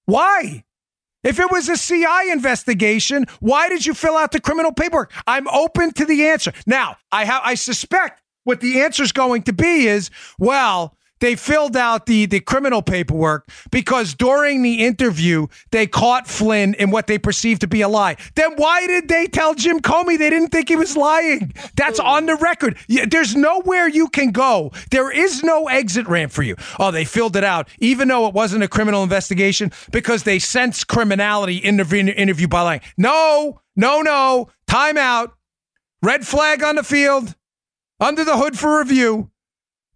Why? 0.06 0.64
If 1.22 1.38
it 1.38 1.50
was 1.50 1.68
a 1.68 1.76
CI 1.76 2.30
investigation, 2.30 3.26
why 3.40 3.68
did 3.68 3.84
you 3.84 3.94
fill 3.94 4.16
out 4.16 4.32
the 4.32 4.40
criminal 4.40 4.72
paperwork? 4.72 5.12
I'm 5.26 5.48
open 5.48 5.92
to 5.92 6.04
the 6.04 6.26
answer. 6.28 6.52
Now, 6.66 6.96
I 7.12 7.24
have 7.24 7.42
I 7.44 7.54
suspect 7.54 8.22
what 8.44 8.60
the 8.60 8.80
answer 8.80 9.02
is 9.02 9.12
going 9.12 9.42
to 9.42 9.52
be 9.52 9.86
is, 9.86 10.10
well, 10.38 10.96
they 11.20 11.37
filled 11.37 11.76
out 11.76 12.06
the, 12.06 12.26
the 12.26 12.40
criminal 12.40 12.83
paperwork 12.83 13.48
because 13.70 14.14
during 14.14 14.62
the 14.62 14.85
interview, 14.85 15.46
they 15.70 15.87
caught 15.87 16.26
Flynn 16.26 16.74
in 16.74 16.90
what 16.90 17.06
they 17.06 17.18
perceived 17.18 17.61
to 17.61 17.66
be 17.68 17.83
a 17.83 17.88
lie. 17.88 18.16
Then 18.35 18.52
why 18.56 18.87
did 18.87 19.09
they 19.09 19.26
tell 19.26 19.54
Jim 19.54 19.80
Comey 19.80 20.18
they 20.18 20.30
didn't 20.30 20.48
think 20.48 20.68
he 20.68 20.76
was 20.76 20.96
lying? 20.96 21.52
That's 21.76 22.00
on 22.00 22.26
the 22.26 22.37
record. 22.37 22.76
There's 22.88 23.37
nowhere 23.37 23.88
you 23.88 24.09
can 24.09 24.30
go. 24.30 24.72
There 24.90 25.11
is 25.11 25.42
no 25.42 25.68
exit 25.68 26.09
ramp 26.09 26.33
for 26.33 26.42
you. 26.42 26.56
Oh, 26.78 26.90
they 26.90 27.04
filled 27.04 27.37
it 27.37 27.44
out, 27.44 27.68
even 27.78 28.09
though 28.09 28.26
it 28.26 28.35
wasn't 28.35 28.64
a 28.64 28.68
criminal 28.68 29.02
investigation 29.02 29.72
because 29.92 30.22
they 30.22 30.38
sense 30.38 30.85
criminality 30.85 31.56
in 31.56 31.76
the 31.76 32.14
interview 32.16 32.48
by 32.48 32.62
lying. 32.62 32.80
No, 32.96 33.61
no, 33.76 34.02
no. 34.02 34.48
Time 34.66 34.96
out. 34.96 35.35
Red 36.02 36.26
flag 36.26 36.62
on 36.62 36.76
the 36.76 36.83
field. 36.83 37.35
Under 37.98 38.24
the 38.24 38.37
hood 38.37 38.59
for 38.59 38.78
review. 38.78 39.30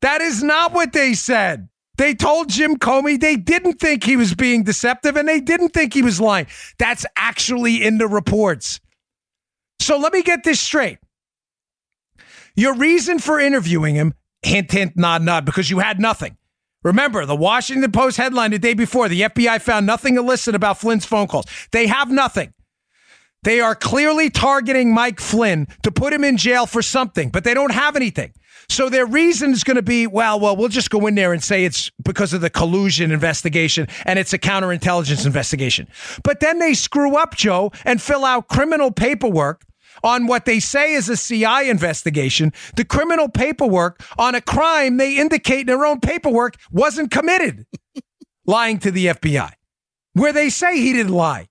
That 0.04 0.20
is 0.20 0.42
not 0.42 0.74
what 0.74 0.92
they 0.92 1.14
said. 1.14 1.70
They 1.96 2.14
told 2.14 2.50
Jim 2.50 2.76
Comey 2.76 3.18
they 3.18 3.36
didn't 3.36 3.80
think 3.80 4.04
he 4.04 4.16
was 4.16 4.34
being 4.34 4.62
deceptive 4.62 5.16
and 5.16 5.26
they 5.26 5.40
didn't 5.40 5.70
think 5.70 5.94
he 5.94 6.02
was 6.02 6.20
lying. 6.20 6.46
That's 6.78 7.06
actually 7.16 7.82
in 7.82 7.96
the 7.96 8.06
reports. 8.06 8.80
So 9.80 9.96
let 9.96 10.12
me 10.12 10.22
get 10.22 10.44
this 10.44 10.60
straight. 10.60 10.98
Your 12.54 12.74
reason 12.74 13.18
for 13.18 13.40
interviewing 13.40 13.94
him, 13.94 14.12
hint, 14.42 14.70
hint, 14.72 14.94
nod, 14.94 15.22
nod, 15.22 15.46
because 15.46 15.70
you 15.70 15.78
had 15.78 15.98
nothing. 15.98 16.36
Remember, 16.82 17.24
the 17.24 17.34
Washington 17.34 17.90
Post 17.90 18.18
headline 18.18 18.50
the 18.50 18.58
day 18.58 18.74
before 18.74 19.08
the 19.08 19.22
FBI 19.22 19.58
found 19.62 19.86
nothing 19.86 20.18
illicit 20.18 20.54
about 20.54 20.78
Flynn's 20.78 21.06
phone 21.06 21.28
calls. 21.28 21.46
They 21.72 21.86
have 21.86 22.10
nothing. 22.10 22.52
They 23.42 23.60
are 23.60 23.74
clearly 23.74 24.28
targeting 24.28 24.92
Mike 24.92 25.18
Flynn 25.18 25.66
to 25.82 25.90
put 25.90 26.12
him 26.12 26.24
in 26.24 26.36
jail 26.36 26.66
for 26.66 26.82
something, 26.82 27.30
but 27.30 27.44
they 27.44 27.54
don't 27.54 27.72
have 27.72 27.96
anything. 27.96 28.34
So 28.68 28.88
their 28.88 29.06
reason 29.06 29.52
is 29.52 29.64
going 29.64 29.76
to 29.76 29.82
be, 29.82 30.06
well, 30.06 30.40
well, 30.40 30.56
we'll 30.56 30.68
just 30.68 30.90
go 30.90 31.06
in 31.06 31.14
there 31.14 31.32
and 31.32 31.42
say 31.42 31.64
it's 31.64 31.90
because 32.02 32.32
of 32.32 32.40
the 32.40 32.50
collusion 32.50 33.12
investigation 33.12 33.88
and 34.04 34.18
it's 34.18 34.32
a 34.32 34.38
counterintelligence 34.38 35.26
investigation. 35.26 35.88
But 36.22 36.40
then 36.40 36.58
they 36.58 36.74
screw 36.74 37.16
up, 37.16 37.36
Joe, 37.36 37.72
and 37.84 38.00
fill 38.00 38.24
out 38.24 38.48
criminal 38.48 38.90
paperwork 38.90 39.64
on 40.02 40.26
what 40.26 40.44
they 40.44 40.60
say 40.60 40.92
is 40.92 41.08
a 41.08 41.16
CI 41.16 41.68
investigation, 41.68 42.52
the 42.76 42.84
criminal 42.84 43.28
paperwork 43.28 44.02
on 44.18 44.34
a 44.34 44.40
crime 44.40 44.96
they 44.96 45.18
indicate 45.18 45.60
in 45.60 45.66
their 45.66 45.84
own 45.84 46.00
paperwork 46.00 46.56
wasn't 46.70 47.10
committed, 47.10 47.66
lying 48.46 48.78
to 48.78 48.90
the 48.90 49.06
FBI, 49.06 49.52
where 50.14 50.32
they 50.32 50.50
say 50.50 50.78
he 50.78 50.92
didn't 50.92 51.12
lie. 51.12 51.48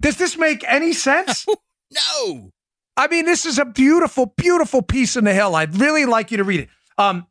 Does 0.00 0.16
this 0.16 0.36
make 0.36 0.64
any 0.66 0.92
sense? 0.92 1.46
no. 1.92 2.50
I 2.96 3.08
mean, 3.08 3.24
this 3.24 3.46
is 3.46 3.58
a 3.58 3.64
beautiful, 3.64 4.34
beautiful 4.36 4.82
piece 4.82 5.16
in 5.16 5.24
the 5.24 5.32
Hill. 5.32 5.54
I'd 5.54 5.76
really 5.76 6.04
like 6.04 6.30
you 6.30 6.36
to 6.38 6.44
read 6.44 6.60
it. 6.60 6.68
Um, 6.98 7.26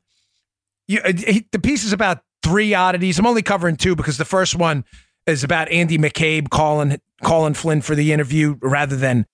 you, 0.87 0.99
uh, 0.99 1.13
he, 1.13 1.47
the 1.51 1.59
piece 1.59 1.83
is 1.83 1.93
about 1.93 2.23
three 2.43 2.73
oddities. 2.73 3.19
I'm 3.19 3.27
only 3.27 3.43
covering 3.43 3.75
two 3.75 3.95
because 3.95 4.17
the 4.17 4.25
first 4.25 4.55
one 4.55 4.85
is 5.27 5.43
about 5.43 5.69
Andy 5.69 5.97
McCabe 5.97 6.49
calling 6.49 6.99
calling 7.21 7.53
Flynn 7.53 7.81
for 7.81 7.95
the 7.95 8.11
interview 8.11 8.57
rather 8.61 8.95
than 8.95 9.27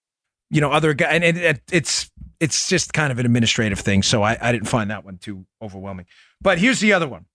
you 0.50 0.60
know 0.60 0.72
other 0.72 0.94
guy. 0.94 1.08
And 1.08 1.24
it, 1.24 1.38
it, 1.38 1.62
it's 1.72 2.12
it's 2.40 2.68
just 2.68 2.94
kind 2.94 3.12
of 3.12 3.20
an 3.20 3.26
administrative 3.26 3.80
thing. 3.80 4.04
So 4.04 4.22
I, 4.22 4.38
I 4.40 4.52
didn't 4.52 4.68
find 4.68 4.92
that 4.92 5.06
one 5.06 5.18
too 5.18 5.46
overwhelming. 5.62 6.06
But 6.42 6.60
here's 6.60 6.80
the 6.80 6.94
other 6.94 7.08
one. 7.08 7.26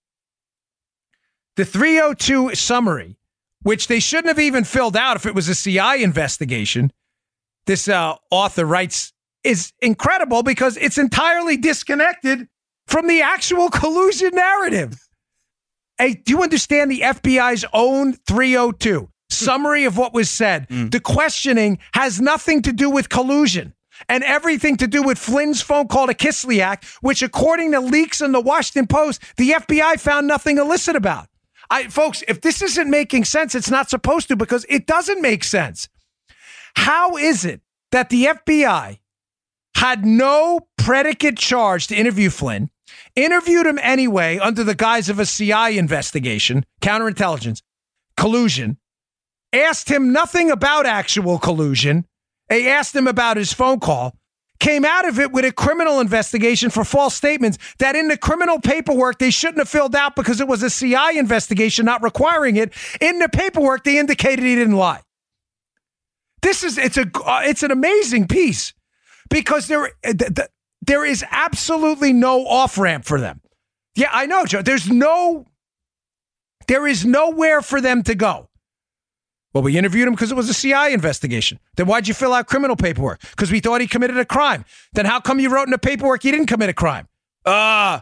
The 1.57 1.65
302 1.65 2.55
summary, 2.55 3.17
which 3.63 3.87
they 3.87 4.01
shouldn't 4.01 4.29
have 4.29 4.39
even 4.39 4.65
filled 4.65 4.97
out 4.97 5.17
if 5.17 5.27
it 5.27 5.35
was 5.35 5.49
a 5.49 5.55
CI 5.55 6.03
investigation. 6.03 6.93
This 7.67 7.89
uh, 7.89 8.17
author 8.31 8.65
writes 8.65 9.13
is 9.45 9.73
incredible 9.81 10.43
because 10.43 10.77
it's 10.77 10.99
entirely 10.99 11.57
disconnected 11.57 12.49
from 12.87 13.07
the 13.07 13.23
actual 13.23 13.71
collusion 13.71 14.31
narrative. 14.35 15.09
Hey, 15.99 16.15
do 16.15 16.33
you 16.33 16.43
understand 16.43 16.91
the 16.91 17.01
FBI's 17.01 17.65
own 17.73 18.15
302 18.27 19.09
summary 19.31 19.85
of 19.85 19.97
what 19.97 20.15
was 20.15 20.31
said? 20.31 20.69
Mm. 20.69 20.91
The 20.91 21.01
questioning 21.01 21.79
has 21.95 22.21
nothing 22.21 22.63
to 22.63 22.73
do 22.73 22.91
with 22.91 23.09
collusion 23.09 23.75
and 24.09 24.25
everything 24.25 24.77
to 24.79 24.87
do 24.87 25.03
with 25.03 25.19
Flynn's 25.19 25.63
phone 25.63 25.89
call 25.89 26.07
to 26.07 26.15
Kislyak, 26.15 26.85
which, 27.01 27.23
according 27.23 27.73
to 27.73 27.81
leaks 27.81 28.21
in 28.21 28.33
the 28.33 28.41
Washington 28.41 28.87
Post, 28.87 29.23
the 29.37 29.51
FBI 29.51 30.01
found 30.01 30.27
nothing 30.27 30.59
illicit 30.59 30.97
about. 30.97 31.29
I, 31.71 31.85
folks, 31.85 32.23
if 32.29 32.41
this 32.41 32.61
isn't 32.63 32.91
making 32.91 33.25
sense, 33.25 33.55
it's 33.55 33.71
not 33.71 33.89
supposed 33.89 34.29
to 34.29 34.37
because 34.37 34.67
it 34.69 34.87
doesn't 34.87 35.23
make 35.23 35.45
sense. 35.45 35.89
How 36.77 37.17
is 37.17 37.45
it 37.45 37.61
that 37.91 38.11
the 38.11 38.27
FBI 38.27 38.99
had 39.77 40.05
no 40.05 40.61
predicate 40.79 41.37
charge 41.37 41.87
to 41.89 41.97
interview 41.97 42.31
Flynn, 42.31 42.71
interviewed 43.17 43.67
him 43.67 43.79
anyway 43.83 44.39
under 44.39 44.65
the 44.65 44.75
guise 44.75 45.09
of 45.09 45.19
a 45.19 45.27
CI 45.27 45.79
investigation, 45.79 46.65
counterintelligence, 46.81 47.63
collusion, 48.17 48.79
asked 49.53 49.89
him 49.89 50.13
nothing 50.13 50.51
about 50.51 50.87
actual 50.87 51.39
collusion, 51.39 52.07
they 52.49 52.69
asked 52.69 52.95
him 52.95 53.07
about 53.07 53.37
his 53.37 53.53
phone 53.53 53.81
call, 53.81 54.17
came 54.61 54.85
out 54.85 55.09
of 55.09 55.19
it 55.19 55.33
with 55.33 55.45
a 55.45 55.53
criminal 55.53 55.99
investigation 55.99 56.71
for 56.71 56.85
false 56.85 57.15
statements 57.15 57.59
that 57.79 57.97
in 57.97 58.09
the 58.09 58.17
criminal 58.17 58.61
paperwork 58.61 59.19
they 59.19 59.31
shouldn't 59.31 59.59
have 59.59 59.69
filled 59.69 59.97
out 59.97 60.15
because 60.15 60.41
it 60.41 60.47
was 60.47 60.63
a 60.63 60.71
CI 60.71 61.19
investigation 61.19 61.85
not 61.85 62.03
requiring 62.03 62.57
it. 62.57 62.73
In 63.01 63.19
the 63.19 63.29
paperwork 63.29 63.83
they 63.83 63.99
indicated 63.99 64.45
he 64.45 64.55
didn't 64.55 64.77
lie. 64.77 65.01
This 66.43 66.63
is 66.63 66.77
it's 66.79 66.97
a 66.97 67.09
uh, 67.25 67.43
it's 67.45 67.63
an 67.63 67.71
amazing 67.71 68.29
piece 68.29 68.75
because 69.31 69.69
there 69.69 69.93
uh, 70.05 70.13
there 70.81 71.05
is 71.05 71.25
absolutely 71.31 72.13
no 72.13 72.47
off 72.47 72.77
ramp 72.77 73.05
for 73.05 73.21
them. 73.21 73.41
Yeah, 73.95 74.11
I 74.13 74.27
know, 74.27 74.45
Joe. 74.45 74.63
There's 74.63 74.91
no 74.91 75.47
there 76.67 76.87
is 76.87 77.05
nowhere 77.05 77.63
for 77.63 77.81
them 77.81 78.03
to 78.05 78.15
go. 78.15 78.49
Well, 79.53 79.63
we 79.63 79.77
interviewed 79.77 80.09
him 80.09 80.15
because 80.15 80.33
it 80.33 80.35
was 80.35 80.49
a 80.49 80.55
CI 80.55 80.95
investigation. 80.95 81.61
Then 81.77 81.87
why'd 81.87 82.09
you 82.09 82.15
fill 82.15 82.33
out 82.33 82.47
criminal 82.47 82.75
paperwork? 82.75 83.21
Because 83.21 83.53
we 83.53 83.61
thought 83.61 83.83
he 83.83 83.87
committed 83.87 84.17
a 84.17 84.25
crime. 84.25 84.65
Then 84.95 85.05
how 85.05 85.21
come 85.21 85.41
you 85.41 85.51
wrote 85.51 85.65
in 85.65 85.71
the 85.71 85.79
paperwork 85.79 86.23
he 86.23 86.31
didn't 86.31 86.47
commit 86.47 86.71
a 86.71 86.75
crime? 86.75 87.07
Uh, 87.45 88.01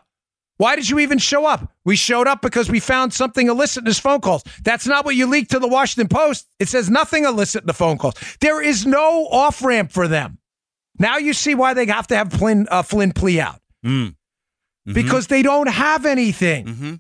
why 0.61 0.77
did 0.77 0.91
you 0.91 0.99
even 0.99 1.17
show 1.17 1.47
up? 1.47 1.73
We 1.87 1.97
showed 1.97 2.27
up 2.27 2.43
because 2.43 2.69
we 2.69 2.81
found 2.81 3.15
something 3.15 3.49
illicit 3.49 3.83
in 3.83 3.87
his 3.87 3.99
phone 3.99 4.21
calls. 4.21 4.45
That's 4.63 4.87
not 4.87 5.07
what 5.07 5.17
you 5.17 5.27
leaked 5.27 5.53
to 5.53 5.59
the 5.59 5.67
Washington 5.67 6.09
Post. 6.09 6.47
It 6.59 6.69
says 6.69 6.91
nothing 6.91 7.25
illicit 7.25 7.63
in 7.63 7.67
the 7.67 7.73
phone 7.73 7.97
calls. 7.97 8.15
There 8.41 8.61
is 8.61 8.85
no 8.85 9.27
off 9.29 9.63
ramp 9.63 9.91
for 9.91 10.07
them. 10.07 10.37
Now 10.99 11.17
you 11.17 11.33
see 11.33 11.55
why 11.55 11.73
they 11.73 11.87
have 11.87 12.09
to 12.09 12.17
have 12.17 12.31
Flynn, 12.31 12.67
uh, 12.71 12.83
Flynn 12.83 13.13
plea 13.13 13.41
out. 13.41 13.61
Mm. 13.83 14.09
Mm-hmm. 14.09 14.93
Because 14.93 15.29
they 15.29 15.43
don't 15.43 15.71
have 15.71 16.05
anything. 16.05 16.67
Mm-hmm. 16.67 16.95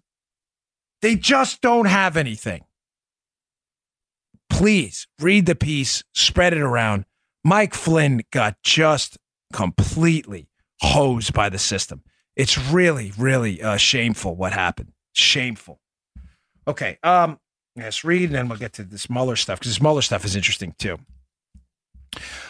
They 1.02 1.16
just 1.16 1.60
don't 1.60 1.86
have 1.86 2.16
anything 2.16 2.64
please 4.60 5.06
read 5.18 5.46
the 5.46 5.54
piece, 5.54 6.04
spread 6.12 6.52
it 6.52 6.60
around. 6.60 7.06
Mike 7.42 7.72
Flynn 7.72 8.20
got 8.30 8.56
just 8.62 9.16
completely 9.54 10.50
hosed 10.82 11.32
by 11.32 11.48
the 11.48 11.58
system. 11.58 12.02
It's 12.40 12.56
really, 12.56 13.12
really 13.18 13.62
uh, 13.62 13.76
shameful 13.76 14.34
what 14.34 14.54
happened. 14.54 14.94
Shameful. 15.12 15.78
Okay. 16.66 16.96
Um, 17.02 17.38
yes, 17.76 18.02
read, 18.02 18.30
and 18.30 18.34
then 18.34 18.48
we'll 18.48 18.56
get 18.58 18.72
to 18.74 18.82
this 18.82 19.10
Mueller 19.10 19.36
stuff 19.36 19.58
because 19.58 19.72
this 19.72 19.82
Mueller 19.82 20.00
stuff 20.00 20.24
is 20.24 20.34
interesting 20.34 20.74
too. 20.78 20.96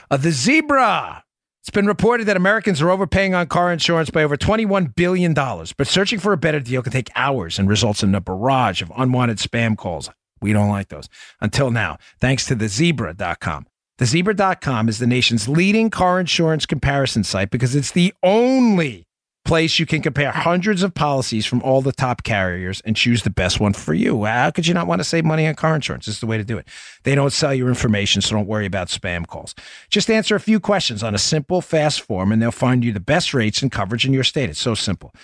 Uh, 0.08 0.16
the 0.16 0.30
zebra. 0.30 1.24
It's 1.62 1.70
been 1.70 1.88
reported 1.88 2.28
that 2.28 2.36
Americans 2.36 2.80
are 2.80 2.88
overpaying 2.88 3.34
on 3.34 3.48
car 3.48 3.72
insurance 3.72 4.10
by 4.10 4.22
over 4.22 4.36
$21 4.36 4.94
billion, 4.94 5.34
but 5.34 5.86
searching 5.86 6.20
for 6.20 6.32
a 6.32 6.36
better 6.36 6.60
deal 6.60 6.82
can 6.82 6.92
take 6.92 7.10
hours 7.16 7.58
and 7.58 7.68
results 7.68 8.04
in 8.04 8.14
a 8.14 8.20
barrage 8.20 8.80
of 8.80 8.92
unwanted 8.96 9.38
spam 9.38 9.76
calls, 9.76 10.08
we 10.40 10.52
don't 10.52 10.70
like 10.70 10.88
those. 10.88 11.08
Until 11.40 11.72
now, 11.72 11.98
thanks 12.20 12.46
to 12.46 12.54
the 12.54 12.68
zebra.com. 12.68 13.66
The 13.98 14.06
zebra.com 14.06 14.88
is 14.88 15.00
the 15.00 15.06
nation's 15.06 15.48
leading 15.48 15.90
car 15.90 16.20
insurance 16.20 16.64
comparison 16.64 17.24
site 17.24 17.50
because 17.50 17.74
it's 17.74 17.90
the 17.90 18.14
only 18.22 19.06
place 19.44 19.78
you 19.78 19.86
can 19.86 20.02
compare 20.02 20.30
hundreds 20.30 20.82
of 20.82 20.94
policies 20.94 21.46
from 21.46 21.62
all 21.62 21.82
the 21.82 21.92
top 21.92 22.22
carriers 22.22 22.80
and 22.84 22.94
choose 22.94 23.22
the 23.22 23.30
best 23.30 23.58
one 23.58 23.72
for 23.72 23.94
you. 23.94 24.24
How 24.24 24.50
could 24.50 24.66
you 24.66 24.74
not 24.74 24.86
want 24.86 25.00
to 25.00 25.04
save 25.04 25.24
money 25.24 25.46
on 25.46 25.54
car 25.54 25.74
insurance? 25.74 26.06
This 26.06 26.16
is 26.16 26.20
the 26.20 26.26
way 26.26 26.38
to 26.38 26.44
do 26.44 26.58
it. 26.58 26.68
They 27.02 27.14
don't 27.14 27.32
sell 27.32 27.54
your 27.54 27.68
information, 27.68 28.22
so 28.22 28.36
don't 28.36 28.46
worry 28.46 28.66
about 28.66 28.88
spam 28.88 29.26
calls. 29.26 29.54
Just 29.88 30.10
answer 30.10 30.36
a 30.36 30.40
few 30.40 30.60
questions 30.60 31.02
on 31.02 31.14
a 31.14 31.18
simple, 31.18 31.60
fast 31.60 32.00
form, 32.02 32.32
and 32.32 32.40
they'll 32.40 32.50
find 32.50 32.84
you 32.84 32.92
the 32.92 33.00
best 33.00 33.34
rates 33.34 33.62
and 33.62 33.72
coverage 33.72 34.04
in 34.04 34.12
your 34.12 34.24
state. 34.24 34.50
It's 34.50 34.60
so 34.60 34.74
simple. 34.74 35.14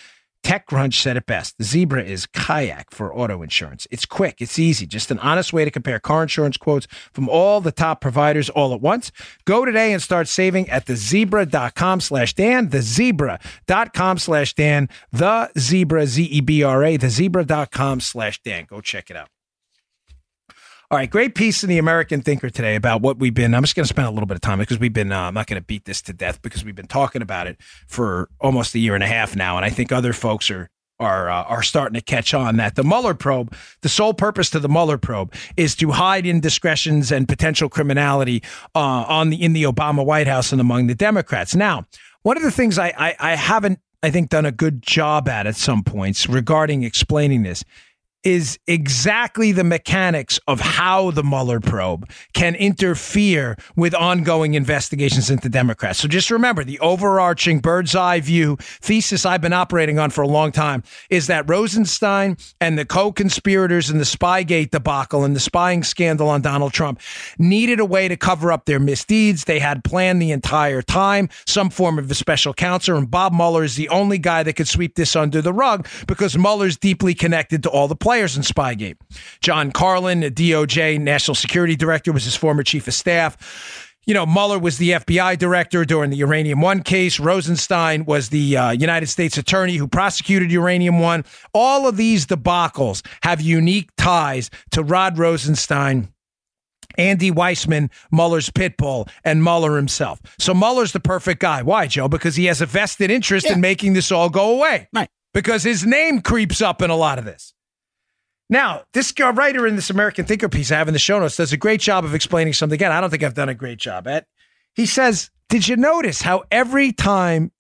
TechCrunch 0.47 1.03
said 1.03 1.16
it 1.16 1.26
best. 1.26 1.59
The 1.59 1.64
Zebra 1.64 2.05
is 2.05 2.24
kayak 2.24 2.92
for 2.92 3.12
auto 3.12 3.42
insurance. 3.42 3.88
It's 3.90 4.07
quick, 4.07 4.40
it's 4.40 4.61
easy, 4.61 4.86
just 4.86 5.11
an 5.11 5.18
honest 5.18 5.53
way 5.53 5.64
to 5.64 5.72
compare 5.72 5.99
car 5.99 6.22
insurance 6.22 6.57
quotes 6.57 6.86
from 7.12 7.28
all 7.28 7.61
the 7.61 7.72
top 7.72 8.01
providers 8.01 8.49
all 8.49 8.72
at 8.72 8.80
once. 8.80 9.11
Go 9.44 9.64
today 9.64 9.92
and 9.92 10.01
start 10.01 10.28
saving 10.28 10.70
at 10.70 10.86
thezebra.com 10.86 12.01
slash 12.01 12.32
Dan, 12.34 12.68
thezebra.com 12.68 14.18
slash 14.18 14.55
Dan, 14.55 14.88
the 15.11 15.51
zebra, 15.59 16.07
Z 16.07 16.22
E 16.22 16.40
B 16.40 16.62
R 16.62 16.84
A, 16.84 16.97
thezebra.com 16.97 17.99
slash 17.99 18.40
Dan. 18.42 18.66
Go 18.68 18.80
check 18.80 19.11
it 19.11 19.16
out. 19.16 19.28
All 20.89 20.97
right, 20.97 21.11
great 21.11 21.34
piece 21.34 21.64
in 21.64 21.68
the 21.68 21.78
American 21.78 22.22
Thinker 22.22 22.49
today 22.49 22.76
about 22.76 23.03
what 23.03 23.18
we've 23.18 23.34
been. 23.34 23.55
I'm 23.55 23.64
just 23.64 23.74
going 23.74 23.82
to 23.82 23.89
spend 23.89 24.07
a 24.07 24.11
little 24.12 24.28
bit 24.28 24.37
of 24.37 24.41
time 24.41 24.61
because 24.61 24.78
we've 24.78 24.93
been. 24.93 25.11
Uh, 25.11 25.22
I'm 25.22 25.34
not 25.34 25.49
going 25.49 25.61
to 25.61 25.66
beat 25.66 25.84
this 25.84 26.01
to 26.03 26.12
death 26.12 26.41
because 26.43 26.64
we've 26.64 26.76
been 26.76 26.87
talking 26.87 27.22
about 27.22 27.49
it 27.49 27.61
for 27.89 28.28
almost 28.41 28.72
a 28.76 28.78
year 28.78 28.95
and 28.95 29.03
a 29.03 29.09
half 29.09 29.34
now, 29.34 29.57
and 29.57 29.64
I 29.64 29.70
think 29.70 29.91
other 29.91 30.12
folks 30.12 30.49
are 30.49 30.70
are 31.01 31.28
uh, 31.28 31.43
are 31.43 31.64
starting 31.64 31.95
to 31.95 32.01
catch 32.01 32.34
on 32.34 32.59
that 32.59 32.76
the 32.76 32.84
Mueller 32.84 33.14
probe, 33.14 33.53
the 33.80 33.89
sole 33.89 34.14
purpose 34.14 34.49
to 34.51 34.61
the 34.61 34.68
Mueller 34.68 34.97
probe 34.97 35.34
is 35.57 35.74
to 35.74 35.91
hide 35.91 36.24
indiscretions 36.24 37.11
and 37.11 37.26
potential 37.26 37.68
criminality 37.68 38.45
uh, 38.76 38.78
on 38.78 39.30
the 39.30 39.43
in 39.43 39.55
the 39.55 39.64
Obama 39.64 40.07
White 40.07 40.28
House 40.28 40.53
and 40.53 40.61
among 40.61 40.87
the 40.87 40.95
Democrats. 40.95 41.57
Now, 41.57 41.84
one 42.22 42.37
of 42.37 42.45
the 42.45 42.53
things 42.53 42.78
I, 42.78 42.95
I, 42.97 43.16
I 43.18 43.34
haven't 43.34 43.80
I 44.05 44.11
think 44.11 44.28
done 44.28 44.47
a 44.47 44.53
good 44.53 44.82
job 44.82 45.28
at 45.28 45.49
at 45.49 45.57
some 45.57 45.82
points 45.82 46.28
regarding 46.28 46.84
explaining 46.84 47.43
this 47.43 47.64
is 48.26 48.58
exactly 48.66 49.52
the 49.52 49.62
mechanics 49.62 50.40
of 50.48 50.58
how 50.58 51.12
the 51.12 51.22
Mueller 51.22 51.60
probe 51.60 52.10
can 52.32 52.56
interfere 52.56 53.56
with 53.76 53.94
ongoing 53.94 54.54
investigations 54.54 55.30
into 55.30 55.48
Democrats. 55.48 56.00
So 56.00 56.08
just 56.08 56.32
remember 56.32 56.64
the 56.64 56.80
overarching 56.80 57.60
bird's 57.60 57.94
eye 57.94 58.18
view 58.18 58.56
thesis 58.60 59.24
I've 59.24 59.40
been 59.40 59.52
operating 59.52 60.00
on 60.00 60.10
for 60.10 60.22
a 60.22 60.26
long 60.26 60.50
time 60.50 60.82
is 61.08 61.28
that 61.28 61.48
Rosenstein 61.48 62.36
and 62.60 62.76
the 62.76 62.84
co 62.84 63.12
conspirators 63.12 63.90
in 63.90 63.98
the 63.98 64.04
Spygate 64.04 64.70
debacle 64.70 65.22
and 65.22 65.36
the 65.36 65.40
spying 65.40 65.84
scandal 65.84 66.28
on 66.28 66.42
Donald 66.42 66.72
Trump 66.72 67.00
needed 67.38 67.78
a 67.78 67.84
way 67.84 68.08
to 68.08 68.16
cover 68.16 68.50
up 68.50 68.64
their 68.64 68.80
misdeeds. 68.80 69.44
They 69.44 69.60
had 69.60 69.84
planned 69.84 70.20
the 70.20 70.32
entire 70.32 70.82
time 70.82 71.28
some 71.46 71.70
form 71.70 71.96
of 71.96 72.10
a 72.10 72.14
special 72.14 72.54
counsel, 72.54 72.96
and 72.96 73.08
Bob 73.08 73.32
Mueller 73.32 73.62
is 73.62 73.76
the 73.76 73.88
only 73.88 74.18
guy 74.18 74.42
that 74.42 74.54
could 74.54 74.66
sweep 74.66 74.96
this 74.96 75.14
under 75.14 75.40
the 75.40 75.52
rug 75.52 75.86
because 76.08 76.36
Mueller's 76.36 76.76
deeply 76.76 77.14
connected 77.14 77.62
to 77.62 77.70
all 77.70 77.86
the 77.86 77.94
players 77.94 78.15
players 78.16 78.34
in 78.34 78.42
Spygate. 78.42 78.96
John 79.42 79.70
Carlin, 79.70 80.22
a 80.22 80.30
DOJ 80.30 80.98
national 80.98 81.34
security 81.34 81.76
director, 81.76 82.12
was 82.12 82.24
his 82.24 82.34
former 82.34 82.62
chief 82.62 82.88
of 82.88 82.94
staff. 82.94 83.92
You 84.06 84.14
know, 84.14 84.24
Mueller 84.24 84.58
was 84.58 84.78
the 84.78 84.92
FBI 84.92 85.36
director 85.36 85.84
during 85.84 86.08
the 86.08 86.16
Uranium 86.16 86.62
One 86.62 86.82
case. 86.82 87.20
Rosenstein 87.20 88.06
was 88.06 88.30
the 88.30 88.56
uh, 88.56 88.70
United 88.70 89.08
States 89.08 89.36
attorney 89.36 89.76
who 89.76 89.86
prosecuted 89.86 90.50
Uranium 90.50 90.98
One. 90.98 91.26
All 91.52 91.86
of 91.86 91.98
these 91.98 92.24
debacles 92.24 93.04
have 93.22 93.42
unique 93.42 93.90
ties 93.98 94.48
to 94.70 94.82
Rod 94.82 95.18
Rosenstein. 95.18 96.08
Andy 96.96 97.30
Weissmann, 97.30 97.90
Mueller's 98.10 98.48
pit 98.48 98.78
bull, 98.78 99.08
and 99.24 99.44
Mueller 99.44 99.76
himself. 99.76 100.22
So 100.38 100.54
Mueller's 100.54 100.92
the 100.92 101.00
perfect 101.00 101.42
guy. 101.42 101.60
Why, 101.60 101.86
Joe? 101.86 102.08
Because 102.08 102.34
he 102.36 102.46
has 102.46 102.62
a 102.62 102.66
vested 102.66 103.10
interest 103.10 103.44
yeah. 103.44 103.56
in 103.56 103.60
making 103.60 103.92
this 103.92 104.10
all 104.10 104.30
go 104.30 104.56
away. 104.56 104.88
Right. 104.94 105.10
Because 105.34 105.64
his 105.64 105.84
name 105.84 106.22
creeps 106.22 106.62
up 106.62 106.80
in 106.80 106.88
a 106.88 106.96
lot 106.96 107.18
of 107.18 107.26
this. 107.26 107.52
Now, 108.49 108.84
this 108.92 109.12
writer 109.18 109.66
in 109.66 109.76
this 109.76 109.90
American 109.90 110.24
Thinker 110.24 110.49
piece 110.49 110.70
I 110.70 110.76
have 110.76 110.88
in 110.88 110.92
the 110.92 111.01
show 111.01 111.18
notes 111.18 111.36
does 111.36 111.53
a 111.53 111.57
great 111.57 111.80
job 111.80 112.05
of 112.05 112.14
explaining 112.14 112.53
something 112.53 112.76
again. 112.76 112.92
I 112.92 113.01
don't 113.01 113.11
think 113.11 113.22
I've 113.22 113.34
done 113.34 113.49
a 113.49 113.55
great 113.55 113.78
job 113.78 114.07
at. 114.07 114.26
He 114.74 114.86
says 114.86 115.30
did 115.49 115.68
you 115.68 115.76
notice 115.76 116.22
how 116.22 116.42
every 116.51 116.92
time 116.92 117.53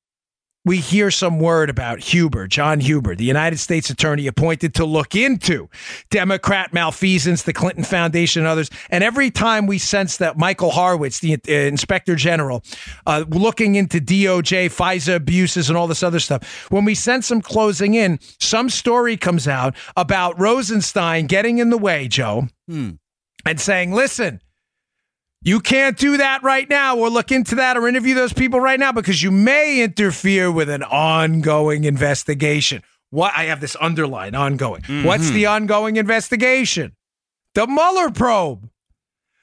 we 0.66 0.78
hear 0.78 1.12
some 1.12 1.38
word 1.38 1.70
about 1.70 2.00
Huber, 2.00 2.48
John 2.48 2.80
Huber, 2.80 3.14
the 3.14 3.24
United 3.24 3.58
States 3.58 3.88
attorney 3.88 4.26
appointed 4.26 4.74
to 4.74 4.84
look 4.84 5.14
into 5.14 5.70
Democrat 6.10 6.74
malfeasance, 6.74 7.44
the 7.44 7.52
Clinton 7.52 7.84
Foundation, 7.84 8.42
and 8.42 8.48
others. 8.48 8.68
And 8.90 9.04
every 9.04 9.30
time 9.30 9.68
we 9.68 9.78
sense 9.78 10.16
that 10.16 10.36
Michael 10.36 10.70
Horowitz, 10.72 11.20
the 11.20 11.34
uh, 11.34 11.52
inspector 11.52 12.16
general, 12.16 12.64
uh, 13.06 13.24
looking 13.28 13.76
into 13.76 14.00
DOJ, 14.00 14.66
FISA 14.66 15.14
abuses, 15.14 15.68
and 15.68 15.78
all 15.78 15.86
this 15.86 16.02
other 16.02 16.18
stuff, 16.18 16.66
when 16.70 16.84
we 16.84 16.96
sense 16.96 17.28
them 17.28 17.40
closing 17.40 17.94
in, 17.94 18.18
some 18.40 18.68
story 18.68 19.16
comes 19.16 19.46
out 19.46 19.76
about 19.96 20.38
Rosenstein 20.38 21.26
getting 21.26 21.58
in 21.58 21.70
the 21.70 21.78
way, 21.78 22.08
Joe, 22.08 22.48
Hmm. 22.68 22.90
and 23.44 23.60
saying, 23.60 23.92
listen, 23.92 24.40
you 25.46 25.60
can't 25.60 25.96
do 25.96 26.16
that 26.16 26.42
right 26.42 26.68
now 26.68 26.98
or 26.98 27.08
look 27.08 27.30
into 27.30 27.54
that 27.54 27.76
or 27.76 27.86
interview 27.86 28.16
those 28.16 28.32
people 28.32 28.58
right 28.58 28.80
now 28.80 28.90
because 28.90 29.22
you 29.22 29.30
may 29.30 29.80
interfere 29.80 30.50
with 30.50 30.68
an 30.68 30.82
ongoing 30.82 31.84
investigation. 31.84 32.82
What 33.10 33.32
I 33.36 33.44
have 33.44 33.60
this 33.60 33.76
underline 33.80 34.34
ongoing. 34.34 34.82
What's 35.04 35.30
the 35.30 35.46
ongoing 35.46 35.96
investigation? 35.96 36.96
The 37.54 37.68
Mueller 37.68 38.10
probe. 38.10 38.68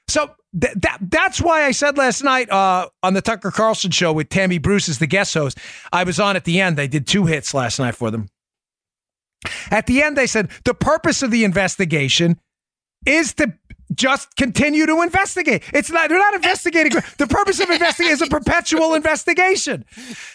So 0.06 0.34
th- 0.60 0.74
that 0.74 0.98
that's 1.00 1.40
why 1.40 1.64
I 1.64 1.70
said 1.70 1.96
last 1.96 2.22
night 2.22 2.50
uh, 2.50 2.88
on 3.02 3.14
the 3.14 3.22
Tucker 3.22 3.50
Carlson 3.50 3.90
show 3.90 4.12
with 4.12 4.28
Tammy 4.28 4.58
Bruce 4.58 4.90
as 4.90 4.98
the 4.98 5.06
guest 5.06 5.32
host. 5.32 5.56
I 5.90 6.04
was 6.04 6.20
on 6.20 6.36
at 6.36 6.44
the 6.44 6.60
end. 6.60 6.76
They 6.76 6.86
did 6.86 7.06
two 7.06 7.24
hits 7.24 7.54
last 7.54 7.78
night 7.78 7.94
for 7.94 8.10
them. 8.10 8.28
At 9.70 9.86
the 9.86 10.02
end, 10.02 10.18
they 10.18 10.26
said 10.26 10.50
the 10.66 10.74
purpose 10.74 11.22
of 11.22 11.30
the 11.30 11.44
investigation 11.44 12.38
is 13.06 13.32
to 13.34 13.54
just 13.94 14.34
continue 14.36 14.86
to 14.86 15.02
investigate. 15.02 15.62
It's 15.72 15.90
not 15.90 16.08
they're 16.08 16.18
not 16.18 16.34
investigating. 16.34 16.92
The 17.18 17.26
purpose 17.26 17.60
of 17.60 17.70
investigating 17.70 18.12
is 18.12 18.22
a 18.22 18.26
perpetual 18.26 18.94
investigation. 18.94 19.84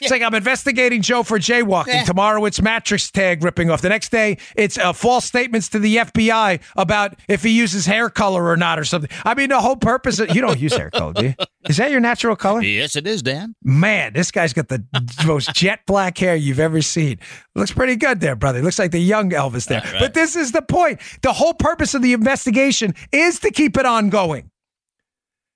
It's 0.02 0.12
like 0.12 0.22
I'm 0.22 0.36
investigating 0.36 1.02
Joe 1.02 1.24
for 1.24 1.40
jaywalking. 1.40 2.06
Tomorrow 2.06 2.46
it's 2.46 2.62
mattress 2.62 3.10
tag 3.12 3.44
ripping 3.44 3.70
off. 3.70 3.82
The 3.82 3.90
next 3.90 4.10
day 4.12 4.38
it's 4.56 4.78
uh, 4.78 4.94
false 4.94 5.26
statements 5.26 5.70
to 5.70 5.80
the 5.80 5.98
FBI 5.98 6.62
about 6.76 7.16
if 7.28 7.44
he 7.44 7.50
uses 7.50 7.86
hair 7.86 8.10
color 8.10 8.48
or 8.48 8.58
not 8.58 8.80
or 8.80 8.86
something. 8.86 9.10
I 9.26 9.34
mean 9.34 9.50
the 9.50 9.62
whole 9.62 9.76
purpose 9.76 10.20
of 10.20 10.36
you 10.36 10.42
don't 10.42 10.60
use 10.60 10.76
hair 10.76 10.90
color, 10.90 11.14
do 11.14 11.26
you? 11.26 11.34
Is 11.68 11.78
that 11.78 11.92
your 11.92 12.00
natural 12.00 12.36
color? 12.36 12.62
Yes, 12.62 12.96
it 12.96 13.06
is, 13.06 13.22
Dan. 13.22 13.56
Man, 13.64 14.14
this 14.14 14.32
guy's 14.32 14.54
got 14.54 14.70
the 14.70 14.84
most 15.26 15.54
jet 15.54 15.82
black 15.86 16.18
hair 16.18 16.36
you've 16.36 16.60
ever 16.60 16.82
seen. 16.82 17.20
Looks 17.56 17.72
pretty 17.72 17.96
good 17.96 18.22
there, 18.22 18.36
brother. 18.36 18.62
Looks 18.62 18.80
like 18.80 18.92
the 18.92 19.00
young 19.00 19.32
Elvis 19.32 19.68
there. 19.68 19.82
Right. 19.82 20.00
But 20.00 20.14
this 20.14 20.36
is 20.36 20.52
the 20.52 20.62
point. 20.62 21.02
The 21.22 21.34
whole 21.34 21.54
purpose 21.54 21.94
of 21.94 22.02
the 22.02 22.14
investigation 22.14 22.94
is 23.12 23.39
to 23.40 23.52
keep 23.52 23.78
it 23.78 23.86
ongoing. 23.86 24.52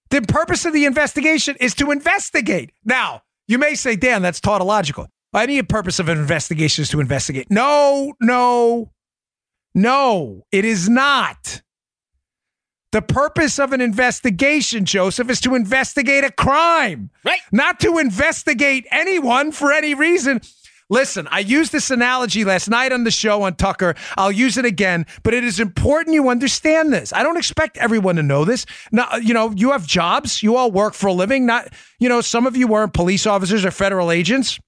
The 0.09 0.21
purpose 0.21 0.65
of 0.65 0.73
the 0.73 0.85
investigation 0.85 1.55
is 1.59 1.73
to 1.75 1.91
investigate. 1.91 2.71
Now, 2.85 3.23
you 3.47 3.57
may 3.57 3.75
say, 3.75 3.95
Dan, 3.95 4.21
that's 4.21 4.39
tautological. 4.39 5.07
Any 5.35 5.61
purpose 5.63 5.97
of 5.99 6.09
an 6.09 6.17
investigation 6.19 6.83
is 6.83 6.89
to 6.89 6.99
investigate. 6.99 7.47
No, 7.49 8.13
no, 8.21 8.91
no, 9.73 10.43
it 10.51 10.65
is 10.65 10.87
not. 10.87 11.61
The 12.91 13.01
purpose 13.01 13.57
of 13.57 13.73
an 13.73 13.81
investigation, 13.81 14.85
Joseph, 14.85 15.31
is 15.31 15.41
to 15.41 15.55
investigate 15.55 16.23
a 16.23 16.31
crime, 16.31 17.09
Right. 17.23 17.39
not 17.51 17.79
to 17.79 17.97
investigate 17.97 18.85
anyone 18.91 19.51
for 19.51 19.73
any 19.73 19.95
reason. 19.95 20.41
Listen, 20.93 21.27
I 21.31 21.39
used 21.39 21.71
this 21.71 21.89
analogy 21.89 22.45
last 22.45 22.69
night 22.69 22.91
on 22.91 23.03
the 23.03 23.09
show 23.09 23.41
on 23.41 23.55
Tucker. 23.55 23.95
I'll 24.15 24.31
use 24.31 24.59
it 24.59 24.65
again, 24.65 25.07
but 25.23 25.33
it 25.33 25.43
is 25.43 25.59
important 25.59 26.13
you 26.13 26.29
understand 26.29 26.93
this. 26.93 27.11
I 27.11 27.23
don't 27.23 27.35
expect 27.35 27.77
everyone 27.77 28.15
to 28.17 28.21
know 28.21 28.45
this. 28.45 28.67
Now, 28.91 29.07
uh, 29.11 29.15
you 29.15 29.33
know, 29.33 29.49
you 29.55 29.71
have 29.71 29.87
jobs, 29.87 30.43
you 30.43 30.55
all 30.55 30.71
work 30.71 30.93
for 30.93 31.07
a 31.07 31.13
living. 31.13 31.47
Not, 31.47 31.73
you 31.97 32.07
know, 32.07 32.21
some 32.21 32.45
of 32.45 32.55
you 32.55 32.67
weren't 32.67 32.93
police 32.93 33.25
officers 33.25 33.65
or 33.65 33.71
federal 33.71 34.11
agents. 34.11 34.59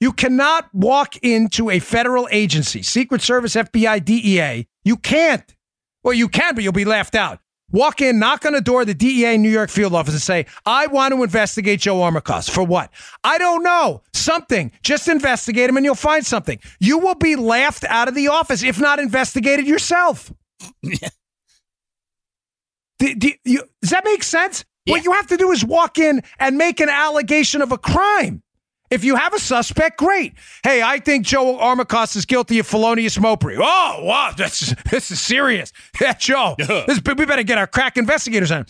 You 0.00 0.12
cannot 0.12 0.68
walk 0.74 1.16
into 1.22 1.70
a 1.70 1.78
federal 1.78 2.28
agency, 2.30 2.82
Secret 2.82 3.22
Service, 3.22 3.54
FBI, 3.54 4.04
DEA. 4.04 4.68
You 4.84 4.98
can't. 4.98 5.54
Well, 6.02 6.12
you 6.12 6.28
can, 6.28 6.54
but 6.54 6.62
you'll 6.62 6.74
be 6.74 6.84
laughed 6.84 7.14
out. 7.14 7.38
Walk 7.74 8.00
in, 8.00 8.20
knock 8.20 8.46
on 8.46 8.52
the 8.52 8.60
door 8.60 8.82
of 8.82 8.86
the 8.86 8.94
DEA 8.94 9.36
New 9.36 9.50
York 9.50 9.68
field 9.68 9.94
office 9.94 10.14
and 10.14 10.22
say, 10.22 10.46
I 10.64 10.86
want 10.86 11.12
to 11.12 11.24
investigate 11.24 11.80
Joe 11.80 11.96
Armacost. 11.96 12.50
For 12.52 12.62
what? 12.62 12.88
I 13.24 13.36
don't 13.36 13.64
know. 13.64 14.00
Something. 14.12 14.70
Just 14.84 15.08
investigate 15.08 15.68
him 15.68 15.76
and 15.76 15.84
you'll 15.84 15.96
find 15.96 16.24
something. 16.24 16.60
You 16.78 16.98
will 16.98 17.16
be 17.16 17.34
laughed 17.34 17.82
out 17.88 18.06
of 18.06 18.14
the 18.14 18.28
office, 18.28 18.62
if 18.62 18.80
not 18.80 19.00
investigated 19.00 19.66
yourself. 19.66 20.32
Do- 23.00 23.14
do 23.16 23.32
you- 23.44 23.64
does 23.82 23.90
that 23.90 24.04
make 24.04 24.22
sense? 24.22 24.64
What 24.86 25.02
you 25.04 25.10
have 25.12 25.26
to 25.26 25.36
do 25.36 25.50
is 25.50 25.64
walk 25.64 25.98
in 25.98 26.22
and 26.38 26.56
make 26.56 26.78
an 26.78 26.88
allegation 26.88 27.60
of 27.60 27.72
a 27.72 27.78
crime. 27.78 28.43
If 28.94 29.02
you 29.02 29.16
have 29.16 29.34
a 29.34 29.40
suspect, 29.40 29.98
great. 29.98 30.34
Hey, 30.62 30.80
I 30.80 31.00
think 31.00 31.26
Joe 31.26 31.58
Armacost 31.58 32.14
is 32.14 32.24
guilty 32.24 32.60
of 32.60 32.66
felonious 32.68 33.18
mopery. 33.18 33.56
Oh, 33.58 34.04
wow, 34.04 34.32
this 34.36 34.72
this 34.90 35.10
is 35.10 35.20
serious. 35.20 35.72
Yeah, 36.00 36.12
Joe, 36.12 36.54
this, 36.58 37.00
we 37.04 37.24
better 37.24 37.42
get 37.42 37.56
our 37.56 37.66
crack 37.66 37.96
investigators 37.96 38.50
on. 38.50 38.66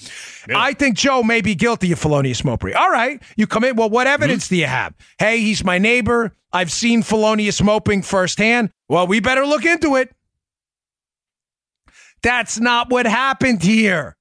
I 0.55 0.73
think 0.73 0.97
Joe 0.97 1.23
may 1.23 1.41
be 1.41 1.55
guilty 1.55 1.91
of 1.91 1.99
felonious 1.99 2.43
mopery. 2.43 2.77
All 2.77 2.91
right, 2.91 3.21
you 3.37 3.47
come 3.47 3.65
in. 3.65 3.77
Well, 3.77 3.91
what 3.91 4.07
mm-hmm. 4.07 4.15
evidence 4.15 4.49
do 4.49 4.57
you 4.57 4.67
have? 4.67 4.95
Hey, 5.19 5.41
he's 5.41 5.65
my 5.65 5.79
neighbor. 5.79 6.37
I've 6.53 6.71
seen 6.71 7.03
felonious 7.03 7.61
moping 7.61 8.03
firsthand. 8.03 8.71
Well, 8.89 9.07
we 9.07 9.21
better 9.21 9.45
look 9.45 9.65
into 9.65 9.97
it. 9.97 10.15
That's 12.23 12.61
not 12.61 12.89
what 12.89 13.07
happened 13.07 13.63
here. 13.63 14.17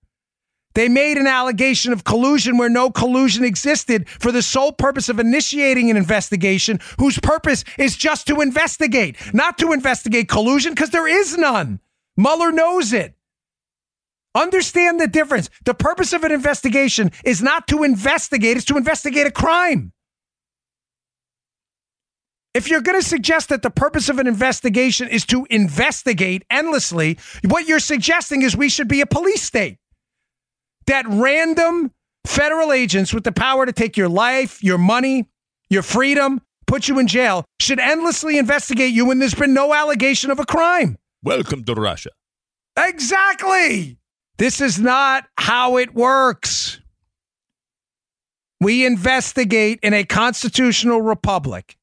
They 0.74 0.90
made 0.90 1.18
an 1.18 1.28
allegation 1.28 1.94
of 1.94 2.04
collusion 2.04 2.58
where 2.58 2.70
no 2.70 2.90
collusion 2.90 3.44
existed 3.44 4.10
for 4.10 4.32
the 4.32 4.42
sole 4.42 4.72
purpose 4.72 5.10
of 5.10 5.20
initiating 5.20 5.90
an 5.90 5.98
investigation 5.98 6.80
whose 7.00 7.20
purpose 7.20 7.64
is 7.78 7.96
just 7.96 8.28
to 8.28 8.42
investigate, 8.42 9.16
not 9.34 9.58
to 9.60 9.72
investigate 9.72 10.28
collusion 10.28 10.74
because 10.74 10.90
there 10.90 11.08
is 11.08 11.38
none. 11.38 11.80
Mueller 12.18 12.52
knows 12.52 12.94
it. 12.94 13.14
Understand 14.36 15.00
the 15.00 15.08
difference. 15.08 15.50
The 15.64 15.76
purpose 15.76 16.12
of 16.12 16.24
an 16.24 16.32
investigation 16.32 17.12
is 17.24 17.44
not 17.44 17.68
to 17.68 17.84
investigate, 17.84 18.58
it's 18.58 18.66
to 18.66 18.78
investigate 18.78 19.28
a 19.28 19.32
crime. 19.32 19.94
If 22.56 22.70
you're 22.70 22.82
going 22.82 23.00
to 23.00 23.08
suggest 23.08 23.50
that 23.50 23.64
the 23.64 23.72
purpose 23.72 24.10
of 24.10 24.20
an 24.20 24.28
investigation 24.28 25.08
is 25.08 25.26
to 25.28 25.46
investigate 25.50 26.46
endlessly, 26.52 27.18
what 27.44 27.68
you're 27.68 27.80
suggesting 27.80 28.44
is 28.44 28.56
we 28.56 28.70
should 28.70 28.88
be 28.88 29.02
a 29.02 29.08
police 29.08 29.42
state 29.42 29.78
that 30.88 31.06
random 31.08 31.92
federal 32.26 32.72
agents 32.72 33.14
with 33.14 33.24
the 33.24 33.32
power 33.32 33.66
to 33.66 33.72
take 33.72 33.98
your 33.98 34.10
life, 34.10 34.64
your 34.64 34.78
money, 34.78 35.30
your 35.70 35.82
freedom, 35.82 36.42
put 36.68 36.88
you 36.88 37.00
in 37.00 37.08
jail 37.08 37.46
should 37.60 37.80
endlessly 37.80 38.38
investigate 38.38 38.94
you 38.94 39.06
when 39.06 39.20
there's 39.20 39.36
been 39.36 39.54
no 39.54 39.74
allegation 39.74 40.32
of 40.32 40.40
a 40.40 40.46
crime. 40.46 40.98
Welcome 41.24 41.64
to 41.66 41.74
Russia. 41.74 42.10
Exactly. 42.78 43.98
This 44.38 44.62
is 44.62 44.80
not 44.80 45.26
how 45.38 45.78
it 45.78 45.94
works. 45.94 46.80
We 48.60 48.86
investigate 48.86 49.80
in 49.84 49.94
a 49.94 50.06
constitutional 50.06 51.02
republic, 51.02 51.78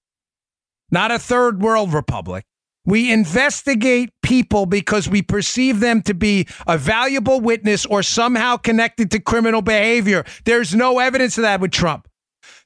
not 0.91 1.11
a 1.11 1.19
third 1.19 1.63
world 1.63 1.93
republic. 1.93 2.45
We 2.85 3.13
investigate 3.13 4.11
people 4.23 4.67
because 4.67 5.09
we 5.09 5.23
perceive 5.23 5.81
them 5.81 6.03
to 6.03 6.15
be 6.15 6.47
a 6.67 6.79
valuable 6.79 7.41
witness 7.41 7.85
or 7.85 8.03
somehow 8.03 8.57
connected 8.57 9.11
to 9.11 9.21
criminal 9.21 9.63
behavior. 9.63 10.25
There's 10.45 10.75
no 10.75 10.99
evidence 10.99 11.37
of 11.37 11.43
that 11.43 11.61
with 11.61 11.73
Trump. 11.73 12.09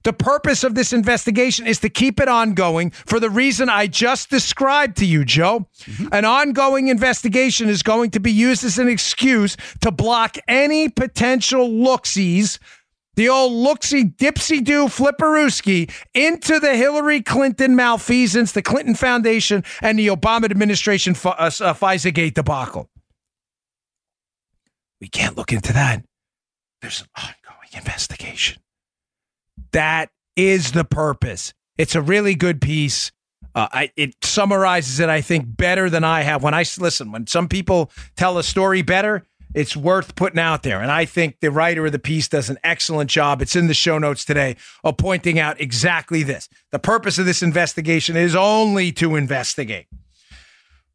The 0.04 0.12
purpose 0.12 0.64
of 0.64 0.74
this 0.74 0.92
investigation 0.92 1.66
is 1.66 1.80
to 1.80 1.88
keep 1.88 2.20
it 2.20 2.28
ongoing 2.28 2.90
for 2.90 3.18
the 3.18 3.30
reason 3.30 3.70
I 3.70 3.86
just 3.86 4.28
described 4.28 4.98
to 4.98 5.06
you, 5.06 5.24
Joe. 5.24 5.66
Mm-hmm. 5.84 6.08
An 6.12 6.26
ongoing 6.26 6.88
investigation 6.88 7.70
is 7.70 7.82
going 7.82 8.10
to 8.10 8.20
be 8.20 8.30
used 8.30 8.64
as 8.64 8.78
an 8.78 8.88
excuse 8.88 9.56
to 9.80 9.90
block 9.90 10.36
any 10.46 10.90
potential 10.90 11.68
looksies, 11.68 12.58
the 13.16 13.28
old 13.28 13.52
looksy 13.52 14.14
dipsy 14.14 14.62
do 14.62 14.86
flipperooski, 14.86 15.92
into 16.14 16.58
the 16.60 16.76
Hillary 16.76 17.22
Clinton 17.22 17.76
malfeasance, 17.76 18.52
the 18.52 18.62
Clinton 18.62 18.94
Foundation, 18.94 19.64
and 19.82 19.98
the 19.98 20.08
Obama 20.08 20.50
administration 20.50 21.14
uh, 21.24 21.28
uh, 21.28 21.50
FISA 21.50 22.34
debacle. 22.34 22.88
We 25.00 25.08
can't 25.08 25.36
look 25.36 25.52
into 25.52 25.72
that. 25.72 26.04
There's 26.80 27.00
an 27.00 27.08
ongoing 27.16 27.68
investigation. 27.74 28.62
That 29.72 30.10
is 30.36 30.72
the 30.72 30.84
purpose. 30.84 31.52
It's 31.76 31.94
a 31.94 32.02
really 32.02 32.34
good 32.34 32.60
piece. 32.60 33.10
Uh, 33.54 33.68
I, 33.72 33.92
it 33.96 34.16
summarizes 34.22 35.00
it, 35.00 35.08
I 35.08 35.20
think, 35.20 35.56
better 35.56 35.88
than 35.88 36.04
I 36.04 36.22
have. 36.22 36.42
When 36.42 36.54
I 36.54 36.64
listen, 36.78 37.12
when 37.12 37.26
some 37.26 37.48
people 37.48 37.90
tell 38.16 38.38
a 38.38 38.42
story 38.42 38.82
better, 38.82 39.26
it's 39.54 39.76
worth 39.76 40.16
putting 40.16 40.40
out 40.40 40.64
there. 40.64 40.80
And 40.82 40.90
I 40.90 41.04
think 41.04 41.40
the 41.40 41.50
writer 41.50 41.86
of 41.86 41.92
the 41.92 41.98
piece 41.98 42.28
does 42.28 42.50
an 42.50 42.58
excellent 42.64 43.08
job. 43.08 43.40
It's 43.40 43.56
in 43.56 43.68
the 43.68 43.74
show 43.74 43.98
notes 43.98 44.24
today 44.24 44.56
of 44.82 44.96
pointing 44.96 45.38
out 45.38 45.60
exactly 45.60 46.22
this. 46.22 46.48
The 46.72 46.78
purpose 46.78 47.18
of 47.18 47.26
this 47.26 47.42
investigation 47.42 48.16
is 48.16 48.34
only 48.34 48.92
to 48.92 49.16
investigate. 49.16 49.86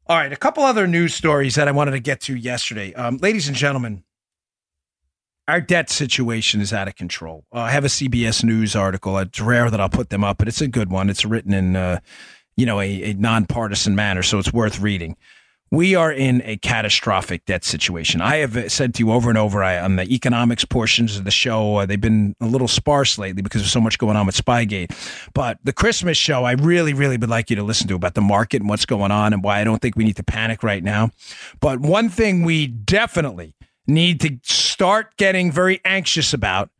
All 0.08 0.18
right, 0.18 0.34
a 0.34 0.38
couple 0.38 0.64
other 0.64 0.88
news 0.88 1.14
stories 1.14 1.56
that 1.56 1.68
I 1.68 1.72
wanted 1.72 1.92
to 1.92 2.00
get 2.00 2.20
to 2.22 2.36
yesterday. 2.36 2.94
Um, 2.96 3.18
ladies 3.18 3.48
and 3.48 3.56
gentlemen, 3.56 4.04
our 5.48 5.62
debt 5.62 5.90
situation 5.90 6.62
is 6.62 6.74
out 6.74 6.88
of 6.88 6.96
control. 6.96 7.46
Uh, 7.54 7.60
I 7.60 7.72
have 7.72 7.86
a 7.86 7.90
CBS 7.90 8.44
News 8.44 8.76
article. 8.76 9.18
It's 9.20 9.40
rare 9.40 9.70
that 9.70 9.80
I'll 9.80 9.90
put 9.90 10.10
them 10.10 10.24
up, 10.24 10.38
but 10.38 10.48
it's 10.48 10.62
a 10.62 10.68
good 10.68 10.92
one. 10.92 11.10
It's 11.10 11.26
written 11.26 11.54
in, 11.54 11.76
uh, 11.76 12.00
you 12.56 12.66
know, 12.66 12.80
a, 12.80 13.12
a 13.12 13.14
nonpartisan 13.14 13.96
manner, 13.96 14.22
so 14.24 14.38
it's 14.40 14.52
worth 14.52 14.80
reading. 14.80 15.16
We 15.72 15.94
are 15.94 16.12
in 16.12 16.42
a 16.46 16.58
catastrophic 16.58 17.46
debt 17.46 17.64
situation. 17.64 18.22
I 18.22 18.38
have 18.38 18.72
said 18.72 18.96
to 18.96 19.00
you 19.04 19.12
over 19.12 19.30
and 19.30 19.38
over 19.38 19.64
I, 19.64 19.80
on 19.80 19.98
the 19.98 20.04
economics 20.12 20.66
portions 20.66 21.16
of 21.18 21.26
the 21.26 21.32
show, 21.32 21.78
uh, 21.78 21.86
they've 21.86 22.02
been 22.02 22.36
a 22.42 22.48
little 22.48 22.68
sparse 22.68 23.20
lately 23.20 23.44
because 23.44 23.62
of 23.62 23.68
so 23.68 23.80
much 23.80 24.00
going 24.00 24.18
on 24.18 24.26
with 24.26 24.36
Spygate. 24.36 24.92
But 25.34 25.60
the 25.64 25.74
Christmas 25.74 26.18
show, 26.18 26.44
I 26.44 26.54
really, 26.54 26.94
really 26.94 27.18
would 27.18 27.30
like 27.30 27.52
you 27.52 27.56
to 27.56 27.64
listen 27.64 27.88
to 27.90 27.96
about 27.96 28.16
the 28.16 28.22
market 28.22 28.62
and 28.62 28.70
what's 28.70 28.86
going 28.86 29.12
on 29.12 29.32
and 29.32 29.44
why 29.44 29.60
I 29.60 29.64
don't 29.64 29.80
think 29.80 29.96
we 29.96 30.06
need 30.06 30.16
to 30.16 30.24
panic 30.24 30.64
right 30.64 30.84
now. 30.84 31.12
But 31.60 31.80
one 31.80 32.10
thing 32.10 32.44
we 32.44 32.66
definitely 32.66 33.54
need 33.86 34.22
to 34.22 34.40
start 34.44 35.18
getting 35.18 35.52
very 35.52 35.82
anxious 35.86 36.34
about, 36.34 36.72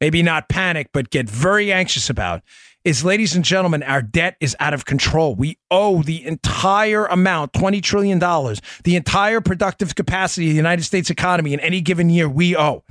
maybe 0.00 0.22
not 0.22 0.48
panic, 0.48 0.88
but 0.92 1.10
get 1.10 1.28
very 1.28 1.72
anxious 1.72 2.08
about, 2.08 2.42
is, 2.84 3.04
ladies 3.04 3.34
and 3.36 3.44
gentlemen, 3.44 3.82
our 3.82 4.02
debt 4.02 4.36
is 4.40 4.56
out 4.58 4.74
of 4.74 4.84
control. 4.84 5.34
We 5.34 5.58
owe 5.70 6.02
the 6.02 6.24
entire 6.24 7.06
amount, 7.06 7.52
$20 7.52 7.82
trillion, 7.82 8.18
the 8.18 8.96
entire 8.96 9.40
productive 9.40 9.94
capacity 9.94 10.46
of 10.46 10.52
the 10.52 10.56
United 10.56 10.84
States 10.84 11.10
economy 11.10 11.52
in 11.52 11.60
any 11.60 11.80
given 11.80 12.10
year, 12.10 12.28
we 12.28 12.56
owe. 12.56 12.84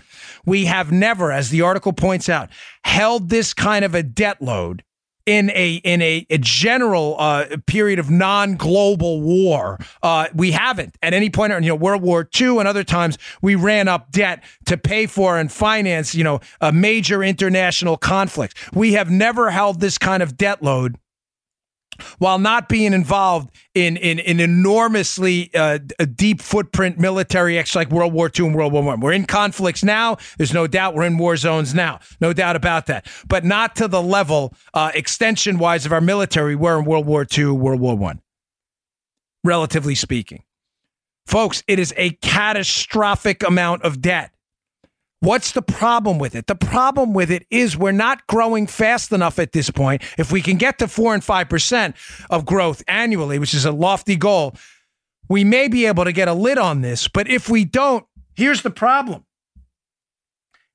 We 0.45 0.65
have 0.65 0.91
never, 0.91 1.31
as 1.31 1.49
the 1.49 1.61
article 1.61 1.93
points 1.93 2.29
out, 2.29 2.49
held 2.83 3.29
this 3.29 3.53
kind 3.53 3.83
of 3.83 3.95
a 3.95 4.03
debt 4.03 4.41
load 4.41 4.83
in 5.29 5.51
a 5.51 5.75
in 5.83 6.01
a, 6.01 6.25
a 6.31 6.39
general 6.39 7.15
uh, 7.19 7.45
period 7.67 7.99
of 7.99 8.09
non-global 8.09 9.21
war. 9.21 9.77
Uh, 10.01 10.25
we 10.33 10.49
haven't 10.51 10.97
at 11.03 11.13
any 11.13 11.29
point. 11.29 11.53
You 11.53 11.69
know, 11.69 11.75
World 11.75 12.01
War 12.01 12.27
II 12.39 12.57
and 12.57 12.67
other 12.67 12.83
times 12.83 13.19
we 13.39 13.53
ran 13.53 13.87
up 13.87 14.11
debt 14.11 14.43
to 14.65 14.75
pay 14.75 15.05
for 15.05 15.37
and 15.37 15.51
finance. 15.51 16.15
You 16.15 16.23
know, 16.23 16.39
a 16.61 16.71
major 16.71 17.23
international 17.23 17.95
conflict. 17.95 18.57
We 18.73 18.93
have 18.93 19.11
never 19.11 19.51
held 19.51 19.81
this 19.81 19.99
kind 19.99 20.23
of 20.23 20.35
debt 20.35 20.63
load 20.63 20.97
while 22.17 22.39
not 22.39 22.69
being 22.69 22.93
involved 22.93 23.49
in 23.73 23.97
in 23.97 24.19
an 24.19 24.39
enormously 24.39 25.51
uh, 25.55 25.79
deep 26.15 26.41
footprint 26.41 26.99
military 26.99 27.57
acts 27.57 27.75
like 27.75 27.89
World 27.89 28.13
War 28.13 28.29
II 28.37 28.47
and 28.47 28.55
World 28.55 28.73
War 28.73 28.83
One. 28.83 28.99
We're 28.99 29.13
in 29.13 29.25
conflicts 29.25 29.83
now. 29.83 30.17
There's 30.37 30.53
no 30.53 30.67
doubt 30.67 30.95
we're 30.95 31.05
in 31.05 31.17
war 31.17 31.37
zones 31.37 31.73
now. 31.73 31.99
No 32.19 32.33
doubt 32.33 32.55
about 32.55 32.87
that. 32.87 33.07
But 33.27 33.45
not 33.45 33.75
to 33.77 33.87
the 33.87 34.01
level 34.01 34.53
uh, 34.73 34.91
extension 34.93 35.59
wise 35.59 35.85
of 35.85 35.93
our 35.93 36.01
military 36.01 36.55
we 36.55 36.55
were 36.55 36.79
in 36.79 36.85
World 36.85 37.05
War 37.05 37.25
II, 37.37 37.51
World 37.51 37.79
War 37.79 37.95
One. 37.95 38.21
Relatively 39.43 39.95
speaking, 39.95 40.43
folks, 41.25 41.63
it 41.67 41.79
is 41.79 41.93
a 41.95 42.11
catastrophic 42.21 43.43
amount 43.43 43.83
of 43.83 44.01
debt. 44.01 44.31
What's 45.21 45.51
the 45.51 45.61
problem 45.61 46.17
with 46.17 46.33
it? 46.33 46.47
The 46.47 46.55
problem 46.55 47.13
with 47.13 47.29
it 47.29 47.45
is 47.49 47.75
we're 47.75 47.91
not 47.91 48.25
growing 48.27 48.67
fast 48.67 49.11
enough 49.11 49.37
at 49.37 49.51
this 49.51 49.69
point. 49.69 50.01
If 50.17 50.31
we 50.31 50.41
can 50.41 50.57
get 50.57 50.79
to 50.79 50.87
four 50.87 51.13
and 51.13 51.21
5% 51.21 51.93
of 52.29 52.45
growth 52.45 52.81
annually, 52.87 53.37
which 53.37 53.53
is 53.53 53.65
a 53.65 53.71
lofty 53.71 54.15
goal, 54.15 54.55
we 55.27 55.43
may 55.43 55.67
be 55.67 55.85
able 55.87 56.05
to 56.05 56.13
get 56.13 56.29
a 56.29 56.33
lid 56.33 56.57
on 56.57 56.81
this. 56.81 57.09
But 57.09 57.29
if 57.29 57.49
we 57.49 57.65
don't, 57.65 58.05
here's 58.35 58.61
the 58.61 58.69
problem 58.69 59.25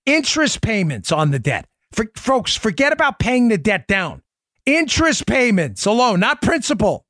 interest 0.05 0.61
payments 0.61 1.11
on 1.11 1.31
the 1.31 1.39
debt. 1.39 1.67
For, 1.93 2.07
folks, 2.15 2.55
forget 2.55 2.93
about 2.93 3.19
paying 3.19 3.49
the 3.49 3.57
debt 3.57 3.87
down. 3.87 4.23
Interest 4.67 5.27
payments 5.27 5.87
alone, 5.87 6.21
not 6.21 6.43
principal, 6.43 7.07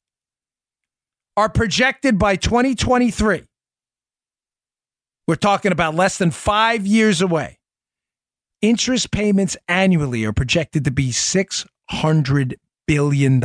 are 1.37 1.49
projected 1.49 2.17
by 2.17 2.37
2023 2.37 3.43
we're 5.27 5.37
talking 5.37 5.73
about 5.73 5.95
less 5.95 6.19
than 6.19 6.31
five 6.31 6.87
years 6.87 7.23
away. 7.23 7.59
Interest 8.61 9.11
payments 9.11 9.57
annually 9.69 10.25
are 10.25 10.33
projected 10.33 10.85
to 10.85 10.91
be 10.91 11.11
$600 11.11 12.55
billion. 12.87 13.43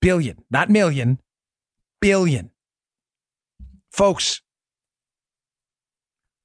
Billion, 0.00 0.44
not 0.50 0.70
million, 0.70 1.18
billion. 2.00 2.50
Folks, 3.92 4.42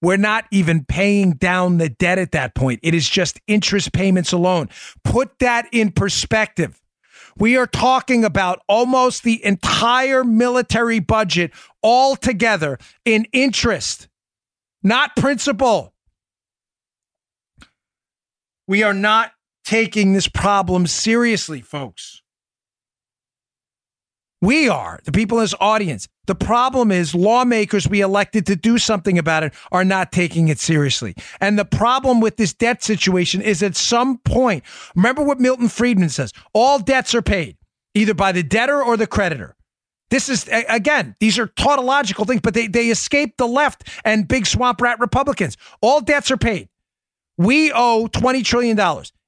we're 0.02 0.18
not 0.18 0.46
even 0.52 0.86
paying 0.86 1.32
down 1.34 1.78
the 1.78 1.90
debt 1.90 2.20
at 2.20 2.34
that 2.34 2.56
point. 2.56 2.80
It 2.84 2.94
is 2.94 3.10
just 3.10 3.40
interest 3.48 3.94
payments 3.94 4.32
alone. 4.32 4.70
Put 5.04 5.40
that 5.40 5.68
in 5.72 5.92
perspective. 5.92 6.80
We 7.40 7.56
are 7.58 7.68
talking 7.68 8.24
about 8.26 8.62
almost 8.68 9.24
the 9.24 9.44
entire 9.46 10.24
military 10.24 11.00
budget 11.00 11.52
all 11.82 12.16
together 12.16 12.80
in 13.06 13.26
interest, 13.32 14.08
not 14.82 15.16
principal. 15.16 15.94
We 18.68 18.84
are 18.84 18.94
not 18.94 19.32
taking 19.64 20.14
this 20.14 20.28
problem 20.28 20.88
seriously, 20.88 21.62
folks. 21.62 22.22
We 24.42 24.70
are, 24.70 25.00
the 25.04 25.12
people 25.12 25.40
in 25.40 25.46
this 25.46 25.56
audience. 25.60 26.08
The 26.28 26.36
problem 26.36 26.92
is 26.92 27.16
lawmakers 27.16 27.88
we 27.88 28.02
elected 28.02 28.46
to 28.48 28.56
do 28.56 28.78
something 28.78 29.18
about 29.18 29.44
it 29.44 29.54
are 29.72 29.84
not 29.84 30.12
taking 30.12 30.50
it 30.50 30.60
seriously. 30.60 31.16
And 31.42 31.58
the 31.58 31.66
problem 31.66 32.20
with 32.20 32.38
this 32.38 32.54
debt 32.54 32.84
situation 32.84 33.42
is 33.42 33.64
at 33.64 33.76
some 33.76 34.20
point, 34.20 34.64
remember 34.96 35.24
what 35.24 35.40
Milton 35.40 35.70
Friedman 35.70 36.10
says 36.10 36.34
all 36.54 36.78
debts 36.78 37.16
are 37.16 37.22
paid 37.24 37.58
either 37.96 38.14
by 38.14 38.32
the 38.32 38.44
debtor 38.44 38.84
or 38.84 38.96
the 38.96 39.08
creditor. 39.08 39.56
This 40.12 40.30
is, 40.30 40.48
again, 40.70 41.16
these 41.20 41.40
are 41.40 41.48
tautological 41.48 42.26
things, 42.26 42.42
but 42.42 42.54
they, 42.54 42.68
they 42.68 42.90
escape 42.90 43.38
the 43.38 43.48
left 43.48 43.90
and 44.06 44.28
big 44.28 44.46
swamp 44.46 44.80
rat 44.82 45.00
Republicans. 45.00 45.58
All 45.82 46.00
debts 46.00 46.30
are 46.30 46.38
paid. 46.38 46.70
We 47.38 47.72
owe 47.74 48.08
$20 48.08 48.46
trillion. 48.46 48.80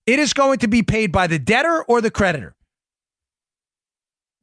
It 0.05 0.19
is 0.19 0.33
going 0.33 0.59
to 0.59 0.67
be 0.67 0.83
paid 0.83 1.11
by 1.11 1.27
the 1.27 1.39
debtor 1.39 1.83
or 1.83 1.99
the 1.99 2.11
creditor 2.11 2.55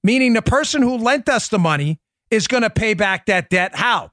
meaning 0.06 0.34
the 0.34 0.40
person 0.42 0.82
who 0.82 0.96
lent 0.96 1.28
us 1.28 1.48
the 1.48 1.58
money 1.58 1.98
is 2.30 2.46
going 2.46 2.62
to 2.62 2.70
pay 2.70 2.94
back 2.94 3.26
that 3.26 3.50
debt. 3.50 3.74
How? 3.74 4.10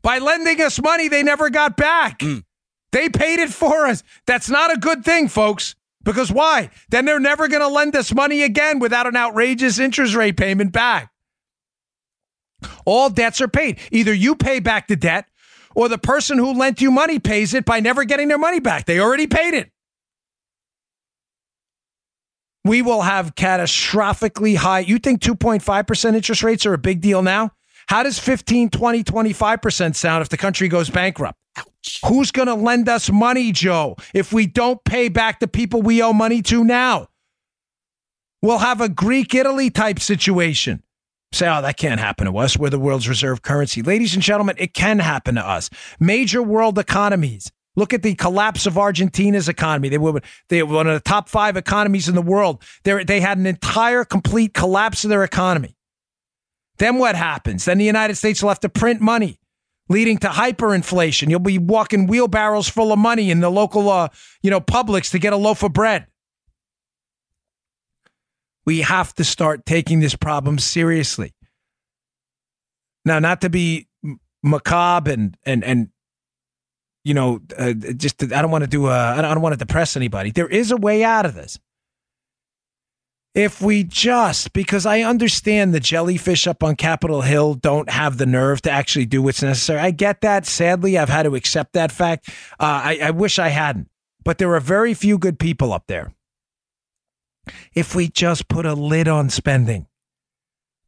By 0.00 0.18
lending 0.18 0.60
us 0.62 0.80
money 0.80 1.08
they 1.08 1.24
never 1.24 1.50
got 1.50 1.76
back. 1.76 2.20
Mm. 2.20 2.44
They 2.92 3.08
paid 3.08 3.40
it 3.40 3.50
for 3.50 3.86
us. 3.86 4.04
That's 4.28 4.48
not 4.48 4.72
a 4.72 4.78
good 4.78 5.04
thing, 5.04 5.26
folks. 5.26 5.74
Because 6.04 6.30
why? 6.30 6.70
Then 6.90 7.04
they're 7.04 7.18
never 7.18 7.48
going 7.48 7.60
to 7.60 7.68
lend 7.68 7.96
us 7.96 8.14
money 8.14 8.44
again 8.44 8.78
without 8.78 9.08
an 9.08 9.16
outrageous 9.16 9.80
interest 9.80 10.14
rate 10.14 10.36
payment 10.36 10.70
back. 10.70 11.10
All 12.84 13.10
debts 13.10 13.40
are 13.40 13.48
paid. 13.48 13.80
Either 13.90 14.14
you 14.14 14.36
pay 14.36 14.60
back 14.60 14.86
the 14.86 14.94
debt 14.94 15.26
or 15.74 15.88
the 15.88 15.98
person 15.98 16.38
who 16.38 16.52
lent 16.52 16.80
you 16.80 16.92
money 16.92 17.18
pays 17.18 17.52
it 17.52 17.64
by 17.64 17.80
never 17.80 18.04
getting 18.04 18.28
their 18.28 18.38
money 18.38 18.60
back. 18.60 18.86
They 18.86 19.00
already 19.00 19.26
paid 19.26 19.54
it 19.54 19.72
we 22.68 22.82
will 22.82 23.02
have 23.02 23.34
catastrophically 23.34 24.56
high. 24.56 24.80
You 24.80 24.98
think 24.98 25.20
2.5% 25.20 26.14
interest 26.14 26.42
rates 26.42 26.66
are 26.66 26.74
a 26.74 26.78
big 26.78 27.00
deal 27.00 27.22
now? 27.22 27.50
How 27.88 28.02
does 28.02 28.18
15, 28.18 28.70
20, 28.70 29.04
25% 29.04 29.94
sound 29.94 30.22
if 30.22 30.28
the 30.28 30.36
country 30.36 30.68
goes 30.68 30.90
bankrupt? 30.90 31.38
Ouch. 31.56 32.00
Who's 32.06 32.32
going 32.32 32.48
to 32.48 32.54
lend 32.54 32.88
us 32.88 33.10
money, 33.10 33.52
Joe, 33.52 33.96
if 34.12 34.32
we 34.32 34.46
don't 34.46 34.82
pay 34.84 35.08
back 35.08 35.40
the 35.40 35.48
people 35.48 35.82
we 35.82 36.02
owe 36.02 36.12
money 36.12 36.42
to 36.42 36.64
now? 36.64 37.08
We'll 38.42 38.58
have 38.58 38.80
a 38.80 38.88
Greek 38.88 39.34
Italy 39.34 39.70
type 39.70 40.00
situation. 40.00 40.82
Say, 41.32 41.48
oh, 41.48 41.62
that 41.62 41.76
can't 41.76 42.00
happen 42.00 42.26
to 42.26 42.38
us. 42.38 42.56
We're 42.56 42.70
the 42.70 42.78
world's 42.78 43.08
reserve 43.08 43.42
currency. 43.42 43.82
Ladies 43.82 44.14
and 44.14 44.22
gentlemen, 44.22 44.56
it 44.58 44.74
can 44.74 44.98
happen 44.98 45.34
to 45.34 45.46
us. 45.46 45.70
Major 45.98 46.42
world 46.42 46.78
economies 46.78 47.50
Look 47.76 47.92
at 47.92 48.02
the 48.02 48.14
collapse 48.14 48.66
of 48.66 48.78
Argentina's 48.78 49.48
economy. 49.48 49.90
They 49.90 49.98
were 49.98 50.20
they 50.48 50.62
were 50.62 50.76
one 50.76 50.86
of 50.86 50.94
the 50.94 51.08
top 51.08 51.28
five 51.28 51.56
economies 51.56 52.08
in 52.08 52.14
the 52.14 52.22
world. 52.22 52.62
They 52.84 53.04
they 53.04 53.20
had 53.20 53.38
an 53.38 53.46
entire 53.46 54.04
complete 54.04 54.54
collapse 54.54 55.04
of 55.04 55.10
their 55.10 55.22
economy. 55.22 55.76
Then 56.78 56.98
what 56.98 57.16
happens? 57.16 57.66
Then 57.66 57.78
the 57.78 57.84
United 57.84 58.16
States 58.16 58.42
will 58.42 58.48
have 58.48 58.60
to 58.60 58.68
print 58.68 59.00
money, 59.00 59.38
leading 59.88 60.18
to 60.18 60.28
hyperinflation. 60.28 61.30
You'll 61.30 61.40
be 61.40 61.58
walking 61.58 62.06
wheelbarrows 62.06 62.68
full 62.68 62.92
of 62.92 62.98
money 62.98 63.30
in 63.30 63.40
the 63.40 63.50
local, 63.50 63.88
uh, 63.90 64.08
you 64.42 64.50
know, 64.50 64.60
Publix 64.60 65.10
to 65.12 65.18
get 65.18 65.32
a 65.32 65.36
loaf 65.36 65.62
of 65.62 65.72
bread. 65.72 66.06
We 68.64 68.80
have 68.80 69.14
to 69.14 69.24
start 69.24 69.64
taking 69.64 70.00
this 70.00 70.16
problem 70.16 70.58
seriously. 70.58 71.34
Now, 73.04 73.20
not 73.20 73.40
to 73.42 73.50
be 73.50 73.86
macabre 74.42 75.12
and 75.12 75.36
and 75.44 75.62
and 75.64 75.88
you 77.06 77.14
know, 77.14 77.40
uh, 77.56 77.72
just 77.72 78.20
I 78.20 78.42
don't 78.42 78.50
want 78.50 78.64
to 78.64 78.68
do 78.68 78.88
I 78.88 79.22
don't 79.22 79.40
want 79.40 79.52
to 79.52 79.64
depress 79.64 79.96
anybody. 79.96 80.32
There 80.32 80.48
is 80.48 80.72
a 80.72 80.76
way 80.76 81.04
out 81.04 81.24
of 81.24 81.34
this. 81.34 81.56
If 83.32 83.62
we 83.62 83.84
just, 83.84 84.52
because 84.52 84.86
I 84.86 85.02
understand 85.02 85.72
the 85.72 85.78
jellyfish 85.78 86.48
up 86.48 86.64
on 86.64 86.74
Capitol 86.74 87.20
Hill 87.20 87.54
don't 87.54 87.88
have 87.90 88.16
the 88.16 88.26
nerve 88.26 88.62
to 88.62 88.70
actually 88.72 89.06
do 89.06 89.22
what's 89.22 89.42
necessary. 89.42 89.78
I 89.78 89.92
get 89.92 90.22
that. 90.22 90.46
Sadly, 90.46 90.98
I've 90.98 91.10
had 91.10 91.24
to 91.24 91.36
accept 91.36 91.74
that 91.74 91.92
fact. 91.92 92.28
Uh, 92.58 92.82
I, 92.82 92.98
I 93.04 93.10
wish 93.10 93.38
I 93.38 93.48
hadn't, 93.48 93.88
but 94.24 94.38
there 94.38 94.52
are 94.54 94.60
very 94.60 94.94
few 94.94 95.16
good 95.16 95.38
people 95.38 95.72
up 95.72 95.84
there. 95.86 96.12
If 97.72 97.94
we 97.94 98.08
just 98.08 98.48
put 98.48 98.66
a 98.66 98.74
lid 98.74 99.06
on 99.06 99.30
spending, 99.30 99.86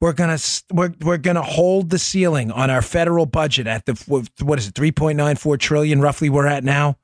we're 0.00 0.12
gonna 0.12 0.38
we're 0.72 0.92
we're 1.00 1.18
gonna 1.18 1.42
hold 1.42 1.90
the 1.90 1.98
ceiling 1.98 2.50
on 2.50 2.70
our 2.70 2.82
federal 2.82 3.26
budget 3.26 3.66
at 3.66 3.86
the 3.86 3.94
what 4.40 4.58
is 4.58 4.68
it 4.68 4.74
3.94 4.74 5.58
trillion 5.58 6.00
roughly 6.00 6.30
we're 6.30 6.46
at 6.46 6.64
now 6.64 6.96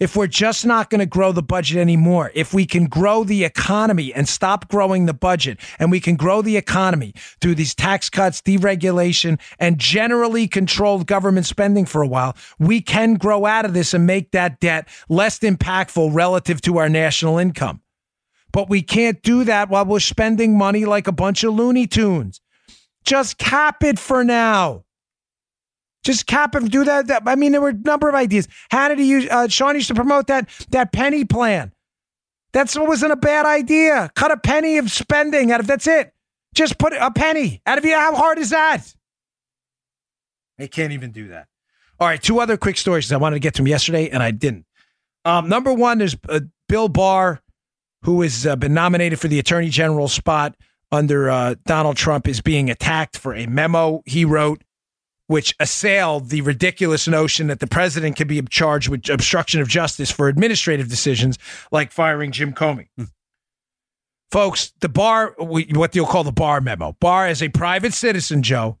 if 0.00 0.16
we're 0.16 0.26
just 0.26 0.66
not 0.66 0.90
going 0.90 0.98
to 0.98 1.06
grow 1.06 1.30
the 1.30 1.42
budget 1.42 1.78
anymore, 1.78 2.32
if 2.34 2.52
we 2.52 2.66
can 2.66 2.86
grow 2.86 3.22
the 3.22 3.44
economy 3.44 4.12
and 4.12 4.28
stop 4.28 4.68
growing 4.68 5.06
the 5.06 5.14
budget, 5.14 5.60
and 5.78 5.90
we 5.92 6.00
can 6.00 6.16
grow 6.16 6.42
the 6.42 6.56
economy 6.56 7.14
through 7.40 7.54
these 7.54 7.76
tax 7.76 8.10
cuts, 8.10 8.42
deregulation, 8.42 9.40
and 9.60 9.78
generally 9.78 10.48
controlled 10.48 11.06
government 11.06 11.46
spending 11.46 11.86
for 11.86 12.02
a 12.02 12.08
while, 12.08 12.36
we 12.58 12.80
can 12.80 13.14
grow 13.14 13.46
out 13.46 13.64
of 13.64 13.72
this 13.72 13.94
and 13.94 14.04
make 14.04 14.32
that 14.32 14.58
debt 14.58 14.88
less 15.08 15.38
impactful 15.38 16.12
relative 16.12 16.60
to 16.62 16.78
our 16.78 16.88
national 16.88 17.38
income. 17.38 17.80
But 18.54 18.68
we 18.70 18.82
can't 18.82 19.20
do 19.20 19.42
that 19.42 19.68
while 19.68 19.84
we're 19.84 19.98
spending 19.98 20.56
money 20.56 20.84
like 20.84 21.08
a 21.08 21.12
bunch 21.12 21.42
of 21.42 21.54
Looney 21.54 21.88
Tunes. 21.88 22.40
Just 23.04 23.36
cap 23.36 23.82
it 23.82 23.98
for 23.98 24.22
now. 24.22 24.84
Just 26.04 26.28
cap 26.28 26.54
and 26.54 26.70
do 26.70 26.84
that, 26.84 27.08
that. 27.08 27.24
I 27.26 27.34
mean, 27.34 27.50
there 27.50 27.60
were 27.60 27.70
a 27.70 27.72
number 27.72 28.08
of 28.08 28.14
ideas. 28.14 28.46
Use? 28.72 29.26
Uh, 29.28 29.48
Sean 29.48 29.74
used 29.74 29.88
to 29.88 29.94
promote 29.96 30.28
that 30.28 30.48
that 30.70 30.92
penny 30.92 31.24
plan. 31.24 31.72
That's 32.52 32.76
what 32.76 32.86
wasn't 32.86 33.10
a 33.10 33.16
bad 33.16 33.44
idea. 33.44 34.12
Cut 34.14 34.30
a 34.30 34.36
penny 34.36 34.78
of 34.78 34.88
spending 34.88 35.50
out 35.50 35.58
of 35.58 35.66
that's 35.66 35.88
it. 35.88 36.14
Just 36.54 36.78
put 36.78 36.92
a 36.92 37.10
penny 37.10 37.60
out 37.66 37.78
of 37.78 37.84
you. 37.84 37.94
How 37.94 38.14
hard 38.14 38.38
is 38.38 38.50
that? 38.50 38.94
They 40.58 40.68
can't 40.68 40.92
even 40.92 41.10
do 41.10 41.26
that. 41.28 41.48
All 41.98 42.06
right, 42.06 42.22
two 42.22 42.38
other 42.38 42.56
quick 42.56 42.76
stories 42.76 43.10
I 43.10 43.16
wanted 43.16 43.34
to 43.34 43.40
get 43.40 43.54
to 43.54 43.64
yesterday 43.64 44.10
and 44.10 44.22
I 44.22 44.30
didn't. 44.30 44.66
Um, 45.24 45.48
number 45.48 45.72
one, 45.72 46.00
is 46.00 46.16
uh, 46.28 46.40
Bill 46.68 46.88
Barr, 46.88 47.40
who 48.04 48.22
has 48.22 48.46
uh, 48.46 48.56
been 48.56 48.74
nominated 48.74 49.20
for 49.20 49.28
the 49.28 49.38
Attorney 49.38 49.68
General 49.68 50.08
spot 50.08 50.56
under 50.92 51.28
uh, 51.28 51.54
Donald 51.66 51.96
Trump, 51.96 52.28
is 52.28 52.40
being 52.40 52.70
attacked 52.70 53.18
for 53.18 53.34
a 53.34 53.46
memo 53.46 54.02
he 54.06 54.24
wrote 54.24 54.62
which 55.26 55.54
assailed 55.58 56.28
the 56.28 56.42
ridiculous 56.42 57.08
notion 57.08 57.46
that 57.46 57.60
the 57.60 57.66
president 57.66 58.16
could 58.16 58.28
be 58.28 58.40
charged 58.42 58.88
with 58.88 59.08
obstruction 59.08 59.60
of 59.60 59.68
justice 59.68 60.10
for 60.10 60.28
administrative 60.28 60.88
decisions 60.88 61.38
like 61.72 61.90
firing 61.90 62.30
Jim 62.30 62.52
Comey. 62.52 62.88
Hmm. 62.96 63.04
Folks, 64.30 64.72
the 64.80 64.88
Barr, 64.88 65.34
what 65.38 65.94
you'll 65.94 66.06
call 66.06 66.24
the 66.24 66.32
Barr 66.32 66.60
memo. 66.60 66.96
Barr, 67.00 67.26
as 67.26 67.42
a 67.42 67.48
private 67.48 67.94
citizen, 67.94 68.42
Joe, 68.42 68.78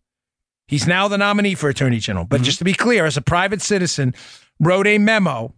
he's 0.66 0.86
now 0.86 1.06
the 1.06 1.16
nominee 1.16 1.54
for 1.54 1.68
attorney 1.68 1.98
general. 1.98 2.24
But 2.24 2.38
mm-hmm. 2.38 2.44
just 2.44 2.58
to 2.58 2.64
be 2.64 2.74
clear, 2.74 3.06
as 3.06 3.16
a 3.16 3.22
private 3.22 3.62
citizen, 3.62 4.14
wrote 4.58 4.86
a 4.86 4.98
memo 4.98 5.54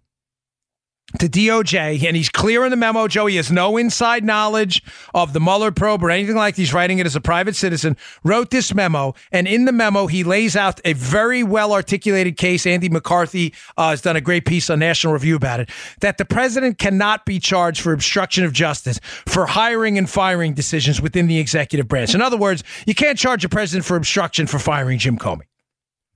to 1.19 1.29
DOJ, 1.29 2.03
and 2.05 2.17
he's 2.17 2.29
clear 2.29 2.65
in 2.65 2.71
the 2.71 2.77
memo, 2.77 3.09
Joe. 3.09 3.27
He 3.27 3.37
has 3.37 3.51
no 3.51 3.77
inside 3.77 4.25
knowledge 4.25 4.83
of 5.15 5.33
the 5.33 5.41
Mueller 5.41 5.71
probe 5.71 6.03
or 6.03 6.11
anything 6.11 6.37
like 6.37 6.55
that. 6.55 6.61
He's 6.61 6.75
writing 6.75 6.99
it 6.99 7.07
as 7.07 7.17
a 7.17 7.21
private 7.21 7.57
citizen, 7.57 7.97
wrote 8.25 8.51
this 8.51 8.75
memo, 8.75 9.15
and 9.33 9.47
in 9.47 9.65
the 9.65 9.73
memo, 9.73 10.07
he 10.07 10.25
lays 10.25 10.57
out 10.57 10.81
a 10.85 10.93
very 10.93 11.43
well 11.43 11.73
articulated 11.73 12.37
case. 12.37 12.67
Andy 12.67 12.89
McCarthy 12.89 13.55
uh, 13.77 13.91
has 13.91 14.03
done 14.03 14.17
a 14.17 14.21
great 14.21 14.45
piece 14.45 14.71
on 14.71 14.79
National 14.79 15.13
Review 15.13 15.37
about 15.37 15.61
it 15.61 15.71
that 16.01 16.19
the 16.19 16.25
president 16.25 16.79
cannot 16.79 17.25
be 17.25 17.39
charged 17.39 17.81
for 17.81 17.93
obstruction 17.93 18.45
of 18.45 18.53
justice 18.53 19.01
for 19.27 19.47
hiring 19.47 19.99
and 19.99 20.09
firing 20.09 20.55
decisions 20.55 21.01
within 21.01 21.27
the 21.27 21.39
executive 21.39 21.89
branch. 21.89 22.15
In 22.15 22.21
other 22.21 22.37
words, 22.37 22.63
you 22.87 22.95
can't 22.95 23.19
charge 23.19 23.45
a 23.45 23.49
president 23.49 23.85
for 23.85 23.97
obstruction 23.97 24.47
for 24.47 24.59
firing 24.59 24.99
Jim 24.99 25.19
Comey. 25.19 25.43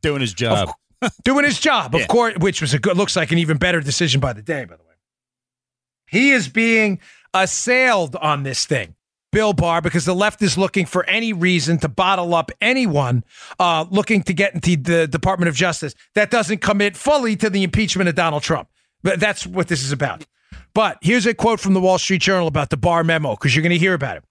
Doing 0.03 0.21
his 0.21 0.33
job. 0.33 0.69
Of, 1.03 1.13
doing 1.25 1.45
his 1.45 1.59
job, 1.59 1.95
of 1.95 2.03
yeah. 2.03 2.07
course, 2.07 2.35
which 2.39 2.61
was 2.61 2.75
a 2.75 2.79
good, 2.79 2.97
looks 2.97 3.17
like 3.17 3.33
an 3.33 3.39
even 3.39 3.57
better 3.57 3.81
decision 3.81 4.21
by 4.21 4.33
the 4.33 4.43
day, 4.43 4.65
by 4.65 4.77
the 4.77 4.83
way. 4.83 4.90
He 6.11 6.31
is 6.31 6.49
being 6.49 7.01
assailed 7.33 8.17
on 8.17 8.43
this 8.43 8.67
thing. 8.67 8.95
Bill 9.33 9.53
Barr, 9.53 9.81
because 9.81 10.05
the 10.05 10.15
left 10.15 10.43
is 10.43 10.59
looking 10.59 10.87
for 10.87 11.05
any 11.05 11.33
reason 11.33 11.79
to 11.79 11.89
bottle 11.89 12.35
up 12.35 12.51
anyone 12.61 13.23
uh, 13.61 13.85
looking 13.89 14.25
to 14.25 14.33
get 14.33 14.55
into 14.55 14.77
the 14.77 15.07
Department 15.07 15.49
of 15.49 15.55
Justice 15.55 15.95
that 16.17 16.33
doesn't 16.33 16.59
commit 16.59 16.97
fully 16.97 17.37
to 17.37 17.49
the 17.49 17.63
impeachment 17.63 18.09
of 18.09 18.17
Donald 18.17 18.43
Trump. 18.43 18.69
But 19.05 19.21
that's 19.21 19.47
what 19.47 19.69
this 19.69 19.85
is 19.85 19.93
about. 19.93 20.27
But 20.75 20.99
here's 21.01 21.27
a 21.27 21.35
quote 21.35 21.61
from 21.61 21.75
the 21.75 21.81
Wall 21.81 21.99
Street 21.99 22.23
Journal 22.23 22.49
about 22.49 22.71
the 22.71 22.77
Barr 22.77 23.05
memo, 23.05 23.37
because 23.37 23.55
you're 23.55 23.63
going 23.63 23.71
to 23.71 23.79
hear 23.79 23.95
about 23.95 24.17
it 24.17 24.25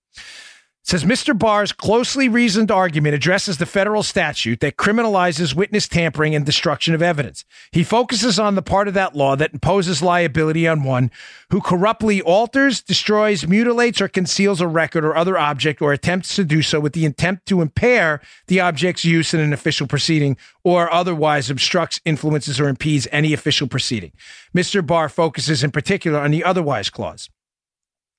says 0.90 1.04
Mr. 1.04 1.38
Barr's 1.38 1.72
closely 1.72 2.28
reasoned 2.28 2.72
argument 2.72 3.14
addresses 3.14 3.60
the 3.60 3.68
federal 3.68 4.02
statute 4.02 4.60
that 4.60 4.76
criminalizes 4.76 5.54
witness 5.54 5.88
tampering 5.88 6.34
and 6.34 6.44
destruction 6.44 6.96
of 6.96 7.02
evidence. 7.04 7.46
He 7.72 7.84
focuses 7.84 8.40
on 8.40 8.56
the 8.56 8.64
part 8.64 8.88
of 8.88 8.96
that 8.96 9.16
law 9.16 9.36
that 9.36 9.54
imposes 9.54 10.02
liability 10.02 10.68
on 10.68 10.84
one 10.84 11.12
who 11.52 11.62
corruptly 11.62 12.24
alters, 12.24 12.82
destroys, 12.82 13.46
mutilates, 13.46 14.02
or 14.02 14.08
conceals 14.08 14.62
a 14.62 14.68
record 14.68 15.06
or 15.06 15.16
other 15.16 15.38
object 15.38 15.80
or 15.80 15.94
attempts 15.94 16.36
to 16.38 16.44
do 16.44 16.64
so 16.64 16.80
with 16.80 16.94
the 16.94 17.06
intent 17.06 17.46
to 17.46 17.62
impair 17.62 18.20
the 18.48 18.60
object's 18.60 19.06
use 19.06 19.32
in 19.32 19.40
an 19.40 19.54
official 19.54 19.86
proceeding 19.86 20.38
or 20.64 20.92
otherwise 20.92 21.52
obstructs, 21.52 22.02
influences, 22.04 22.60
or 22.60 22.68
impedes 22.68 23.08
any 23.12 23.32
official 23.32 23.68
proceeding. 23.68 24.12
Mr. 24.58 24.84
Barr 24.84 25.08
focuses 25.08 25.64
in 25.64 25.70
particular 25.70 26.20
on 26.20 26.32
the 26.32 26.44
otherwise 26.44 26.90
clause. 26.90 27.30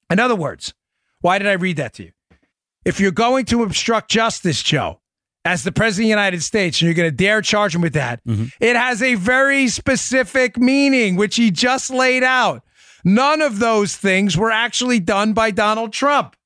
In 0.08 0.20
other 0.20 0.36
words, 0.36 0.72
why 1.20 1.36
did 1.38 1.48
I 1.48 1.54
read 1.54 1.76
that 1.76 1.94
to 1.94 2.04
you? 2.04 2.12
If 2.84 2.98
you're 3.00 3.12
going 3.12 3.44
to 3.46 3.62
obstruct 3.62 4.10
justice, 4.10 4.62
Joe, 4.62 5.00
as 5.44 5.64
the 5.64 5.72
president 5.72 6.04
of 6.04 6.06
the 6.06 6.10
United 6.10 6.42
States, 6.42 6.80
and 6.80 6.86
you're 6.86 6.94
going 6.94 7.10
to 7.10 7.16
dare 7.16 7.42
charge 7.42 7.74
him 7.74 7.82
with 7.82 7.94
that, 7.94 8.24
mm-hmm. 8.24 8.46
it 8.60 8.76
has 8.76 9.02
a 9.02 9.14
very 9.16 9.68
specific 9.68 10.56
meaning, 10.56 11.16
which 11.16 11.36
he 11.36 11.50
just 11.50 11.90
laid 11.90 12.22
out. 12.22 12.62
None 13.04 13.40
of 13.40 13.58
those 13.58 13.96
things 13.96 14.36
were 14.36 14.50
actually 14.50 15.00
done 15.00 15.32
by 15.32 15.50
Donald 15.50 15.92
Trump. 15.92 16.36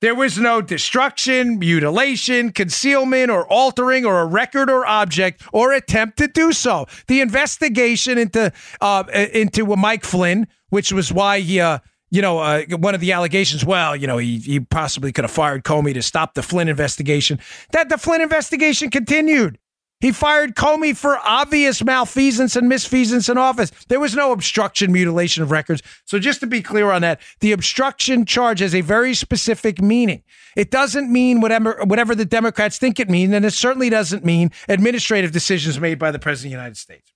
There 0.00 0.16
was 0.16 0.36
no 0.36 0.60
destruction, 0.60 1.60
mutilation, 1.60 2.50
concealment, 2.50 3.30
or 3.30 3.46
altering 3.46 4.04
or 4.04 4.18
a 4.18 4.26
record 4.26 4.68
or 4.68 4.84
object 4.84 5.44
or 5.52 5.72
attempt 5.72 6.18
to 6.18 6.26
do 6.26 6.52
so. 6.52 6.86
The 7.06 7.20
investigation 7.20 8.18
into 8.18 8.52
uh, 8.80 9.04
into 9.32 9.64
Mike 9.76 10.04
Flynn, 10.04 10.48
which 10.70 10.92
was 10.92 11.12
why 11.12 11.38
he 11.38 11.60
uh, 11.60 11.78
you 12.12 12.20
know, 12.20 12.40
uh, 12.40 12.62
one 12.78 12.94
of 12.94 13.00
the 13.00 13.12
allegations, 13.12 13.64
well, 13.64 13.96
you 13.96 14.06
know, 14.06 14.18
he, 14.18 14.38
he 14.38 14.60
possibly 14.60 15.12
could 15.12 15.24
have 15.24 15.30
fired 15.30 15.64
Comey 15.64 15.94
to 15.94 16.02
stop 16.02 16.34
the 16.34 16.42
Flynn 16.42 16.68
investigation. 16.68 17.40
That 17.70 17.88
the 17.88 17.96
Flynn 17.96 18.20
investigation 18.20 18.90
continued. 18.90 19.58
He 19.98 20.12
fired 20.12 20.54
Comey 20.54 20.94
for 20.94 21.16
obvious 21.24 21.82
malfeasance 21.82 22.54
and 22.54 22.70
misfeasance 22.70 23.30
in 23.30 23.38
office. 23.38 23.70
There 23.88 24.00
was 24.00 24.14
no 24.14 24.32
obstruction, 24.32 24.92
mutilation 24.92 25.42
of 25.42 25.50
records. 25.50 25.80
So, 26.04 26.18
just 26.18 26.40
to 26.40 26.46
be 26.46 26.60
clear 26.60 26.90
on 26.90 27.00
that, 27.00 27.20
the 27.40 27.52
obstruction 27.52 28.26
charge 28.26 28.60
has 28.60 28.74
a 28.74 28.82
very 28.82 29.14
specific 29.14 29.80
meaning. 29.80 30.22
It 30.54 30.70
doesn't 30.70 31.10
mean 31.10 31.40
whatever 31.40 31.80
whatever 31.84 32.14
the 32.14 32.24
Democrats 32.24 32.78
think 32.78 33.00
it 33.00 33.08
means, 33.08 33.32
and 33.32 33.44
it 33.44 33.52
certainly 33.52 33.88
doesn't 33.90 34.24
mean 34.24 34.50
administrative 34.68 35.32
decisions 35.32 35.80
made 35.80 35.98
by 36.00 36.10
the 36.10 36.18
President 36.18 36.48
of 36.48 36.50
the 36.50 36.62
United 36.62 36.76
States. 36.76 37.11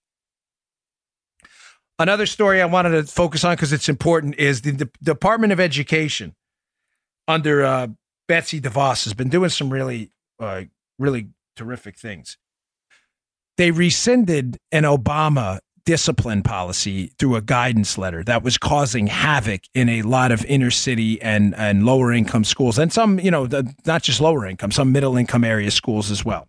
Another 1.98 2.26
story 2.26 2.60
I 2.60 2.66
wanted 2.66 2.90
to 2.90 3.04
focus 3.04 3.42
on 3.42 3.54
because 3.54 3.72
it's 3.72 3.88
important 3.88 4.34
is 4.36 4.60
the, 4.60 4.90
Department 5.02 5.52
of 5.52 5.60
Education 5.60 6.34
under 7.26 7.64
uh, 7.64 7.88
Betsy 8.28 8.60
DeVos 8.60 9.04
has 9.04 9.14
been 9.14 9.30
doing 9.30 9.48
some 9.48 9.70
really, 9.70 10.12
uh, 10.38 10.62
really 10.98 11.28
terrific 11.56 11.96
things. 11.96 12.36
They 13.56 13.70
rescinded 13.70 14.58
an 14.70 14.82
Obama 14.82 15.60
discipline 15.86 16.42
policy 16.42 17.12
through 17.18 17.36
a 17.36 17.40
guidance 17.40 17.96
letter 17.96 18.22
that 18.24 18.42
was 18.42 18.58
causing 18.58 19.06
havoc 19.06 19.62
in 19.72 19.88
a 19.88 20.02
lot 20.02 20.32
of 20.32 20.44
inner 20.44 20.70
city 20.70 21.22
and, 21.22 21.54
and 21.54 21.86
lower 21.86 22.12
income 22.12 22.44
schools 22.44 22.78
and 22.78 22.92
some, 22.92 23.18
you 23.20 23.30
know, 23.30 23.46
the, 23.46 23.72
not 23.86 24.02
just 24.02 24.20
lower 24.20 24.44
income, 24.44 24.70
some 24.70 24.92
middle 24.92 25.16
income 25.16 25.44
area 25.44 25.70
schools 25.70 26.10
as 26.10 26.24
well. 26.24 26.48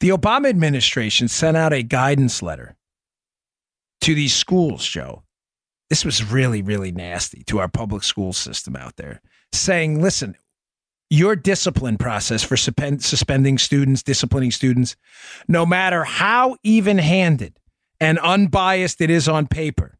The 0.00 0.10
Obama 0.10 0.48
administration 0.48 1.28
sent 1.28 1.56
out 1.56 1.72
a 1.72 1.82
guidance 1.82 2.40
letter 2.40 2.76
to 4.02 4.14
these 4.14 4.34
schools, 4.34 4.84
Joe. 4.86 5.22
This 5.88 6.04
was 6.04 6.24
really, 6.24 6.62
really 6.62 6.90
nasty 6.90 7.44
to 7.44 7.60
our 7.60 7.68
public 7.68 8.02
school 8.02 8.32
system 8.32 8.74
out 8.76 8.96
there, 8.96 9.20
saying, 9.52 10.02
listen, 10.02 10.36
your 11.10 11.36
discipline 11.36 11.96
process 11.96 12.42
for 12.42 12.56
suspending 12.56 13.58
students, 13.58 14.02
disciplining 14.02 14.50
students, 14.50 14.96
no 15.46 15.64
matter 15.64 16.02
how 16.02 16.56
even 16.64 16.98
handed 16.98 17.58
and 18.00 18.18
unbiased 18.18 19.00
it 19.00 19.10
is 19.10 19.28
on 19.28 19.46
paper, 19.46 19.98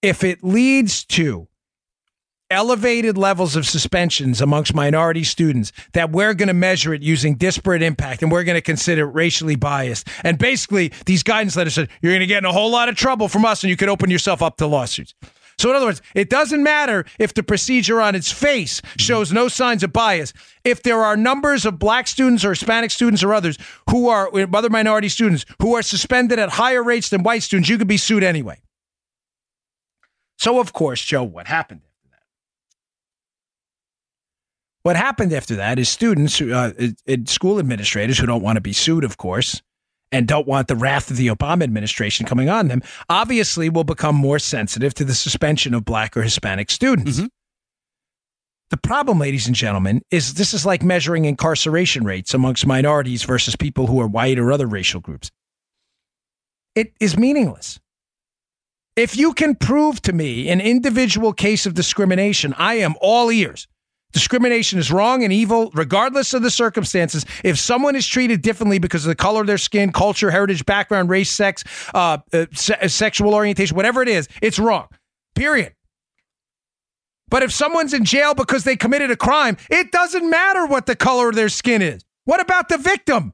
if 0.00 0.24
it 0.24 0.42
leads 0.42 1.04
to 1.04 1.48
elevated 2.52 3.16
levels 3.18 3.56
of 3.56 3.66
suspensions 3.66 4.40
amongst 4.40 4.74
minority 4.74 5.24
students 5.24 5.72
that 5.94 6.12
we're 6.12 6.34
going 6.34 6.48
to 6.48 6.54
measure 6.54 6.94
it 6.94 7.02
using 7.02 7.34
disparate 7.34 7.82
impact 7.82 8.22
and 8.22 8.30
we're 8.30 8.44
going 8.44 8.56
to 8.56 8.62
consider 8.62 9.08
it 9.08 9.14
racially 9.14 9.56
biased. 9.56 10.06
And 10.22 10.38
basically, 10.38 10.92
these 11.06 11.22
guidance 11.22 11.56
letters 11.56 11.74
said 11.74 11.88
you're 12.00 12.12
going 12.12 12.20
to 12.20 12.26
get 12.26 12.38
in 12.38 12.44
a 12.44 12.52
whole 12.52 12.70
lot 12.70 12.88
of 12.88 12.94
trouble 12.94 13.28
from 13.28 13.44
us 13.44 13.64
and 13.64 13.70
you 13.70 13.76
could 13.76 13.88
open 13.88 14.10
yourself 14.10 14.42
up 14.42 14.58
to 14.58 14.66
lawsuits. 14.66 15.14
So, 15.58 15.70
in 15.70 15.76
other 15.76 15.86
words, 15.86 16.02
it 16.14 16.28
doesn't 16.28 16.62
matter 16.62 17.04
if 17.18 17.34
the 17.34 17.42
procedure 17.42 18.00
on 18.00 18.14
its 18.14 18.32
face 18.32 18.82
shows 18.98 19.32
no 19.32 19.48
signs 19.48 19.82
of 19.82 19.92
bias. 19.92 20.32
If 20.64 20.82
there 20.82 20.98
are 20.98 21.16
numbers 21.16 21.64
of 21.64 21.78
black 21.78 22.08
students 22.08 22.44
or 22.44 22.50
Hispanic 22.50 22.90
students 22.90 23.22
or 23.22 23.34
others 23.34 23.58
who 23.90 24.08
are 24.08 24.30
other 24.54 24.70
minority 24.70 25.08
students 25.08 25.44
who 25.60 25.74
are 25.76 25.82
suspended 25.82 26.38
at 26.38 26.50
higher 26.50 26.82
rates 26.82 27.10
than 27.10 27.22
white 27.22 27.42
students, 27.42 27.68
you 27.68 27.78
could 27.78 27.88
be 27.88 27.96
sued 27.96 28.24
anyway. 28.24 28.60
So, 30.38 30.58
of 30.58 30.72
course, 30.72 31.02
Joe, 31.02 31.22
what 31.22 31.46
happened? 31.46 31.82
What 34.82 34.96
happened 34.96 35.32
after 35.32 35.56
that 35.56 35.78
is 35.78 35.88
students, 35.88 36.40
uh, 36.40 36.72
school 37.26 37.58
administrators 37.58 38.18
who 38.18 38.26
don't 38.26 38.42
want 38.42 38.56
to 38.56 38.60
be 38.60 38.72
sued, 38.72 39.04
of 39.04 39.16
course, 39.16 39.62
and 40.10 40.26
don't 40.26 40.46
want 40.46 40.68
the 40.68 40.76
wrath 40.76 41.10
of 41.10 41.16
the 41.16 41.28
Obama 41.28 41.62
administration 41.62 42.26
coming 42.26 42.48
on 42.48 42.68
them, 42.68 42.82
obviously 43.08 43.68
will 43.68 43.84
become 43.84 44.16
more 44.16 44.38
sensitive 44.38 44.92
to 44.94 45.04
the 45.04 45.14
suspension 45.14 45.72
of 45.72 45.84
black 45.84 46.16
or 46.16 46.22
Hispanic 46.22 46.70
students. 46.70 47.18
Mm-hmm. 47.18 47.26
The 48.70 48.76
problem, 48.78 49.18
ladies 49.18 49.46
and 49.46 49.54
gentlemen, 49.54 50.02
is 50.10 50.34
this 50.34 50.54
is 50.54 50.64
like 50.64 50.82
measuring 50.82 51.26
incarceration 51.26 52.04
rates 52.04 52.34
amongst 52.34 52.66
minorities 52.66 53.22
versus 53.22 53.54
people 53.54 53.86
who 53.86 54.00
are 54.00 54.08
white 54.08 54.38
or 54.38 54.50
other 54.50 54.66
racial 54.66 55.00
groups. 55.00 55.30
It 56.74 56.92
is 56.98 57.16
meaningless. 57.16 57.78
If 58.96 59.16
you 59.16 59.32
can 59.34 59.54
prove 59.54 60.00
to 60.02 60.12
me 60.12 60.48
an 60.48 60.60
individual 60.60 61.32
case 61.32 61.66
of 61.66 61.74
discrimination, 61.74 62.54
I 62.58 62.74
am 62.74 62.94
all 63.00 63.30
ears. 63.30 63.68
Discrimination 64.12 64.78
is 64.78 64.92
wrong 64.92 65.24
and 65.24 65.32
evil, 65.32 65.70
regardless 65.74 66.34
of 66.34 66.42
the 66.42 66.50
circumstances. 66.50 67.24
If 67.42 67.58
someone 67.58 67.96
is 67.96 68.06
treated 68.06 68.42
differently 68.42 68.78
because 68.78 69.04
of 69.04 69.08
the 69.08 69.14
color 69.14 69.40
of 69.40 69.46
their 69.46 69.58
skin, 69.58 69.90
culture, 69.90 70.30
heritage, 70.30 70.66
background, 70.66 71.08
race, 71.08 71.30
sex, 71.30 71.64
uh, 71.94 72.18
uh, 72.32 72.46
se- 72.52 72.88
sexual 72.88 73.34
orientation, 73.34 73.74
whatever 73.74 74.02
it 74.02 74.08
is, 74.08 74.28
it's 74.42 74.58
wrong. 74.58 74.88
Period. 75.34 75.74
But 77.28 77.42
if 77.42 77.50
someone's 77.50 77.94
in 77.94 78.04
jail 78.04 78.34
because 78.34 78.64
they 78.64 78.76
committed 78.76 79.10
a 79.10 79.16
crime, 79.16 79.56
it 79.70 79.90
doesn't 79.90 80.28
matter 80.28 80.66
what 80.66 80.84
the 80.84 80.94
color 80.94 81.30
of 81.30 81.34
their 81.34 81.48
skin 81.48 81.80
is. 81.80 82.04
What 82.26 82.40
about 82.40 82.68
the 82.68 82.76
victim? 82.76 83.32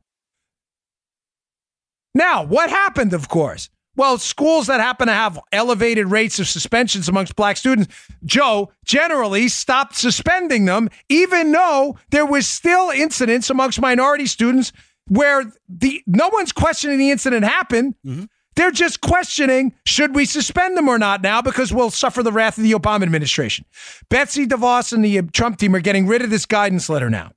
Now, 2.14 2.44
what 2.44 2.70
happened, 2.70 3.12
of 3.12 3.28
course? 3.28 3.68
Well, 3.98 4.16
schools 4.16 4.68
that 4.68 4.78
happen 4.80 5.08
to 5.08 5.12
have 5.12 5.40
elevated 5.50 6.06
rates 6.06 6.38
of 6.38 6.46
suspensions 6.46 7.08
amongst 7.08 7.34
black 7.34 7.56
students, 7.56 7.92
Joe 8.24 8.70
generally 8.84 9.48
stopped 9.48 9.96
suspending 9.96 10.66
them, 10.66 10.88
even 11.08 11.50
though 11.50 11.98
there 12.10 12.24
was 12.24 12.46
still 12.46 12.90
incidents 12.90 13.50
amongst 13.50 13.80
minority 13.80 14.26
students 14.26 14.72
where 15.08 15.52
the 15.68 16.00
no 16.06 16.30
one's 16.32 16.52
questioning 16.52 16.98
the 16.98 17.10
incident 17.10 17.44
happened. 17.44 17.96
Mm-hmm. 18.06 18.26
They're 18.54 18.70
just 18.70 19.00
questioning 19.00 19.74
should 19.84 20.14
we 20.14 20.26
suspend 20.26 20.76
them 20.76 20.88
or 20.88 21.00
not 21.00 21.20
now 21.20 21.42
because 21.42 21.72
we'll 21.72 21.90
suffer 21.90 22.22
the 22.22 22.32
wrath 22.32 22.56
of 22.56 22.62
the 22.62 22.72
Obama 22.72 23.02
administration. 23.02 23.64
Betsy 24.10 24.46
DeVos 24.46 24.92
and 24.92 25.04
the 25.04 25.22
Trump 25.32 25.58
team 25.58 25.74
are 25.74 25.80
getting 25.80 26.06
rid 26.06 26.22
of 26.22 26.30
this 26.30 26.46
guidance 26.46 26.88
letter 26.88 27.10
now. 27.10 27.32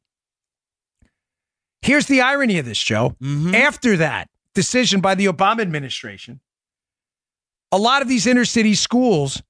Here's 1.81 2.05
the 2.05 2.21
irony 2.21 2.59
of 2.59 2.65
this, 2.65 2.77
Joe. 2.77 3.15
Mm-hmm. 3.19 3.55
After 3.55 3.97
that 3.97 4.29
decision 4.53 5.01
by 5.01 5.15
the 5.15 5.25
Obama 5.25 5.61
administration, 5.61 6.39
a 7.71 7.77
lot 7.77 8.01
of 8.01 8.07
these 8.07 8.27
inner 8.27 8.45
city 8.45 8.73
schools 8.75 9.41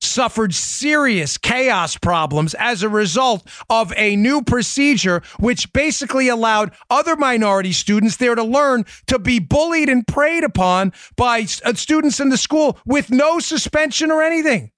suffered 0.00 0.54
serious 0.54 1.38
chaos 1.38 1.96
problems 1.96 2.54
as 2.54 2.82
a 2.82 2.88
result 2.88 3.46
of 3.70 3.92
a 3.96 4.16
new 4.16 4.42
procedure, 4.42 5.22
which 5.40 5.72
basically 5.72 6.28
allowed 6.28 6.72
other 6.90 7.16
minority 7.16 7.72
students 7.72 8.16
there 8.16 8.34
to 8.34 8.44
learn 8.44 8.84
to 9.06 9.18
be 9.18 9.38
bullied 9.38 9.88
and 9.88 10.06
preyed 10.06 10.44
upon 10.44 10.92
by 11.16 11.46
uh, 11.64 11.72
students 11.74 12.20
in 12.20 12.28
the 12.28 12.36
school 12.36 12.78
with 12.84 13.10
no 13.10 13.38
suspension 13.38 14.10
or 14.10 14.22
anything. 14.22 14.70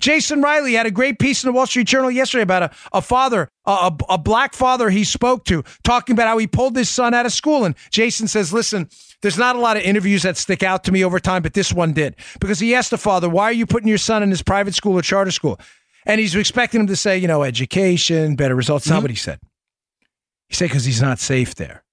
Jason 0.00 0.42
Riley 0.42 0.74
had 0.74 0.86
a 0.86 0.90
great 0.90 1.20
piece 1.20 1.44
in 1.44 1.48
the 1.48 1.52
Wall 1.52 1.66
Street 1.66 1.86
Journal 1.86 2.10
yesterday 2.10 2.42
about 2.42 2.64
a, 2.64 2.70
a 2.92 3.00
father, 3.00 3.48
a, 3.64 3.92
a 4.08 4.18
black 4.18 4.52
father 4.52 4.90
he 4.90 5.04
spoke 5.04 5.44
to, 5.44 5.62
talking 5.84 6.14
about 6.14 6.26
how 6.26 6.38
he 6.38 6.48
pulled 6.48 6.76
his 6.76 6.90
son 6.90 7.14
out 7.14 7.24
of 7.24 7.32
school. 7.32 7.64
And 7.64 7.76
Jason 7.90 8.26
says, 8.26 8.52
listen, 8.52 8.88
there's 9.22 9.38
not 9.38 9.56
a 9.56 9.60
lot 9.60 9.76
of 9.76 9.82
interviews 9.82 10.22
that 10.22 10.36
stick 10.36 10.62
out 10.62 10.84
to 10.84 10.92
me 10.92 11.04
over 11.04 11.18
time, 11.18 11.42
but 11.42 11.54
this 11.54 11.72
one 11.72 11.92
did 11.92 12.16
because 12.40 12.58
he 12.58 12.74
asked 12.74 12.90
the 12.90 12.98
father, 12.98 13.28
"Why 13.28 13.44
are 13.44 13.52
you 13.52 13.66
putting 13.66 13.88
your 13.88 13.98
son 13.98 14.22
in 14.22 14.30
this 14.30 14.42
private 14.42 14.74
school 14.74 14.98
or 14.98 15.02
charter 15.02 15.30
school?" 15.30 15.58
And 16.04 16.20
he's 16.20 16.34
expecting 16.34 16.80
him 16.80 16.88
to 16.88 16.96
say, 16.96 17.16
you 17.16 17.28
know, 17.28 17.44
education, 17.44 18.34
better 18.34 18.56
results. 18.56 18.86
Mm-hmm. 18.86 18.94
Not 18.94 19.02
what 19.02 19.10
he 19.10 19.16
said. 19.16 19.38
He 20.48 20.54
said 20.56 20.68
because 20.68 20.84
he's 20.84 21.00
not 21.00 21.20
safe 21.20 21.54
there. 21.54 21.84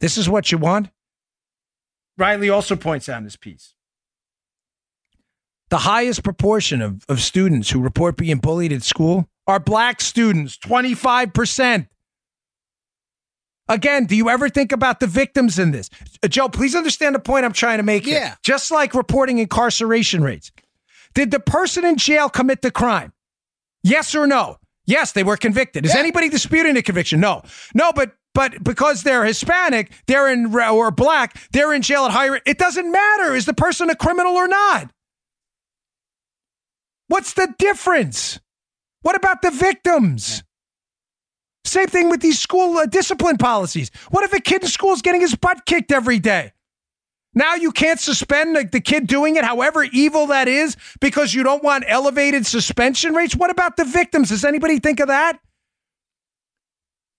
This 0.00 0.16
is 0.16 0.28
what 0.28 0.50
you 0.50 0.58
want. 0.58 0.88
Riley 2.16 2.48
also 2.48 2.76
points 2.76 3.08
out 3.08 3.18
in 3.18 3.24
this 3.24 3.36
piece 3.36 3.74
the 5.70 5.78
highest 5.78 6.24
proportion 6.24 6.80
of, 6.80 7.04
of 7.08 7.20
students 7.20 7.70
who 7.70 7.80
report 7.80 8.16
being 8.16 8.38
bullied 8.38 8.72
at 8.72 8.82
school 8.82 9.28
are 9.46 9.60
black 9.60 10.00
students, 10.00 10.56
25%. 10.58 11.88
Again, 13.68 14.06
do 14.06 14.16
you 14.16 14.30
ever 14.30 14.48
think 14.48 14.72
about 14.72 15.00
the 15.00 15.06
victims 15.06 15.58
in 15.58 15.72
this? 15.72 15.90
Uh, 16.22 16.28
Joe, 16.28 16.48
please 16.48 16.74
understand 16.74 17.14
the 17.14 17.20
point 17.20 17.44
I'm 17.44 17.52
trying 17.52 17.78
to 17.78 17.82
make 17.82 18.06
yeah. 18.06 18.12
Here. 18.12 18.38
Just 18.42 18.70
like 18.70 18.94
reporting 18.94 19.38
incarceration 19.38 20.22
rates. 20.22 20.50
Did 21.14 21.30
the 21.30 21.40
person 21.40 21.84
in 21.84 21.96
jail 21.96 22.28
commit 22.28 22.62
the 22.62 22.70
crime? 22.70 23.12
Yes 23.82 24.14
or 24.14 24.26
no? 24.26 24.58
Yes, 24.86 25.12
they 25.12 25.22
were 25.22 25.36
convicted. 25.36 25.84
Is 25.84 25.94
yeah. 25.94 26.00
anybody 26.00 26.28
disputing 26.28 26.74
the 26.74 26.82
conviction? 26.82 27.20
No. 27.20 27.42
No, 27.74 27.92
but 27.92 28.12
but 28.34 28.62
because 28.62 29.02
they're 29.02 29.24
Hispanic, 29.24 29.90
they're 30.06 30.32
in 30.32 30.54
or 30.54 30.90
black, 30.90 31.36
they're 31.52 31.74
in 31.74 31.82
jail 31.82 32.04
at 32.04 32.12
higher. 32.12 32.40
It 32.46 32.56
doesn't 32.56 32.90
matter. 32.90 33.34
Is 33.34 33.46
the 33.46 33.54
person 33.54 33.90
a 33.90 33.96
criminal 33.96 34.32
or 34.32 34.48
not? 34.48 34.90
What's 37.08 37.34
the 37.34 37.52
difference? 37.58 38.38
What 39.02 39.16
about 39.16 39.42
the 39.42 39.50
victims? 39.50 40.42
Same 41.68 41.86
thing 41.86 42.08
with 42.08 42.20
these 42.20 42.38
school 42.38 42.78
uh, 42.78 42.86
discipline 42.86 43.36
policies. 43.36 43.90
What 44.10 44.24
if 44.24 44.32
a 44.32 44.40
kid 44.40 44.62
in 44.62 44.68
school 44.68 44.92
is 44.92 45.02
getting 45.02 45.20
his 45.20 45.34
butt 45.34 45.66
kicked 45.66 45.92
every 45.92 46.18
day? 46.18 46.52
Now 47.34 47.54
you 47.54 47.72
can't 47.72 48.00
suspend 48.00 48.56
the, 48.56 48.64
the 48.64 48.80
kid 48.80 49.06
doing 49.06 49.36
it, 49.36 49.44
however 49.44 49.84
evil 49.84 50.26
that 50.28 50.48
is, 50.48 50.76
because 51.00 51.34
you 51.34 51.42
don't 51.42 51.62
want 51.62 51.84
elevated 51.86 52.46
suspension 52.46 53.14
rates. 53.14 53.36
What 53.36 53.50
about 53.50 53.76
the 53.76 53.84
victims? 53.84 54.30
Does 54.30 54.44
anybody 54.44 54.78
think 54.78 54.98
of 54.98 55.08
that? 55.08 55.38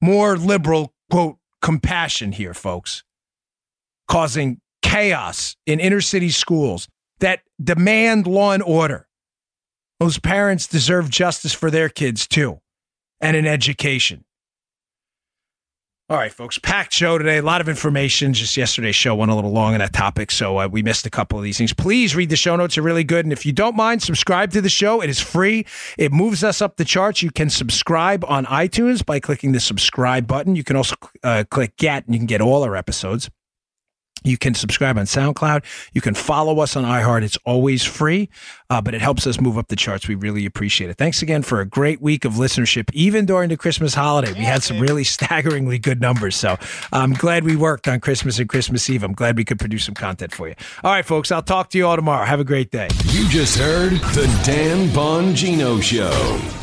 More 0.01 0.35
liberal, 0.35 0.93
quote, 1.11 1.37
compassion 1.61 2.31
here, 2.31 2.53
folks, 2.53 3.03
causing 4.07 4.61
chaos 4.81 5.55
in 5.65 5.79
inner 5.79 6.01
city 6.01 6.29
schools 6.29 6.87
that 7.19 7.41
demand 7.61 8.25
law 8.25 8.51
and 8.53 8.63
order. 8.63 9.07
Those 9.99 10.17
parents 10.17 10.67
deserve 10.67 11.09
justice 11.09 11.53
for 11.53 11.69
their 11.69 11.89
kids 11.89 12.27
too 12.27 12.61
and 13.21 13.35
an 13.35 13.45
education. 13.45 14.23
All 16.09 16.17
right, 16.17 16.33
folks. 16.33 16.57
Packed 16.57 16.91
show 16.91 17.19
today. 17.19 17.37
A 17.37 17.43
lot 17.43 17.61
of 17.61 17.69
information. 17.69 18.33
Just 18.33 18.57
yesterday's 18.57 18.95
show 18.95 19.13
went 19.13 19.29
a 19.29 19.35
little 19.35 19.51
long 19.51 19.73
on 19.73 19.79
that 19.79 19.93
topic, 19.93 20.31
so 20.31 20.57
uh, 20.57 20.67
we 20.67 20.81
missed 20.81 21.05
a 21.05 21.09
couple 21.11 21.37
of 21.37 21.43
these 21.43 21.59
things. 21.59 21.71
Please 21.71 22.15
read 22.15 22.31
the 22.31 22.35
show 22.35 22.55
notes; 22.55 22.73
they're 22.73 22.83
really 22.83 23.03
good. 23.03 23.27
And 23.27 23.31
if 23.31 23.45
you 23.45 23.51
don't 23.51 23.75
mind, 23.75 24.01
subscribe 24.01 24.49
to 24.53 24.61
the 24.61 24.69
show. 24.69 25.01
It 25.03 25.11
is 25.11 25.19
free. 25.19 25.67
It 25.99 26.11
moves 26.11 26.43
us 26.43 26.63
up 26.63 26.77
the 26.77 26.83
charts. 26.83 27.21
You 27.21 27.29
can 27.29 27.51
subscribe 27.51 28.25
on 28.25 28.47
iTunes 28.47 29.05
by 29.05 29.19
clicking 29.19 29.51
the 29.51 29.59
subscribe 29.59 30.25
button. 30.25 30.55
You 30.55 30.63
can 30.63 30.77
also 30.77 30.95
uh, 31.23 31.43
click 31.47 31.77
Get, 31.77 32.07
and 32.07 32.15
you 32.15 32.19
can 32.19 32.25
get 32.25 32.41
all 32.41 32.63
our 32.63 32.75
episodes. 32.75 33.29
You 34.23 34.37
can 34.37 34.53
subscribe 34.53 34.97
on 34.97 35.05
SoundCloud. 35.05 35.63
You 35.93 36.01
can 36.01 36.13
follow 36.13 36.59
us 36.59 36.75
on 36.75 36.83
iHeart. 36.83 37.23
It's 37.23 37.37
always 37.45 37.83
free, 37.83 38.29
uh, 38.69 38.81
but 38.81 38.93
it 38.93 39.01
helps 39.01 39.25
us 39.27 39.39
move 39.39 39.57
up 39.57 39.67
the 39.67 39.75
charts. 39.75 40.07
We 40.07 40.15
really 40.15 40.45
appreciate 40.45 40.89
it. 40.89 40.97
Thanks 40.97 41.21
again 41.21 41.41
for 41.41 41.59
a 41.61 41.65
great 41.65 42.01
week 42.01 42.25
of 42.25 42.33
listenership, 42.33 42.89
even 42.93 43.25
during 43.25 43.49
the 43.49 43.57
Christmas 43.57 43.93
holiday. 43.93 44.33
We 44.33 44.45
had 44.45 44.63
some 44.63 44.79
really 44.79 45.03
staggeringly 45.05 45.79
good 45.79 46.01
numbers. 46.01 46.35
So 46.35 46.57
I'm 46.91 47.13
glad 47.13 47.43
we 47.43 47.55
worked 47.55 47.87
on 47.87 47.99
Christmas 47.99 48.39
and 48.39 48.49
Christmas 48.49 48.89
Eve. 48.89 49.03
I'm 49.03 49.13
glad 49.13 49.37
we 49.37 49.45
could 49.45 49.59
produce 49.59 49.85
some 49.85 49.95
content 49.95 50.33
for 50.33 50.47
you. 50.47 50.55
All 50.83 50.91
right, 50.91 51.05
folks, 51.05 51.31
I'll 51.31 51.41
talk 51.41 51.69
to 51.71 51.77
you 51.77 51.87
all 51.87 51.95
tomorrow. 51.95 52.25
Have 52.25 52.39
a 52.39 52.45
great 52.45 52.71
day. 52.71 52.89
You 53.05 53.27
just 53.29 53.57
heard 53.57 53.91
The 53.91 54.41
Dan 54.45 54.87
Bongino 54.89 55.81
Show. 55.81 56.58